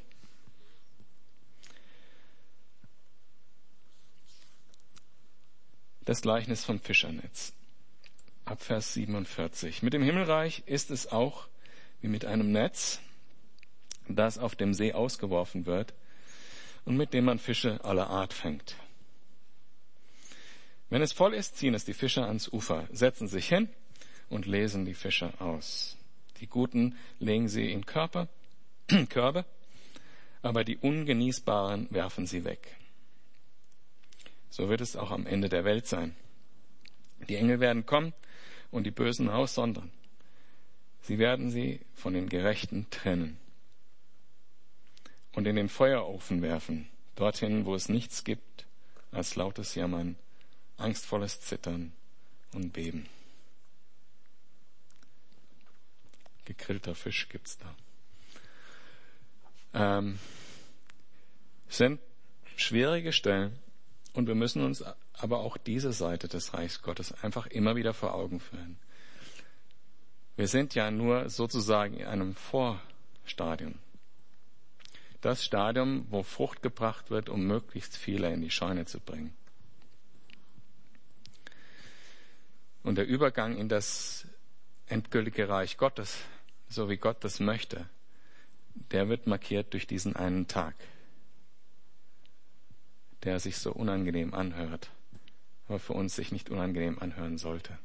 das 6.11 6.23
Gleichnis 6.23 6.65
vom 6.65 6.81
Fischernetz. 6.81 7.53
Ab 8.45 8.65
Vers 8.65 8.95
47. 8.95 9.85
Mit 9.85 9.93
dem 9.93 10.03
Himmelreich 10.03 10.65
ist 10.67 10.91
es 10.91 11.13
auch 11.13 11.47
wie 12.01 12.09
mit 12.09 12.25
einem 12.25 12.51
Netz, 12.51 12.99
das 14.09 14.37
auf 14.37 14.57
dem 14.57 14.75
See 14.75 14.93
ausgeworfen 14.93 15.67
wird 15.67 15.95
und 16.85 16.97
mit 16.97 17.15
dem 17.15 17.27
man 17.27 17.39
Fische 17.39 17.85
aller 17.85 18.11
Art 18.11 18.33
fängt. 18.33 18.75
Wenn 20.91 21.03
es 21.03 21.13
voll 21.13 21.35
ist, 21.35 21.57
ziehen 21.57 21.75
es 21.75 21.85
die 21.85 21.95
Fischer 21.95 22.27
ans 22.27 22.53
Ufer, 22.53 22.89
setzen 22.91 23.29
sich 23.29 23.49
hin 23.49 23.69
und 24.29 24.47
lesen 24.47 24.85
die 24.85 24.95
Fische 24.95 25.33
aus. 25.41 25.97
Die 26.41 26.49
Guten 26.49 26.97
legen 27.21 27.49
sie 27.49 27.71
in 27.71 27.87
Körper, 27.87 28.29
Körbe, 29.09 29.45
aber 30.43 30.65
die 30.65 30.77
Ungenießbaren 30.77 31.89
werfen 31.91 32.27
sie 32.27 32.45
weg. 32.45 32.77
So 34.49 34.69
wird 34.69 34.81
es 34.81 34.97
auch 34.97 35.13
am 35.13 35.27
Ende 35.27 35.49
der 35.49 35.65
Welt 35.65 35.87
sein. 35.87 36.17
Die 37.29 37.37
Engel 37.37 37.61
werden 37.61 37.87
kommen 37.87 38.13
und 38.73 38.85
die 38.85 38.91
Bösen 38.91 39.29
aussondern. 39.29 39.93
Sie 41.03 41.19
werden 41.19 41.51
sie 41.51 41.81
von 41.95 42.15
den 42.15 42.29
Gerechten 42.29 42.89
trennen 42.91 43.39
und 45.33 45.47
in 45.47 45.55
den 45.55 45.69
Feuerofen 45.69 46.43
werfen, 46.43 46.89
dorthin, 47.15 47.65
wo 47.65 47.77
es 47.77 47.89
nichts 47.89 48.25
gibt 48.25 48.67
als 49.13 49.37
lautes 49.37 49.75
Jammern, 49.77 50.17
angstvolles 50.81 51.41
Zittern 51.41 51.93
und 52.53 52.73
Beben. 52.73 53.07
Gegrillter 56.45 56.95
Fisch 56.95 57.29
gibt's 57.29 57.59
da. 57.59 57.75
Ähm, 59.73 60.19
sind 61.69 62.01
schwierige 62.57 63.13
Stellen, 63.13 63.57
und 64.13 64.27
wir 64.27 64.35
müssen 64.35 64.65
uns 64.65 64.85
aber 65.13 65.39
auch 65.39 65.57
diese 65.57 65.93
Seite 65.93 66.29
des 66.29 66.55
Reichs 66.55 66.83
Gottes 66.83 67.13
einfach 67.23 67.47
immer 67.47 67.77
wieder 67.77 67.95
vor 67.95 68.15
Augen 68.15 68.41
führen. 68.41 68.77
Wir 70.37 70.49
sind 70.49 70.75
ja 70.75 70.91
nur 70.91 71.29
sozusagen 71.29 71.95
in 71.95 72.07
einem 72.07 72.35
Vorstadium. 72.35 73.75
Das 75.21 75.45
Stadium, 75.45 76.07
wo 76.09 76.23
Frucht 76.23 76.63
gebracht 76.63 77.11
wird, 77.11 77.29
um 77.29 77.47
möglichst 77.47 77.97
viele 77.97 78.33
in 78.33 78.41
die 78.41 78.51
Scheune 78.51 78.87
zu 78.87 79.01
bringen. 79.01 79.35
Und 82.83 82.97
der 82.97 83.07
Übergang 83.07 83.57
in 83.57 83.69
das 83.69 84.27
endgültige 84.87 85.49
Reich 85.49 85.77
Gottes, 85.77 86.19
so 86.69 86.89
wie 86.89 86.97
Gott 86.97 87.23
das 87.25 87.41
möchte, 87.41 87.89
der 88.93 89.09
wird 89.09 89.27
markiert 89.27 89.73
durch 89.73 89.87
diesen 89.87 90.17
einen 90.17 90.49
Tag 90.49 90.75
der 93.23 93.39
sich 93.39 93.59
so 93.59 93.73
unangenehm 93.73 94.35
anhört, 94.35 94.91
aber 95.69 95.79
für 95.79 95.93
uns 95.93 96.17
sich 96.17 96.33
nicht 96.33 96.51
unangenehm 96.51 96.99
anhören 96.99 97.39
sollte. 97.39 97.79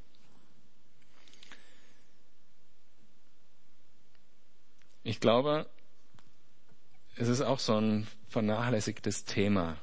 Ich 5.03 5.19
glaube, 5.19 5.69
es 7.15 7.27
ist 7.27 7.41
auch 7.41 7.59
so 7.59 7.79
ein 7.79 8.07
vernachlässigtes 8.29 9.25
Thema, 9.25 9.77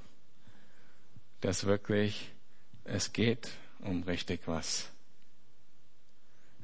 dass 1.40 1.64
wirklich 1.64 2.32
es 2.84 3.12
geht 3.12 3.50
um 3.80 4.02
richtig 4.02 4.42
was. 4.46 4.90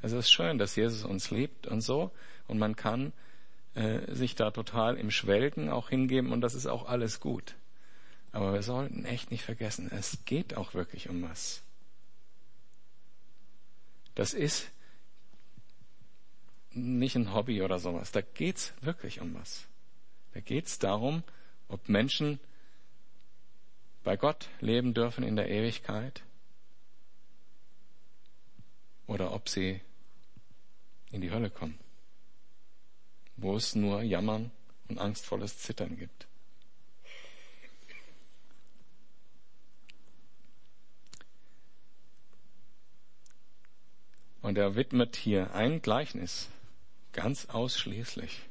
Es 0.03 0.12
ist 0.12 0.30
schön, 0.30 0.59
dass 0.59 0.76
Jesus 0.76 1.05
uns 1.05 1.30
liebt 1.30 1.66
und 1.66 1.80
so 1.80 2.11
und 2.46 2.59
man 2.59 2.76
kann 2.76 3.12
äh, 3.74 4.12
sich 4.14 4.34
da 4.34 4.51
total 4.51 4.96
im 4.96 5.11
Schwelgen 5.11 5.68
auch 5.70 5.88
hingeben 5.88 6.32
und 6.32 6.40
das 6.40 6.55
ist 6.55 6.66
auch 6.66 6.86
alles 6.86 7.20
gut. 7.20 7.57
Aber 8.32 8.53
wir 8.53 8.62
sollten 8.62 9.05
echt 9.05 9.30
nicht 9.30 9.44
vergessen, 9.44 9.90
es 9.92 10.24
geht 10.24 10.57
auch 10.57 10.74
wirklich 10.74 11.09
um 11.09 11.22
was. 11.22 11.62
Das 14.14 14.34
ist 14.34 14.70
nicht 16.72 17.16
ein 17.16 17.32
Hobby 17.32 17.62
oder 17.62 17.78
sowas. 17.78 18.12
Da 18.12 18.20
geht's 18.20 18.74
wirklich 18.80 19.20
um 19.20 19.34
was. 19.34 19.66
Da 20.34 20.40
geht's 20.40 20.78
darum, 20.78 21.22
ob 21.68 21.88
Menschen 21.88 22.38
bei 24.05 24.16
Gott 24.16 24.49
leben 24.61 24.94
dürfen 24.94 25.24
in 25.24 25.36
der 25.36 25.49
Ewigkeit 25.49 26.22
oder 29.07 29.32
ob 29.32 29.49
sie 29.49 29.80
in 31.11 31.20
die 31.20 31.30
Hölle 31.30 31.50
kommen, 31.50 31.78
wo 33.36 33.56
es 33.56 33.74
nur 33.74 34.02
Jammern 34.02 34.50
und 34.88 34.98
angstvolles 34.98 35.59
Zittern 35.59 35.96
gibt. 35.96 36.26
Und 44.40 44.56
er 44.56 44.76
widmet 44.76 45.16
hier 45.16 45.54
ein 45.54 45.82
Gleichnis 45.82 46.48
ganz 47.12 47.46
ausschließlich 47.46 48.42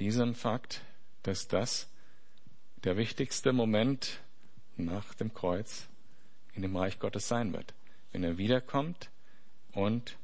diesem 0.00 0.34
Fakt, 0.34 0.80
dass 1.22 1.46
das 1.48 1.88
der 2.82 2.96
wichtigste 2.96 3.52
Moment 3.52 4.20
nach 4.76 5.14
dem 5.14 5.32
Kreuz 5.32 5.86
in 6.54 6.62
dem 6.62 6.76
Reich 6.76 6.98
Gottes 6.98 7.28
sein 7.28 7.52
wird, 7.52 7.74
wenn 8.12 8.24
er 8.24 8.38
wiederkommt 8.38 9.10
und 9.72 10.16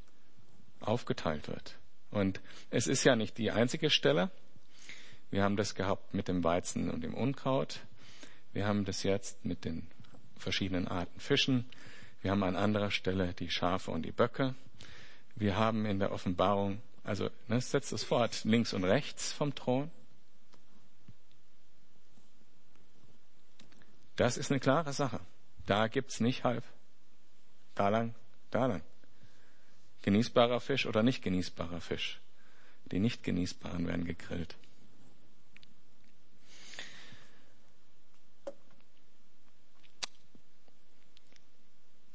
aufgeteilt 0.81 1.47
wird. 1.47 1.77
Und 2.09 2.41
es 2.69 2.87
ist 2.87 3.03
ja 3.03 3.15
nicht 3.15 3.37
die 3.37 3.51
einzige 3.51 3.89
Stelle. 3.89 4.29
Wir 5.29 5.43
haben 5.43 5.55
das 5.55 5.75
gehabt 5.75 6.13
mit 6.13 6.27
dem 6.27 6.43
Weizen 6.43 6.89
und 6.89 7.01
dem 7.01 7.13
Unkraut. 7.13 7.79
Wir 8.53 8.67
haben 8.67 8.83
das 8.83 9.03
jetzt 9.03 9.45
mit 9.45 9.63
den 9.63 9.87
verschiedenen 10.37 10.87
Arten 10.87 11.19
Fischen. 11.19 11.69
Wir 12.21 12.31
haben 12.31 12.43
an 12.43 12.55
anderer 12.55 12.91
Stelle 12.91 13.33
die 13.33 13.49
Schafe 13.49 13.91
und 13.91 14.03
die 14.03 14.11
Böcke. 14.11 14.55
Wir 15.35 15.55
haben 15.55 15.85
in 15.85 15.99
der 15.99 16.11
Offenbarung, 16.11 16.81
also 17.03 17.29
ne, 17.47 17.61
setzt 17.61 17.93
das 17.93 18.09
Wort 18.11 18.43
links 18.43 18.73
und 18.73 18.83
rechts 18.83 19.31
vom 19.31 19.55
Thron. 19.55 19.89
Das 24.17 24.37
ist 24.37 24.51
eine 24.51 24.59
klare 24.59 24.93
Sache. 24.93 25.21
Da 25.65 25.87
gibt's 25.87 26.19
nicht 26.19 26.43
halb. 26.43 26.63
Da 27.73 27.87
lang, 27.87 28.13
da 28.51 28.65
lang. 28.65 28.83
Genießbarer 30.01 30.59
Fisch 30.59 30.85
oder 30.85 31.03
nicht 31.03 31.21
genießbarer 31.23 31.81
Fisch. 31.81 32.19
Die 32.91 32.99
nicht 32.99 33.23
genießbaren 33.23 33.87
werden 33.87 34.05
gegrillt. 34.05 34.55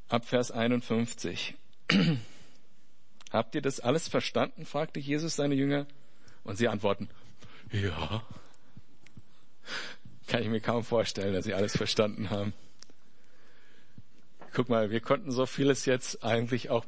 Ab 0.09 0.25
Vers 0.25 0.51
51. 0.51 1.55
Habt 3.31 3.55
ihr 3.55 3.61
das 3.61 3.79
alles 3.79 4.07
verstanden? 4.07 4.65
fragte 4.65 4.99
Jesus 4.99 5.35
seine 5.35 5.55
Jünger. 5.55 5.85
Und 6.43 6.57
sie 6.57 6.69
antworten, 6.69 7.09
ja. 7.71 8.23
Kann 10.27 10.41
ich 10.43 10.49
mir 10.49 10.61
kaum 10.61 10.83
vorstellen, 10.83 11.33
dass 11.33 11.45
sie 11.45 11.53
alles 11.53 11.75
verstanden 11.75 12.29
haben. 12.29 12.53
Guck 14.53 14.69
mal, 14.69 14.91
wir 14.91 15.01
konnten 15.01 15.31
so 15.31 15.45
vieles 15.45 15.85
jetzt 15.85 16.23
eigentlich 16.23 16.69
auch 16.69 16.85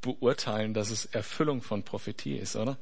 beurteilen, 0.00 0.74
dass 0.74 0.90
es 0.90 1.04
Erfüllung 1.06 1.62
von 1.62 1.82
Prophetie 1.82 2.36
ist, 2.36 2.56
oder? 2.56 2.78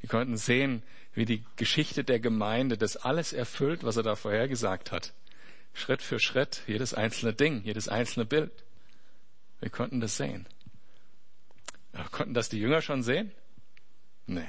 Wir 0.00 0.08
konnten 0.08 0.36
sehen, 0.36 0.82
wie 1.14 1.24
die 1.24 1.44
Geschichte 1.56 2.04
der 2.04 2.20
Gemeinde 2.20 2.78
das 2.78 2.96
alles 2.96 3.32
erfüllt, 3.32 3.82
was 3.82 3.96
er 3.96 4.04
da 4.04 4.14
vorhergesagt 4.14 4.92
hat. 4.92 5.12
Schritt 5.74 6.02
für 6.02 6.20
Schritt, 6.20 6.62
jedes 6.66 6.94
einzelne 6.94 7.32
Ding, 7.32 7.62
jedes 7.64 7.88
einzelne 7.88 8.24
Bild. 8.24 8.52
Wir 9.60 9.70
konnten 9.70 10.00
das 10.00 10.16
sehen. 10.16 10.46
Aber 11.92 12.08
konnten 12.10 12.34
das 12.34 12.48
die 12.48 12.60
Jünger 12.60 12.82
schon 12.82 13.02
sehen? 13.02 13.32
Nee. 14.26 14.46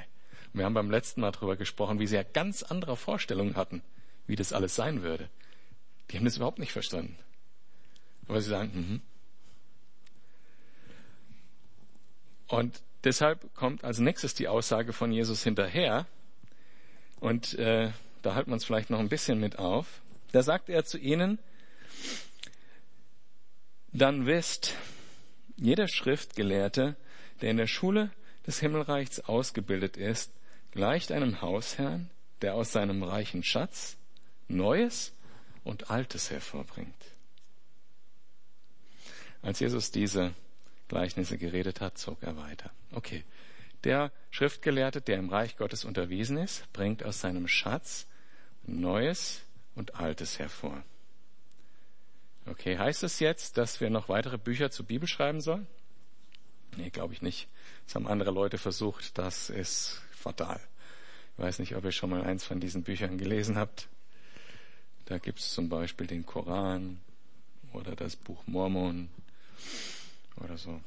Wir 0.52 0.64
haben 0.64 0.74
beim 0.74 0.90
letzten 0.90 1.20
Mal 1.20 1.32
darüber 1.32 1.56
gesprochen, 1.56 1.98
wie 1.98 2.06
sie 2.06 2.16
ja 2.16 2.22
ganz 2.22 2.62
andere 2.62 2.96
Vorstellungen 2.96 3.56
hatten, 3.56 3.82
wie 4.26 4.36
das 4.36 4.52
alles 4.52 4.74
sein 4.74 5.02
würde. 5.02 5.28
Die 6.10 6.16
haben 6.16 6.24
das 6.24 6.36
überhaupt 6.36 6.58
nicht 6.58 6.72
verstanden. 6.72 7.16
Aber 8.26 8.40
sie 8.40 8.50
sagen, 8.50 8.70
mhm. 8.74 9.02
Und 12.50 12.82
deshalb 13.04 13.54
kommt 13.54 13.84
als 13.84 14.00
nächstes 14.00 14.34
die 14.34 14.48
Aussage 14.48 14.92
von 14.92 15.12
Jesus 15.12 15.44
hinterher. 15.44 16.06
Und 17.20 17.54
äh, 17.54 17.92
da 18.22 18.34
halten 18.34 18.50
wir 18.50 18.54
uns 18.54 18.64
vielleicht 18.64 18.90
noch 18.90 18.98
ein 18.98 19.08
bisschen 19.08 19.38
mit 19.38 19.58
auf. 19.58 20.02
Da 20.32 20.42
sagt 20.42 20.68
er 20.68 20.84
zu 20.84 20.98
ihnen, 20.98 21.38
dann 23.92 24.26
wisst, 24.26 24.74
jeder 25.56 25.86
Schriftgelehrte, 25.86 26.96
der 27.40 27.50
in 27.50 27.56
der 27.56 27.66
Schule 27.68 28.10
des 28.46 28.58
Himmelreichs 28.58 29.20
ausgebildet 29.20 29.96
ist, 29.96 30.32
gleicht 30.72 31.12
einem 31.12 31.40
Hausherrn, 31.40 32.10
der 32.42 32.54
aus 32.54 32.72
seinem 32.72 33.02
reichen 33.02 33.44
Schatz 33.44 33.96
Neues 34.48 35.12
und 35.62 35.90
Altes 35.90 36.30
hervorbringt. 36.30 36.94
Als 39.40 39.60
Jesus 39.60 39.92
diese 39.92 40.34
Gleichnisse 40.90 41.38
geredet 41.38 41.80
hat, 41.80 41.98
zog 41.98 42.20
er 42.20 42.36
weiter. 42.36 42.72
Okay. 42.90 43.24
Der 43.84 44.10
Schriftgelehrte, 44.30 45.00
der 45.00 45.18
im 45.18 45.30
Reich 45.30 45.56
Gottes 45.56 45.84
unterwiesen 45.84 46.36
ist, 46.36 46.70
bringt 46.72 47.04
aus 47.04 47.20
seinem 47.20 47.46
Schatz 47.46 48.08
Neues 48.66 49.42
und 49.76 49.94
Altes 49.94 50.40
hervor. 50.40 50.82
Okay, 52.44 52.76
heißt 52.76 53.04
es 53.04 53.20
jetzt, 53.20 53.56
dass 53.56 53.80
wir 53.80 53.88
noch 53.88 54.08
weitere 54.08 54.36
Bücher 54.36 54.72
zur 54.72 54.84
Bibel 54.84 55.06
schreiben 55.06 55.40
sollen? 55.40 55.68
Nee, 56.76 56.90
glaube 56.90 57.14
ich 57.14 57.22
nicht. 57.22 57.48
Das 57.86 57.94
haben 57.94 58.08
andere 58.08 58.32
Leute 58.32 58.58
versucht. 58.58 59.16
Das 59.16 59.48
ist 59.48 60.02
fatal. 60.10 60.60
Ich 61.36 61.44
weiß 61.44 61.60
nicht, 61.60 61.76
ob 61.76 61.84
ihr 61.84 61.92
schon 61.92 62.10
mal 62.10 62.24
eins 62.24 62.44
von 62.44 62.58
diesen 62.58 62.82
Büchern 62.82 63.16
gelesen 63.16 63.56
habt. 63.56 63.88
Da 65.04 65.18
gibt 65.18 65.38
es 65.38 65.54
zum 65.54 65.68
Beispiel 65.68 66.08
den 66.08 66.26
Koran 66.26 67.00
oder 67.72 67.94
das 67.94 68.16
Buch 68.16 68.42
Mormon 68.46 69.08
oder 70.40 70.56
so. 70.58 70.80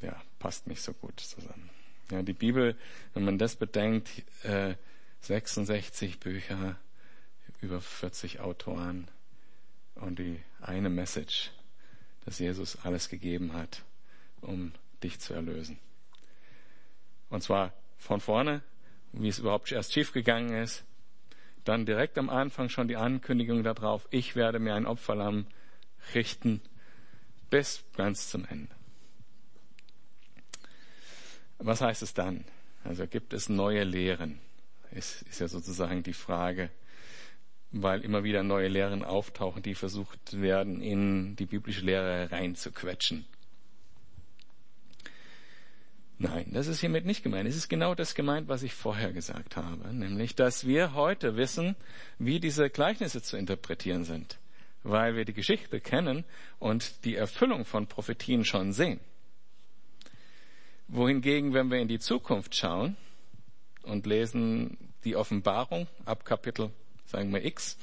Ja, 0.00 0.20
passt 0.38 0.66
nicht 0.66 0.82
so 0.82 0.92
gut 0.92 1.20
zusammen. 1.20 1.70
Ja, 2.10 2.22
die 2.22 2.32
Bibel, 2.32 2.76
wenn 3.14 3.24
man 3.24 3.38
das 3.38 3.56
bedenkt, 3.56 4.10
äh, 4.44 4.74
66 5.20 6.18
Bücher, 6.18 6.76
über 7.60 7.80
40 7.80 8.40
Autoren 8.40 9.08
und 9.94 10.18
die 10.18 10.40
eine 10.60 10.90
Message, 10.90 11.52
dass 12.24 12.38
Jesus 12.38 12.76
alles 12.84 13.08
gegeben 13.08 13.52
hat, 13.52 13.82
um 14.40 14.72
dich 15.02 15.20
zu 15.20 15.34
erlösen. 15.34 15.78
Und 17.30 17.42
zwar 17.42 17.72
von 17.98 18.20
vorne, 18.20 18.62
wie 19.12 19.28
es 19.28 19.38
überhaupt 19.38 19.70
erst 19.70 19.92
schiefgegangen 19.92 20.62
ist, 20.62 20.84
dann 21.64 21.86
direkt 21.86 22.18
am 22.18 22.28
Anfang 22.28 22.68
schon 22.68 22.88
die 22.88 22.96
Ankündigung 22.96 23.62
darauf, 23.62 24.08
ich 24.10 24.34
werde 24.34 24.58
mir 24.58 24.74
ein 24.74 24.86
Opferlamm 24.86 25.46
richten 26.14 26.60
bis 27.52 27.84
ganz 27.94 28.30
zum 28.30 28.46
Ende. 28.46 28.74
Was 31.58 31.82
heißt 31.82 32.00
es 32.02 32.14
dann? 32.14 32.46
Also 32.82 33.06
gibt 33.06 33.34
es 33.34 33.50
neue 33.50 33.84
Lehren? 33.84 34.40
Ist, 34.90 35.20
ist 35.22 35.38
ja 35.38 35.48
sozusagen 35.48 36.02
die 36.02 36.14
Frage, 36.14 36.70
weil 37.70 38.00
immer 38.00 38.24
wieder 38.24 38.42
neue 38.42 38.68
Lehren 38.68 39.04
auftauchen, 39.04 39.62
die 39.62 39.74
versucht 39.74 40.40
werden, 40.40 40.80
in 40.80 41.36
die 41.36 41.44
biblische 41.44 41.82
Lehre 41.82 42.32
reinzuquetschen. 42.32 43.26
Nein, 46.16 46.52
das 46.52 46.68
ist 46.68 46.80
hiermit 46.80 47.04
nicht 47.04 47.22
gemeint. 47.22 47.46
Es 47.46 47.56
ist 47.56 47.68
genau 47.68 47.94
das 47.94 48.14
gemeint, 48.14 48.48
was 48.48 48.62
ich 48.62 48.72
vorher 48.72 49.12
gesagt 49.12 49.56
habe, 49.56 49.92
nämlich, 49.92 50.34
dass 50.34 50.66
wir 50.66 50.94
heute 50.94 51.36
wissen, 51.36 51.76
wie 52.18 52.40
diese 52.40 52.70
Gleichnisse 52.70 53.20
zu 53.20 53.36
interpretieren 53.36 54.04
sind 54.04 54.38
weil 54.82 55.16
wir 55.16 55.24
die 55.24 55.32
Geschichte 55.32 55.80
kennen 55.80 56.24
und 56.58 57.04
die 57.04 57.16
Erfüllung 57.16 57.64
von 57.64 57.86
Prophetien 57.86 58.44
schon 58.44 58.72
sehen. 58.72 59.00
Wohingegen, 60.88 61.54
wenn 61.54 61.70
wir 61.70 61.78
in 61.78 61.88
die 61.88 62.00
Zukunft 62.00 62.54
schauen 62.54 62.96
und 63.82 64.06
lesen 64.06 64.76
die 65.04 65.16
Offenbarung 65.16 65.86
ab 66.04 66.24
Kapitel, 66.24 66.70
sagen 67.06 67.32
wir 67.32 67.44
X, 67.44 67.78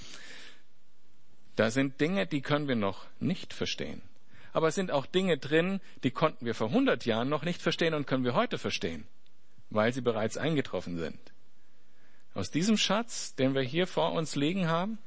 da 1.55 1.71
sind 1.71 1.99
Dinge, 1.99 2.27
die 2.27 2.41
können 2.41 2.67
wir 2.67 2.75
noch 2.75 3.05
nicht 3.19 3.53
verstehen. 3.53 4.01
Aber 4.53 4.69
es 4.69 4.75
sind 4.75 4.91
auch 4.91 5.05
Dinge 5.05 5.37
drin, 5.37 5.79
die 6.03 6.11
konnten 6.11 6.45
wir 6.45 6.55
vor 6.55 6.67
100 6.67 7.05
Jahren 7.05 7.29
noch 7.29 7.43
nicht 7.43 7.61
verstehen 7.61 7.93
und 7.93 8.07
können 8.07 8.23
wir 8.23 8.33
heute 8.33 8.57
verstehen, 8.57 9.05
weil 9.69 9.93
sie 9.93 10.01
bereits 10.01 10.37
eingetroffen 10.37 10.97
sind. 10.97 11.19
Aus 12.33 12.51
diesem 12.51 12.77
Schatz, 12.77 13.35
den 13.35 13.55
wir 13.55 13.61
hier 13.61 13.87
vor 13.87 14.13
uns 14.13 14.35
liegen 14.35 14.67
haben, 14.67 14.99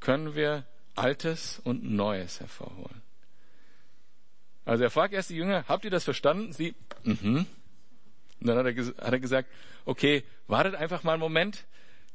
können 0.00 0.34
wir 0.34 0.64
Altes 0.94 1.60
und 1.64 1.84
Neues 1.84 2.40
hervorholen. 2.40 3.02
Also 4.64 4.84
er 4.84 4.90
fragt 4.90 5.14
erst 5.14 5.30
die 5.30 5.36
Jünger, 5.36 5.64
habt 5.68 5.84
ihr 5.84 5.90
das 5.90 6.04
verstanden? 6.04 6.52
Sie, 6.52 6.74
mhm. 7.04 7.46
Und 8.40 8.46
dann 8.46 8.58
hat 8.58 8.66
er, 8.66 8.84
hat 8.84 9.12
er 9.12 9.20
gesagt, 9.20 9.48
okay, 9.84 10.24
wartet 10.46 10.74
einfach 10.74 11.02
mal 11.02 11.12
einen 11.12 11.20
Moment, 11.20 11.64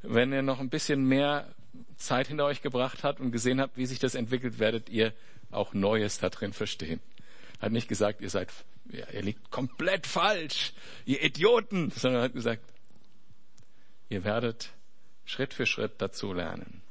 wenn 0.02 0.32
ihr 0.32 0.42
noch 0.42 0.60
ein 0.60 0.70
bisschen 0.70 1.06
mehr 1.06 1.54
Zeit 1.98 2.28
hinter 2.28 2.46
euch 2.46 2.62
gebracht 2.62 3.04
habt 3.04 3.20
und 3.20 3.32
gesehen 3.32 3.60
habt, 3.60 3.78
wie 3.78 3.86
sich 3.86 4.00
das 4.00 4.16
entwickelt, 4.16 4.60
werdet 4.60 4.90
ihr 4.90 5.14
auch 5.52 5.74
Neues 5.74 6.20
da 6.20 6.30
drin 6.30 6.54
verstehen. 6.54 7.00
Hat 7.60 7.72
nicht 7.72 7.88
gesagt, 7.88 8.22
ihr 8.22 8.30
seid, 8.30 8.50
ja, 8.92 9.10
ihr 9.12 9.22
liegt 9.22 9.50
komplett 9.52 10.06
falsch, 10.06 10.74
ihr 11.06 11.24
Idioten, 11.24 11.92
sondern 11.92 12.24
hat 12.24 12.34
gesagt, 12.34 12.62
ihr 14.10 14.24
werdet 14.24 14.70
Schritt 15.26 15.54
für 15.54 15.66
Schritt 15.66 15.94
dazu 15.98 16.34
lernen. 16.34 16.82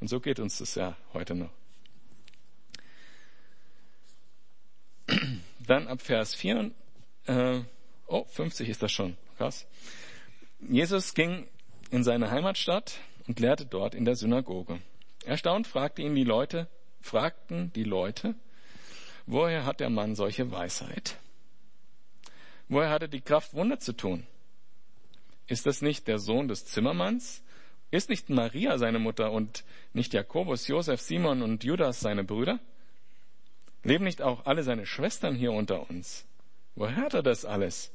Und 0.00 0.08
so 0.08 0.18
geht 0.18 0.40
uns 0.40 0.58
das 0.58 0.74
ja 0.74 0.96
heute 1.12 1.34
noch. 1.34 1.50
Dann 5.66 5.86
ab 5.88 6.00
Vers 6.00 6.34
4, 6.34 6.70
äh, 7.26 7.60
oh, 8.06 8.24
50 8.24 8.68
ist 8.68 8.82
das 8.82 8.90
schon, 8.90 9.16
krass. 9.36 9.66
Jesus 10.60 11.14
ging 11.14 11.46
in 11.90 12.02
seine 12.02 12.30
Heimatstadt 12.30 12.98
und 13.26 13.40
lehrte 13.40 13.66
dort 13.66 13.94
in 13.94 14.04
der 14.04 14.16
Synagoge. 14.16 14.80
Erstaunt 15.24 15.66
fragte 15.66 16.02
ihn 16.02 16.14
die 16.14 16.24
Leute, 16.24 16.68
fragten 17.00 17.72
die 17.74 17.84
Leute, 17.84 18.34
woher 19.26 19.64
hat 19.64 19.80
der 19.80 19.90
Mann 19.90 20.14
solche 20.14 20.50
Weisheit? 20.50 21.18
Woher 22.68 22.90
hat 22.90 23.02
er 23.02 23.08
die 23.08 23.20
Kraft, 23.20 23.52
Wunder 23.54 23.80
zu 23.80 23.92
tun? 23.92 24.26
Ist 25.46 25.66
das 25.66 25.82
nicht 25.82 26.06
der 26.08 26.18
Sohn 26.18 26.48
des 26.48 26.64
Zimmermanns? 26.66 27.42
Ist 27.90 28.08
nicht 28.08 28.30
Maria 28.30 28.78
seine 28.78 28.98
Mutter 28.98 29.32
und 29.32 29.64
nicht 29.92 30.14
Jakobus, 30.14 30.68
Josef, 30.68 31.00
Simon 31.00 31.42
und 31.42 31.64
Judas 31.64 32.00
seine 32.00 32.22
Brüder? 32.22 32.60
Leben 33.82 34.04
nicht 34.04 34.22
auch 34.22 34.46
alle 34.46 34.62
seine 34.62 34.86
Schwestern 34.86 35.34
hier 35.34 35.52
unter 35.52 35.90
uns? 35.90 36.26
Woher 36.76 36.96
hat 36.96 37.14
er 37.14 37.22
das 37.22 37.44
alles? 37.44 37.92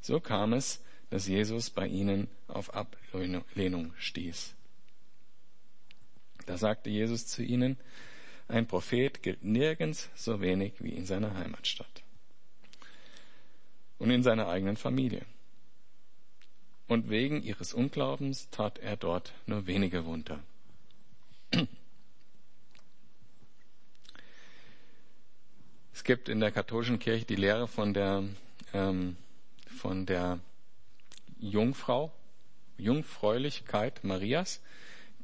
So 0.00 0.20
kam 0.20 0.52
es, 0.52 0.82
dass 1.10 1.26
Jesus 1.26 1.70
bei 1.70 1.86
ihnen 1.86 2.28
auf 2.46 2.74
Ablehnung 2.74 3.92
stieß. 3.98 4.54
Da 6.46 6.56
sagte 6.56 6.88
Jesus 6.88 7.26
zu 7.26 7.42
ihnen, 7.42 7.76
ein 8.46 8.66
Prophet 8.66 9.22
gilt 9.22 9.44
nirgends 9.44 10.08
so 10.14 10.40
wenig 10.40 10.72
wie 10.78 10.92
in 10.92 11.04
seiner 11.04 11.34
Heimatstadt 11.34 12.02
und 13.98 14.10
in 14.10 14.22
seiner 14.22 14.48
eigenen 14.48 14.78
Familie 14.78 15.26
und 16.88 17.10
wegen 17.10 17.42
ihres 17.42 17.74
Unglaubens 17.74 18.48
tat 18.50 18.78
er 18.78 18.96
dort 18.96 19.32
nur 19.46 19.66
wenige 19.66 20.04
Wunder. 20.06 20.40
Es 25.92 26.04
gibt 26.04 26.28
in 26.28 26.40
der 26.40 26.50
katholischen 26.50 26.98
Kirche 26.98 27.26
die 27.26 27.36
Lehre 27.36 27.68
von 27.68 27.92
der, 27.92 28.24
ähm, 28.72 29.16
von 29.66 30.06
der 30.06 30.40
Jungfrau, 31.38 32.12
Jungfräulichkeit 32.78 34.04
Marias, 34.04 34.60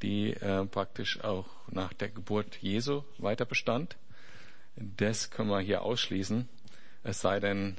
die 0.03 0.33
äh, 0.33 0.67
praktisch 0.67 1.23
auch 1.23 1.47
nach 1.69 1.93
der 1.93 2.09
Geburt 2.09 2.57
Jesu 2.57 3.05
weiter 3.19 3.47
bestand. 3.47 3.97
Das 4.77 5.31
können 5.31 5.49
wir 5.49 5.61
hier 5.61 5.83
ausschließen, 5.83 6.49
es 7.05 7.21
sei 7.21 7.41
denn, 7.41 7.77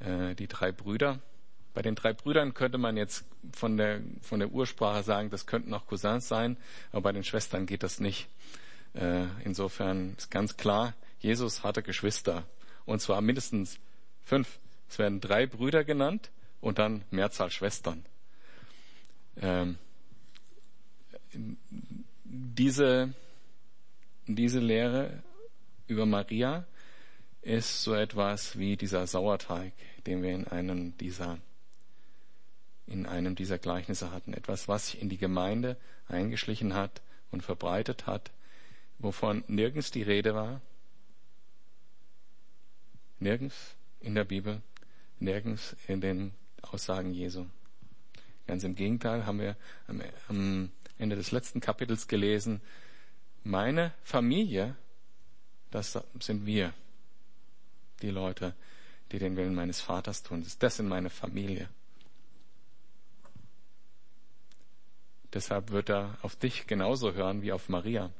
äh, 0.00 0.34
die 0.34 0.46
drei 0.46 0.70
Brüder 0.70 1.18
bei 1.74 1.82
den 1.82 1.94
drei 1.94 2.12
Brüdern 2.12 2.54
könnte 2.54 2.78
man 2.78 2.96
jetzt 2.96 3.24
von 3.52 3.76
der, 3.76 4.00
von 4.20 4.40
der 4.40 4.50
Ursprache 4.50 5.02
sagen, 5.02 5.30
das 5.30 5.46
könnten 5.46 5.72
auch 5.74 5.86
Cousins 5.86 6.28
sein, 6.28 6.56
aber 6.90 7.02
bei 7.02 7.12
den 7.12 7.24
Schwestern 7.24 7.66
geht 7.66 7.82
das 7.82 8.00
nicht. 8.00 8.28
Äh, 8.94 9.24
insofern 9.44 10.14
ist 10.16 10.30
ganz 10.30 10.56
klar, 10.56 10.94
Jesus 11.20 11.62
hatte 11.62 11.82
Geschwister. 11.82 12.44
Und 12.84 13.00
zwar 13.00 13.20
mindestens 13.20 13.78
fünf. 14.22 14.58
Es 14.88 14.98
werden 14.98 15.20
drei 15.20 15.46
Brüder 15.46 15.84
genannt 15.84 16.30
und 16.60 16.78
dann 16.78 17.04
Mehrzahl 17.10 17.50
Schwestern. 17.50 18.04
Ähm, 19.40 19.78
diese, 22.24 23.14
diese 24.26 24.60
Lehre 24.60 25.22
über 25.86 26.04
Maria 26.04 26.66
ist 27.40 27.82
so 27.82 27.94
etwas 27.94 28.58
wie 28.58 28.76
dieser 28.76 29.06
Sauerteig, 29.06 29.72
den 30.06 30.22
wir 30.22 30.32
in 30.32 30.46
einem 30.46 30.96
dieser 30.98 31.38
in 32.86 33.06
einem 33.06 33.34
dieser 33.34 33.58
Gleichnisse 33.58 34.10
hatten. 34.10 34.34
Etwas, 34.34 34.68
was 34.68 34.88
sich 34.88 35.00
in 35.00 35.08
die 35.08 35.18
Gemeinde 35.18 35.76
eingeschlichen 36.08 36.74
hat 36.74 37.02
und 37.30 37.42
verbreitet 37.42 38.06
hat, 38.06 38.30
wovon 38.98 39.44
nirgends 39.46 39.90
die 39.90 40.02
Rede 40.02 40.34
war. 40.34 40.60
Nirgends 43.18 43.76
in 44.00 44.14
der 44.14 44.24
Bibel, 44.24 44.60
nirgends 45.18 45.76
in 45.86 46.00
den 46.00 46.32
Aussagen 46.62 47.12
Jesu. 47.12 47.46
Ganz 48.46 48.64
im 48.64 48.74
Gegenteil 48.74 49.24
haben 49.26 49.38
wir 49.38 49.56
am, 50.28 50.70
Ende 50.98 51.16
des 51.16 51.32
letzten 51.32 51.60
Kapitels 51.60 52.06
gelesen, 52.06 52.60
meine 53.44 53.92
Familie, 54.04 54.76
das 55.70 55.98
sind 56.20 56.46
wir, 56.46 56.72
die 58.02 58.10
Leute, 58.10 58.54
die 59.10 59.18
den 59.18 59.36
Willen 59.36 59.54
meines 59.54 59.80
Vaters 59.80 60.22
tun. 60.22 60.46
Das 60.60 60.76
sind 60.76 60.88
meine 60.88 61.10
Familie. 61.10 61.68
Deshalb 65.32 65.70
wird 65.70 65.88
er 65.88 66.18
auf 66.22 66.36
dich 66.36 66.66
genauso 66.66 67.12
hören 67.12 67.42
wie 67.42 67.52
auf 67.52 67.68
Maria. 67.68 68.10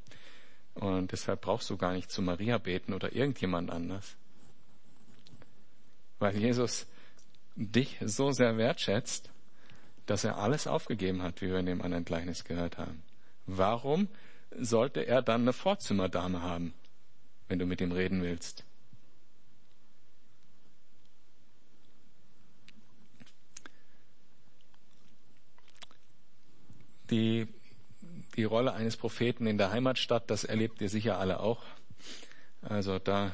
Und 0.75 1.13
deshalb 1.13 1.43
brauchst 1.43 1.69
du 1.69 1.77
gar 1.77 1.93
nicht 1.93 2.11
zu 2.11 2.23
Maria 2.23 2.59
beten 2.59 2.95
oder 2.95 3.13
irgendjemand 3.13 3.71
anders. 3.71 4.17
Weil 6.19 6.37
Jesus 6.37 6.87
dich 7.57 7.99
so 8.01 8.31
sehr 8.31 8.57
wertschätzt, 8.57 9.31
dass 10.07 10.25
er 10.25 10.39
alles 10.39 10.67
aufgegeben 10.67 11.23
hat, 11.23 11.43
wie 11.43 11.49
wir 11.49 11.59
in 11.59 11.67
dem 11.67 11.83
anderen 11.83 12.05
Gleichnis 12.05 12.45
gehört 12.45 12.79
haben. 12.79 13.03
Warum 13.47 14.09
sollte 14.51 15.01
er 15.01 15.23
dann 15.23 15.43
eine 15.43 15.53
Vorzimmerdame 15.53 16.43
haben, 16.43 16.75
wenn 17.49 17.59
du 17.59 17.67
mit 17.67 17.81
ihm 17.81 17.93
reden 17.93 18.23
willst? 18.23 18.65
Die, 27.13 27.47
die 28.37 28.45
Rolle 28.45 28.73
eines 28.73 28.97
Propheten 28.97 29.47
in 29.47 29.59
der 29.59 29.71
Heimatstadt, 29.71 30.31
das 30.31 30.45
erlebt 30.45 30.81
ihr 30.81 30.89
sicher 30.89 31.19
alle 31.19 31.41
auch. 31.41 31.63
Also 32.63 32.99
da, 32.99 33.33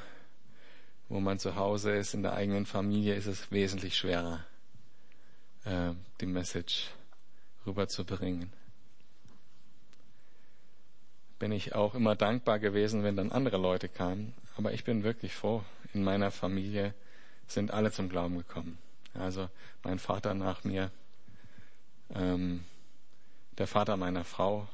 wo 1.08 1.20
man 1.20 1.38
zu 1.38 1.54
Hause 1.54 1.92
ist, 1.92 2.12
in 2.12 2.22
der 2.22 2.34
eigenen 2.34 2.66
Familie, 2.66 3.14
ist 3.14 3.26
es 3.26 3.50
wesentlich 3.50 3.96
schwerer, 3.96 4.44
äh, 5.64 5.92
die 6.20 6.26
Message 6.26 6.90
rüberzubringen. 7.64 8.52
Bin 11.38 11.52
ich 11.52 11.74
auch 11.74 11.94
immer 11.94 12.16
dankbar 12.16 12.58
gewesen, 12.58 13.04
wenn 13.04 13.14
dann 13.14 13.30
andere 13.30 13.58
Leute 13.58 13.88
kamen. 13.88 14.34
Aber 14.56 14.72
ich 14.72 14.82
bin 14.82 15.04
wirklich 15.04 15.34
froh. 15.34 15.62
In 15.94 16.02
meiner 16.02 16.32
Familie 16.32 16.94
sind 17.46 17.70
alle 17.70 17.92
zum 17.92 18.08
Glauben 18.08 18.38
gekommen. 18.38 18.76
Also 19.14 19.48
mein 19.84 20.00
Vater 20.00 20.34
nach 20.34 20.64
mir, 20.64 20.90
ähm, 22.14 22.64
der 23.58 23.66
Vater 23.66 23.96
meiner 23.96 24.24
Frau, 24.24 24.68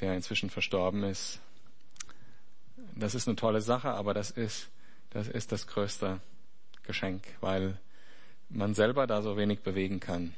der 0.00 0.14
inzwischen 0.14 0.50
verstorben 0.50 1.02
ist. 1.04 1.40
Das 2.94 3.14
ist 3.14 3.26
eine 3.26 3.36
tolle 3.36 3.60
Sache, 3.60 3.90
aber 3.90 4.14
das 4.14 4.30
ist, 4.30 4.68
das 5.10 5.28
ist 5.28 5.52
das 5.52 5.66
größte 5.66 6.20
Geschenk, 6.82 7.24
weil 7.40 7.78
man 8.48 8.74
selber 8.74 9.06
da 9.06 9.22
so 9.22 9.36
wenig 9.36 9.60
bewegen 9.60 10.00
kann. 10.00 10.34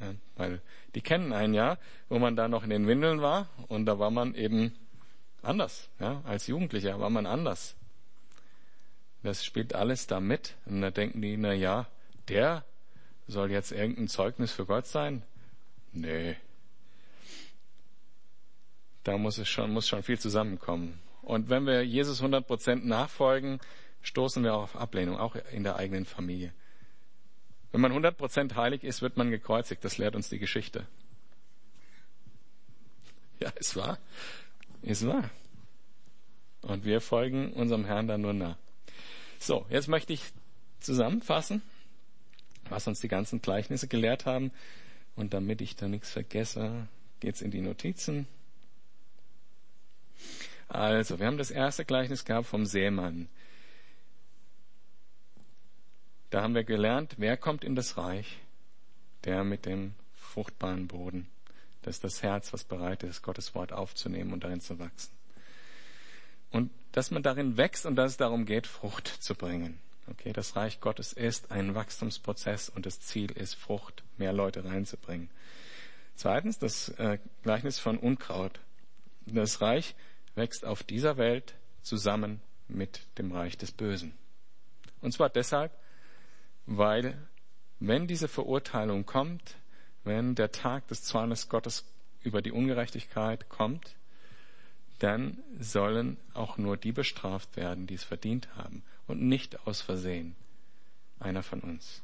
Ja, 0.00 0.14
weil 0.36 0.60
die 0.94 1.00
kennen 1.00 1.32
ein 1.32 1.54
Jahr, 1.54 1.78
wo 2.08 2.18
man 2.18 2.36
da 2.36 2.48
noch 2.48 2.64
in 2.64 2.70
den 2.70 2.86
Windeln 2.86 3.20
war 3.20 3.48
und 3.68 3.86
da 3.86 3.98
war 3.98 4.10
man 4.10 4.34
eben 4.34 4.74
anders. 5.42 5.88
Ja, 5.98 6.22
als 6.24 6.46
Jugendlicher 6.46 7.00
war 7.00 7.10
man 7.10 7.26
anders. 7.26 7.76
Das 9.22 9.44
spielt 9.44 9.74
alles 9.74 10.06
da 10.06 10.20
mit. 10.20 10.56
Und 10.66 10.82
da 10.82 10.90
denken 10.90 11.22
die, 11.22 11.36
na 11.36 11.52
ja, 11.52 11.86
der 12.28 12.64
soll 13.26 13.50
jetzt 13.50 13.72
irgendein 13.72 14.08
Zeugnis 14.08 14.52
für 14.52 14.66
Gott 14.66 14.86
sein? 14.86 15.22
Nee. 15.92 16.36
Da 19.04 19.18
muss 19.18 19.38
es 19.38 19.48
schon, 19.48 19.72
muss 19.72 19.88
schon 19.88 20.02
viel 20.02 20.18
zusammenkommen. 20.18 21.00
Und 21.22 21.48
wenn 21.48 21.66
wir 21.66 21.84
Jesus 21.84 22.18
100 22.20 22.46
Prozent 22.46 22.84
nachfolgen, 22.84 23.60
stoßen 24.02 24.42
wir 24.42 24.54
auf 24.54 24.76
Ablehnung, 24.76 25.18
auch 25.18 25.36
in 25.52 25.62
der 25.62 25.76
eigenen 25.76 26.04
Familie. 26.04 26.52
Wenn 27.70 27.80
man 27.80 27.92
100 27.92 28.16
Prozent 28.16 28.56
heilig 28.56 28.84
ist, 28.84 29.02
wird 29.02 29.16
man 29.16 29.30
gekreuzigt. 29.30 29.84
Das 29.84 29.98
lehrt 29.98 30.14
uns 30.14 30.28
die 30.28 30.38
Geschichte. 30.38 30.86
Ja, 33.40 33.52
es 33.56 33.74
war. 33.76 33.98
Es 34.82 35.06
war. 35.06 35.30
Und 36.60 36.84
wir 36.84 37.00
folgen 37.00 37.52
unserem 37.54 37.84
Herrn 37.84 38.06
dann 38.06 38.20
nur 38.20 38.34
nach. 38.34 38.56
So, 39.38 39.66
jetzt 39.70 39.88
möchte 39.88 40.12
ich 40.12 40.22
zusammenfassen 40.80 41.62
was 42.72 42.86
uns 42.86 43.00
die 43.00 43.08
ganzen 43.08 43.42
Gleichnisse 43.42 43.86
gelehrt 43.86 44.26
haben. 44.26 44.50
Und 45.14 45.34
damit 45.34 45.60
ich 45.60 45.76
da 45.76 45.88
nichts 45.88 46.10
vergesse, 46.10 46.88
geht's 47.20 47.42
in 47.42 47.50
die 47.50 47.60
Notizen. 47.60 48.26
Also, 50.68 51.18
wir 51.18 51.26
haben 51.26 51.38
das 51.38 51.50
erste 51.50 51.84
Gleichnis 51.84 52.24
gehabt 52.24 52.46
vom 52.46 52.64
Seemann. 52.64 53.28
Da 56.30 56.42
haben 56.42 56.54
wir 56.54 56.64
gelernt, 56.64 57.16
wer 57.18 57.36
kommt 57.36 57.62
in 57.62 57.76
das 57.76 57.98
Reich? 57.98 58.38
Der 59.24 59.44
mit 59.44 59.66
dem 59.66 59.94
fruchtbaren 60.16 60.88
Boden. 60.88 61.28
Das 61.82 61.96
ist 61.96 62.04
das 62.04 62.22
Herz, 62.22 62.52
was 62.54 62.64
bereit 62.64 63.02
ist, 63.02 63.22
Gottes 63.22 63.54
Wort 63.54 63.72
aufzunehmen 63.72 64.32
und 64.32 64.44
darin 64.44 64.62
zu 64.62 64.78
wachsen. 64.78 65.12
Und 66.50 66.70
dass 66.92 67.10
man 67.10 67.22
darin 67.22 67.58
wächst 67.58 67.84
und 67.84 67.96
dass 67.96 68.12
es 68.12 68.16
darum 68.16 68.46
geht, 68.46 68.66
Frucht 68.66 69.08
zu 69.08 69.34
bringen. 69.34 69.78
Okay, 70.10 70.32
das 70.32 70.56
Reich 70.56 70.80
Gottes 70.80 71.12
ist 71.12 71.52
ein 71.52 71.74
Wachstumsprozess 71.74 72.68
und 72.68 72.86
das 72.86 73.00
Ziel 73.00 73.30
ist, 73.30 73.54
Frucht, 73.54 74.02
mehr 74.18 74.32
Leute 74.32 74.64
reinzubringen. 74.64 75.30
Zweitens, 76.16 76.58
das 76.58 76.88
äh, 76.90 77.18
Gleichnis 77.42 77.78
von 77.78 77.98
Unkraut. 77.98 78.60
Das 79.26 79.60
Reich 79.60 79.94
wächst 80.34 80.64
auf 80.64 80.82
dieser 80.82 81.16
Welt 81.16 81.54
zusammen 81.82 82.40
mit 82.68 83.00
dem 83.18 83.32
Reich 83.32 83.56
des 83.56 83.72
Bösen. 83.72 84.14
Und 85.00 85.12
zwar 85.12 85.30
deshalb, 85.30 85.72
weil 86.66 87.16
wenn 87.78 88.06
diese 88.06 88.28
Verurteilung 88.28 89.06
kommt, 89.06 89.56
wenn 90.04 90.34
der 90.34 90.50
Tag 90.52 90.88
des 90.88 91.04
Zornes 91.04 91.48
Gottes 91.48 91.84
über 92.22 92.42
die 92.42 92.52
Ungerechtigkeit 92.52 93.48
kommt, 93.48 93.94
dann 94.98 95.42
sollen 95.58 96.16
auch 96.34 96.58
nur 96.58 96.76
die 96.76 96.92
bestraft 96.92 97.56
werden, 97.56 97.86
die 97.86 97.94
es 97.94 98.04
verdient 98.04 98.54
haben 98.56 98.84
und 99.06 99.22
nicht 99.22 99.66
aus 99.66 99.80
Versehen 99.80 100.36
einer 101.18 101.42
von 101.42 101.60
uns. 101.60 102.02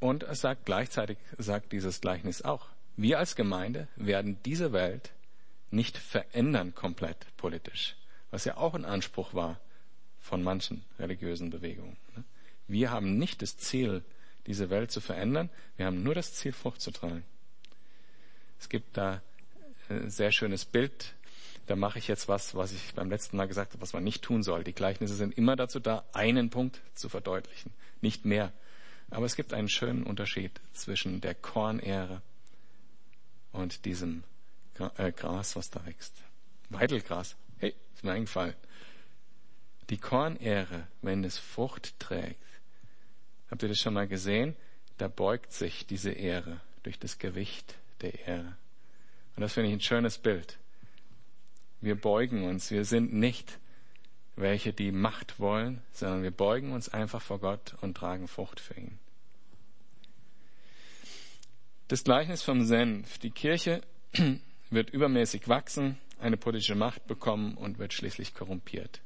Und 0.00 0.24
es 0.24 0.40
sagt 0.40 0.66
gleichzeitig, 0.66 1.18
sagt 1.38 1.72
dieses 1.72 2.00
Gleichnis 2.00 2.42
auch, 2.42 2.66
wir 2.96 3.18
als 3.18 3.36
Gemeinde 3.36 3.86
werden 3.96 4.36
diese 4.44 4.72
Welt 4.72 5.12
nicht 5.70 5.96
verändern 5.96 6.74
komplett 6.74 7.24
politisch, 7.36 7.96
was 8.30 8.44
ja 8.44 8.56
auch 8.56 8.74
ein 8.74 8.84
Anspruch 8.84 9.32
war 9.32 9.60
von 10.20 10.42
manchen 10.42 10.84
religiösen 10.98 11.50
Bewegungen. 11.50 11.96
Ne? 12.16 12.24
Wir 12.66 12.90
haben 12.90 13.16
nicht 13.18 13.42
das 13.42 13.56
Ziel, 13.56 14.02
diese 14.46 14.70
Welt 14.70 14.90
zu 14.90 15.00
verändern, 15.00 15.50
wir 15.76 15.86
haben 15.86 16.02
nur 16.02 16.14
das 16.14 16.34
Ziel, 16.34 16.52
Frucht 16.52 16.80
zu 16.80 16.90
tragen. 16.90 17.24
Es 18.58 18.68
gibt 18.68 18.96
da 18.96 19.22
ein 19.88 20.10
sehr 20.10 20.32
schönes 20.32 20.64
Bild, 20.64 21.14
da 21.66 21.76
mache 21.76 21.98
ich 21.98 22.08
jetzt 22.08 22.28
was, 22.28 22.54
was 22.54 22.72
ich 22.72 22.94
beim 22.94 23.10
letzten 23.10 23.36
Mal 23.36 23.46
gesagt 23.46 23.72
habe, 23.72 23.82
was 23.82 23.92
man 23.92 24.04
nicht 24.04 24.22
tun 24.22 24.42
soll. 24.42 24.64
Die 24.64 24.72
Gleichnisse 24.72 25.14
sind 25.14 25.36
immer 25.38 25.56
dazu 25.56 25.80
da, 25.80 26.04
einen 26.12 26.50
Punkt 26.50 26.80
zu 26.94 27.08
verdeutlichen, 27.08 27.72
nicht 28.00 28.24
mehr. 28.24 28.52
Aber 29.10 29.26
es 29.26 29.36
gibt 29.36 29.52
einen 29.52 29.68
schönen 29.68 30.04
Unterschied 30.04 30.60
zwischen 30.72 31.20
der 31.20 31.34
Kornähre 31.34 32.22
und 33.52 33.84
diesem 33.84 34.24
äh, 34.96 35.12
Gras, 35.12 35.54
was 35.54 35.70
da 35.70 35.84
wächst. 35.86 36.14
Weidelgras. 36.70 37.36
Hey, 37.58 37.74
ist 37.94 38.02
mir 38.02 38.12
eingefallen. 38.12 38.54
Die 39.90 39.98
Kornähre, 39.98 40.86
wenn 41.02 41.22
es 41.22 41.38
Frucht 41.38 41.98
trägt, 42.00 42.42
habt 43.50 43.62
ihr 43.62 43.68
das 43.68 43.78
schon 43.78 43.94
mal 43.94 44.08
gesehen? 44.08 44.56
Da 44.96 45.08
beugt 45.08 45.52
sich 45.52 45.86
diese 45.86 46.12
Ähre 46.12 46.60
durch 46.82 46.98
das 46.98 47.18
Gewicht 47.18 47.74
der 48.00 48.26
Ähre. 48.26 48.56
Und 49.36 49.42
das 49.42 49.52
finde 49.52 49.68
ich 49.68 49.74
ein 49.74 49.80
schönes 49.80 50.18
Bild. 50.18 50.58
Wir 51.82 51.96
beugen 51.96 52.44
uns. 52.44 52.70
Wir 52.70 52.84
sind 52.84 53.12
nicht 53.12 53.58
welche, 54.36 54.72
die 54.72 54.92
Macht 54.92 55.40
wollen, 55.40 55.82
sondern 55.90 56.22
wir 56.22 56.30
beugen 56.30 56.72
uns 56.72 56.88
einfach 56.88 57.20
vor 57.20 57.40
Gott 57.40 57.74
und 57.82 57.96
tragen 57.96 58.28
Frucht 58.28 58.60
für 58.60 58.74
ihn. 58.74 58.98
Das 61.88 62.04
Gleichnis 62.04 62.42
vom 62.42 62.64
Senf. 62.64 63.18
Die 63.18 63.32
Kirche 63.32 63.82
wird 64.70 64.90
übermäßig 64.90 65.48
wachsen, 65.48 65.98
eine 66.18 66.36
politische 66.36 66.76
Macht 66.76 67.06
bekommen 67.06 67.56
und 67.56 67.78
wird 67.78 67.92
schließlich 67.92 68.32
korrumpiert. 68.32 69.02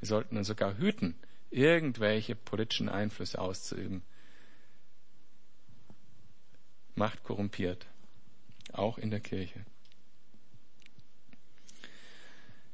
Wir 0.00 0.08
sollten 0.08 0.36
uns 0.36 0.48
sogar 0.48 0.78
hüten, 0.78 1.14
irgendwelche 1.50 2.34
politischen 2.34 2.88
Einflüsse 2.88 3.38
auszuüben. 3.38 4.02
Macht 6.96 7.22
korrumpiert, 7.22 7.86
auch 8.72 8.98
in 8.98 9.10
der 9.10 9.20
Kirche. 9.20 9.64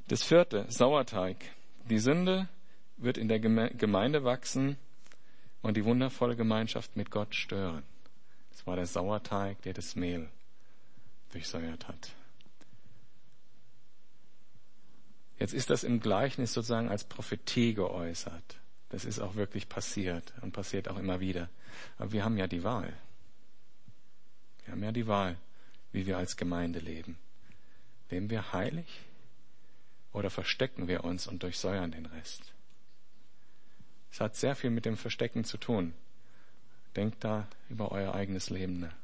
Das 0.07 0.23
vierte, 0.23 0.65
Sauerteig. 0.69 1.37
Die 1.89 1.99
Sünde 1.99 2.47
wird 2.95 3.17
in 3.17 3.27
der 3.27 3.39
Gemeinde 3.39 4.23
wachsen 4.23 4.77
und 5.61 5.75
die 5.75 5.83
wundervolle 5.83 6.37
Gemeinschaft 6.37 6.95
mit 6.95 7.11
Gott 7.11 7.35
stören. 7.35 7.83
Es 8.51 8.65
war 8.65 8.77
der 8.77 8.85
Sauerteig, 8.85 9.61
der 9.63 9.73
das 9.73 9.95
Mehl 9.95 10.29
durchsäuert 11.31 11.89
hat. 11.89 12.13
Jetzt 15.39 15.53
ist 15.53 15.69
das 15.69 15.83
im 15.83 15.99
Gleichnis 15.99 16.53
sozusagen 16.53 16.89
als 16.89 17.03
Prophetie 17.03 17.73
geäußert. 17.73 18.57
Das 18.89 19.03
ist 19.03 19.19
auch 19.19 19.35
wirklich 19.35 19.67
passiert 19.67 20.33
und 20.41 20.53
passiert 20.53 20.87
auch 20.87 20.97
immer 20.97 21.19
wieder. 21.19 21.49
Aber 21.97 22.13
wir 22.13 22.23
haben 22.23 22.37
ja 22.37 22.47
die 22.47 22.63
Wahl. 22.63 22.93
Wir 24.63 24.71
haben 24.71 24.83
ja 24.83 24.93
die 24.93 25.05
Wahl, 25.05 25.37
wie 25.91 26.07
wir 26.07 26.17
als 26.17 26.37
Gemeinde 26.37 26.79
leben. 26.79 27.17
Leben 28.09 28.29
wir 28.29 28.53
heilig 28.53 28.87
oder 30.17 30.31
verstecken 30.31 30.87
wir 30.87 31.03
uns 31.03 31.27
und 31.27 31.43
durchsäuern 31.43 31.91
den 31.91 32.07
Rest? 32.07 32.51
Es 34.11 34.19
hat 34.19 34.35
sehr 34.35 34.55
viel 34.55 34.71
mit 34.71 34.85
dem 34.85 34.97
Verstecken 34.97 35.43
zu 35.43 35.57
tun. 35.57 35.93
Denkt 36.95 37.23
da 37.23 37.47
über 37.69 37.91
euer 37.91 38.15
eigenes 38.15 38.49
Leben 38.49 38.79
nach. 38.79 38.95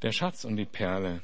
Der 0.00 0.12
Schatz 0.12 0.46
und 0.46 0.56
die 0.56 0.64
Perle. 0.64 1.20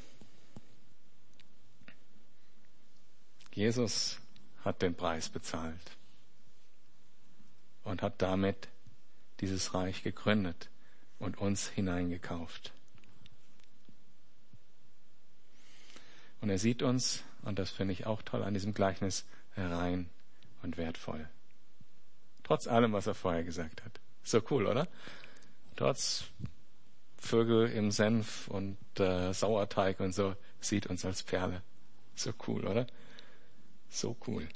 Jesus 3.55 4.21
hat 4.63 4.83
den 4.83 4.95
Preis 4.95 5.31
bezahlt 5.31 5.97
und 7.83 8.03
hat 8.03 8.21
damit 8.21 8.69
dieses 9.41 9.73
Reich 9.73 10.03
gegründet 10.03 10.69
und 11.19 11.39
uns 11.39 11.67
hineingekauft. 11.71 12.75
Und 16.41 16.51
er 16.51 16.59
sieht 16.59 16.83
uns, 16.83 17.23
und 17.43 17.59
das 17.59 17.71
finde 17.71 17.93
ich 17.93 18.07
auch 18.07 18.23
toll 18.23 18.43
an 18.43 18.55
diesem 18.55 18.75
Gleichnis, 18.75 19.27
rein 19.57 20.09
und 20.63 20.77
wertvoll. 20.77 21.29
Trotz 22.45 22.67
allem, 22.67 22.93
was 22.93 23.07
er 23.07 23.15
vorher 23.15 23.45
gesagt 23.45 23.85
hat. 23.85 24.01
So 24.23 24.43
cool, 24.51 24.67
oder? 24.67 24.89
Trotz 25.77 26.25
Vögel 27.17 27.71
im 27.71 27.91
Senf 27.91 28.49
und 28.49 28.79
äh, 28.99 29.33
Sauerteig 29.33 30.01
und 30.01 30.13
so 30.13 30.35
sieht 30.61 30.87
uns 30.87 31.05
als 31.05 31.23
Perle. 31.23 31.63
So 32.15 32.33
cool, 32.47 32.67
oder? 32.67 32.87
So 33.89 34.17
cool. 34.27 34.49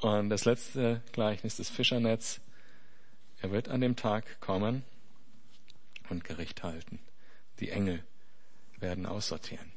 Und 0.00 0.28
das 0.30 0.44
letzte 0.44 1.02
Gleichnis, 1.12 1.56
das 1.56 1.70
Fischernetz. 1.70 2.40
Er 3.40 3.50
wird 3.50 3.68
an 3.68 3.80
dem 3.80 3.96
Tag 3.96 4.40
kommen 4.40 4.84
und 6.08 6.24
Gericht 6.24 6.62
halten. 6.62 6.98
Die 7.60 7.70
Engel 7.70 8.04
werden 8.78 9.06
aussortieren. 9.06 9.73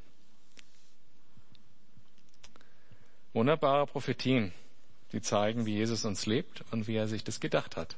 Wunderbare 3.38 3.86
Prophetien 3.86 4.52
die 5.12 5.22
zeigen, 5.22 5.68
wie 5.68 5.76
Jesus 5.76 6.06
uns 6.06 6.26
lebt 6.26 6.64
und 6.72 6.88
wie 6.88 6.96
er 6.96 7.08
sich 7.08 7.24
das 7.24 7.40
gedacht 7.40 7.78
hat. 7.78 7.96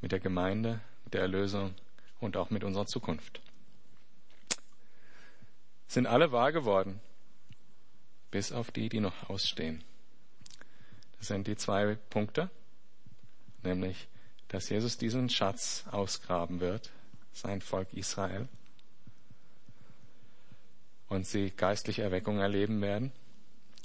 Mit 0.00 0.10
der 0.10 0.18
Gemeinde, 0.18 0.80
mit 1.04 1.14
der 1.14 1.20
Erlösung 1.20 1.72
und 2.18 2.36
auch 2.36 2.50
mit 2.50 2.64
unserer 2.64 2.86
Zukunft. 2.86 3.40
Sind 5.86 6.08
alle 6.08 6.32
wahr 6.32 6.50
geworden, 6.50 6.98
bis 8.32 8.50
auf 8.50 8.72
die, 8.72 8.88
die 8.88 8.98
noch 8.98 9.30
ausstehen. 9.30 9.84
Das 11.18 11.28
sind 11.28 11.46
die 11.46 11.54
zwei 11.54 11.94
Punkte, 12.10 12.50
nämlich, 13.62 14.08
dass 14.48 14.68
Jesus 14.68 14.98
diesen 14.98 15.30
Schatz 15.30 15.84
ausgraben 15.92 16.58
wird, 16.58 16.90
sein 17.32 17.60
Volk 17.60 17.92
Israel, 17.92 18.48
und 21.08 21.24
sie 21.24 21.52
geistliche 21.52 22.02
Erweckung 22.02 22.40
erleben 22.40 22.80
werden, 22.80 23.12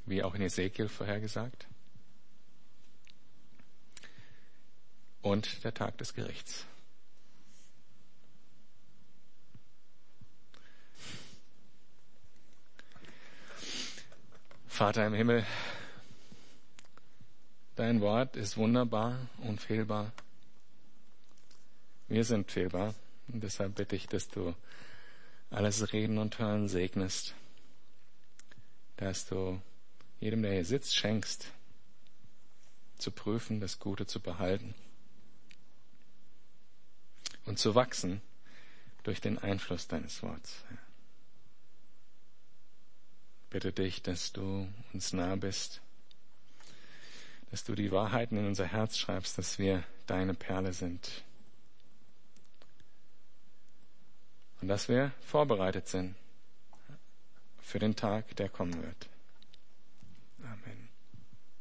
wie 0.05 0.23
auch 0.23 0.35
in 0.35 0.41
Ezekiel 0.41 0.87
vorhergesagt. 0.89 1.67
und 5.25 5.63
der 5.63 5.73
Tag 5.73 5.97
des 5.97 6.13
Gerichts. 6.13 6.67
Vater 14.67 15.07
im 15.07 15.13
Himmel, 15.15 15.43
dein 17.75 18.01
Wort 18.01 18.35
ist 18.35 18.55
wunderbar, 18.55 19.17
unfehlbar. 19.39 20.11
Wir 22.07 22.23
sind 22.23 22.51
fehlbar 22.51 22.93
und 23.27 23.41
deshalb 23.41 23.73
bitte 23.73 23.95
ich, 23.95 24.05
dass 24.05 24.29
du 24.29 24.53
alles 25.49 25.91
Reden 25.91 26.19
und 26.19 26.37
Hören 26.37 26.67
segnest, 26.67 27.33
dass 28.97 29.25
du 29.25 29.59
jedem, 30.19 30.41
der 30.41 30.53
hier 30.53 30.65
sitzt, 30.65 30.95
schenkst, 30.95 31.51
zu 32.97 33.11
prüfen, 33.11 33.59
das 33.59 33.79
Gute 33.79 34.05
zu 34.05 34.19
behalten 34.19 34.73
und 37.45 37.59
zu 37.59 37.75
wachsen 37.75 38.21
durch 39.03 39.21
den 39.21 39.37
Einfluss 39.37 39.87
deines 39.87 40.23
Wortes. 40.23 40.63
Bitte 43.49 43.71
dich, 43.71 44.01
dass 44.01 44.33
du 44.33 44.67
uns 44.93 45.13
nah 45.13 45.35
bist, 45.35 45.81
dass 47.51 47.63
du 47.63 47.75
die 47.75 47.91
Wahrheiten 47.91 48.37
in 48.37 48.47
unser 48.47 48.65
Herz 48.65 48.97
schreibst, 48.97 49.37
dass 49.37 49.59
wir 49.59 49.83
deine 50.07 50.33
Perle 50.33 50.73
sind 50.73 51.23
und 54.61 54.67
dass 54.67 54.89
wir 54.89 55.11
vorbereitet 55.21 55.87
sind 55.87 56.15
für 57.61 57.79
den 57.79 57.95
Tag, 57.95 58.35
der 58.35 58.49
kommen 58.49 58.81
wird. 58.81 59.09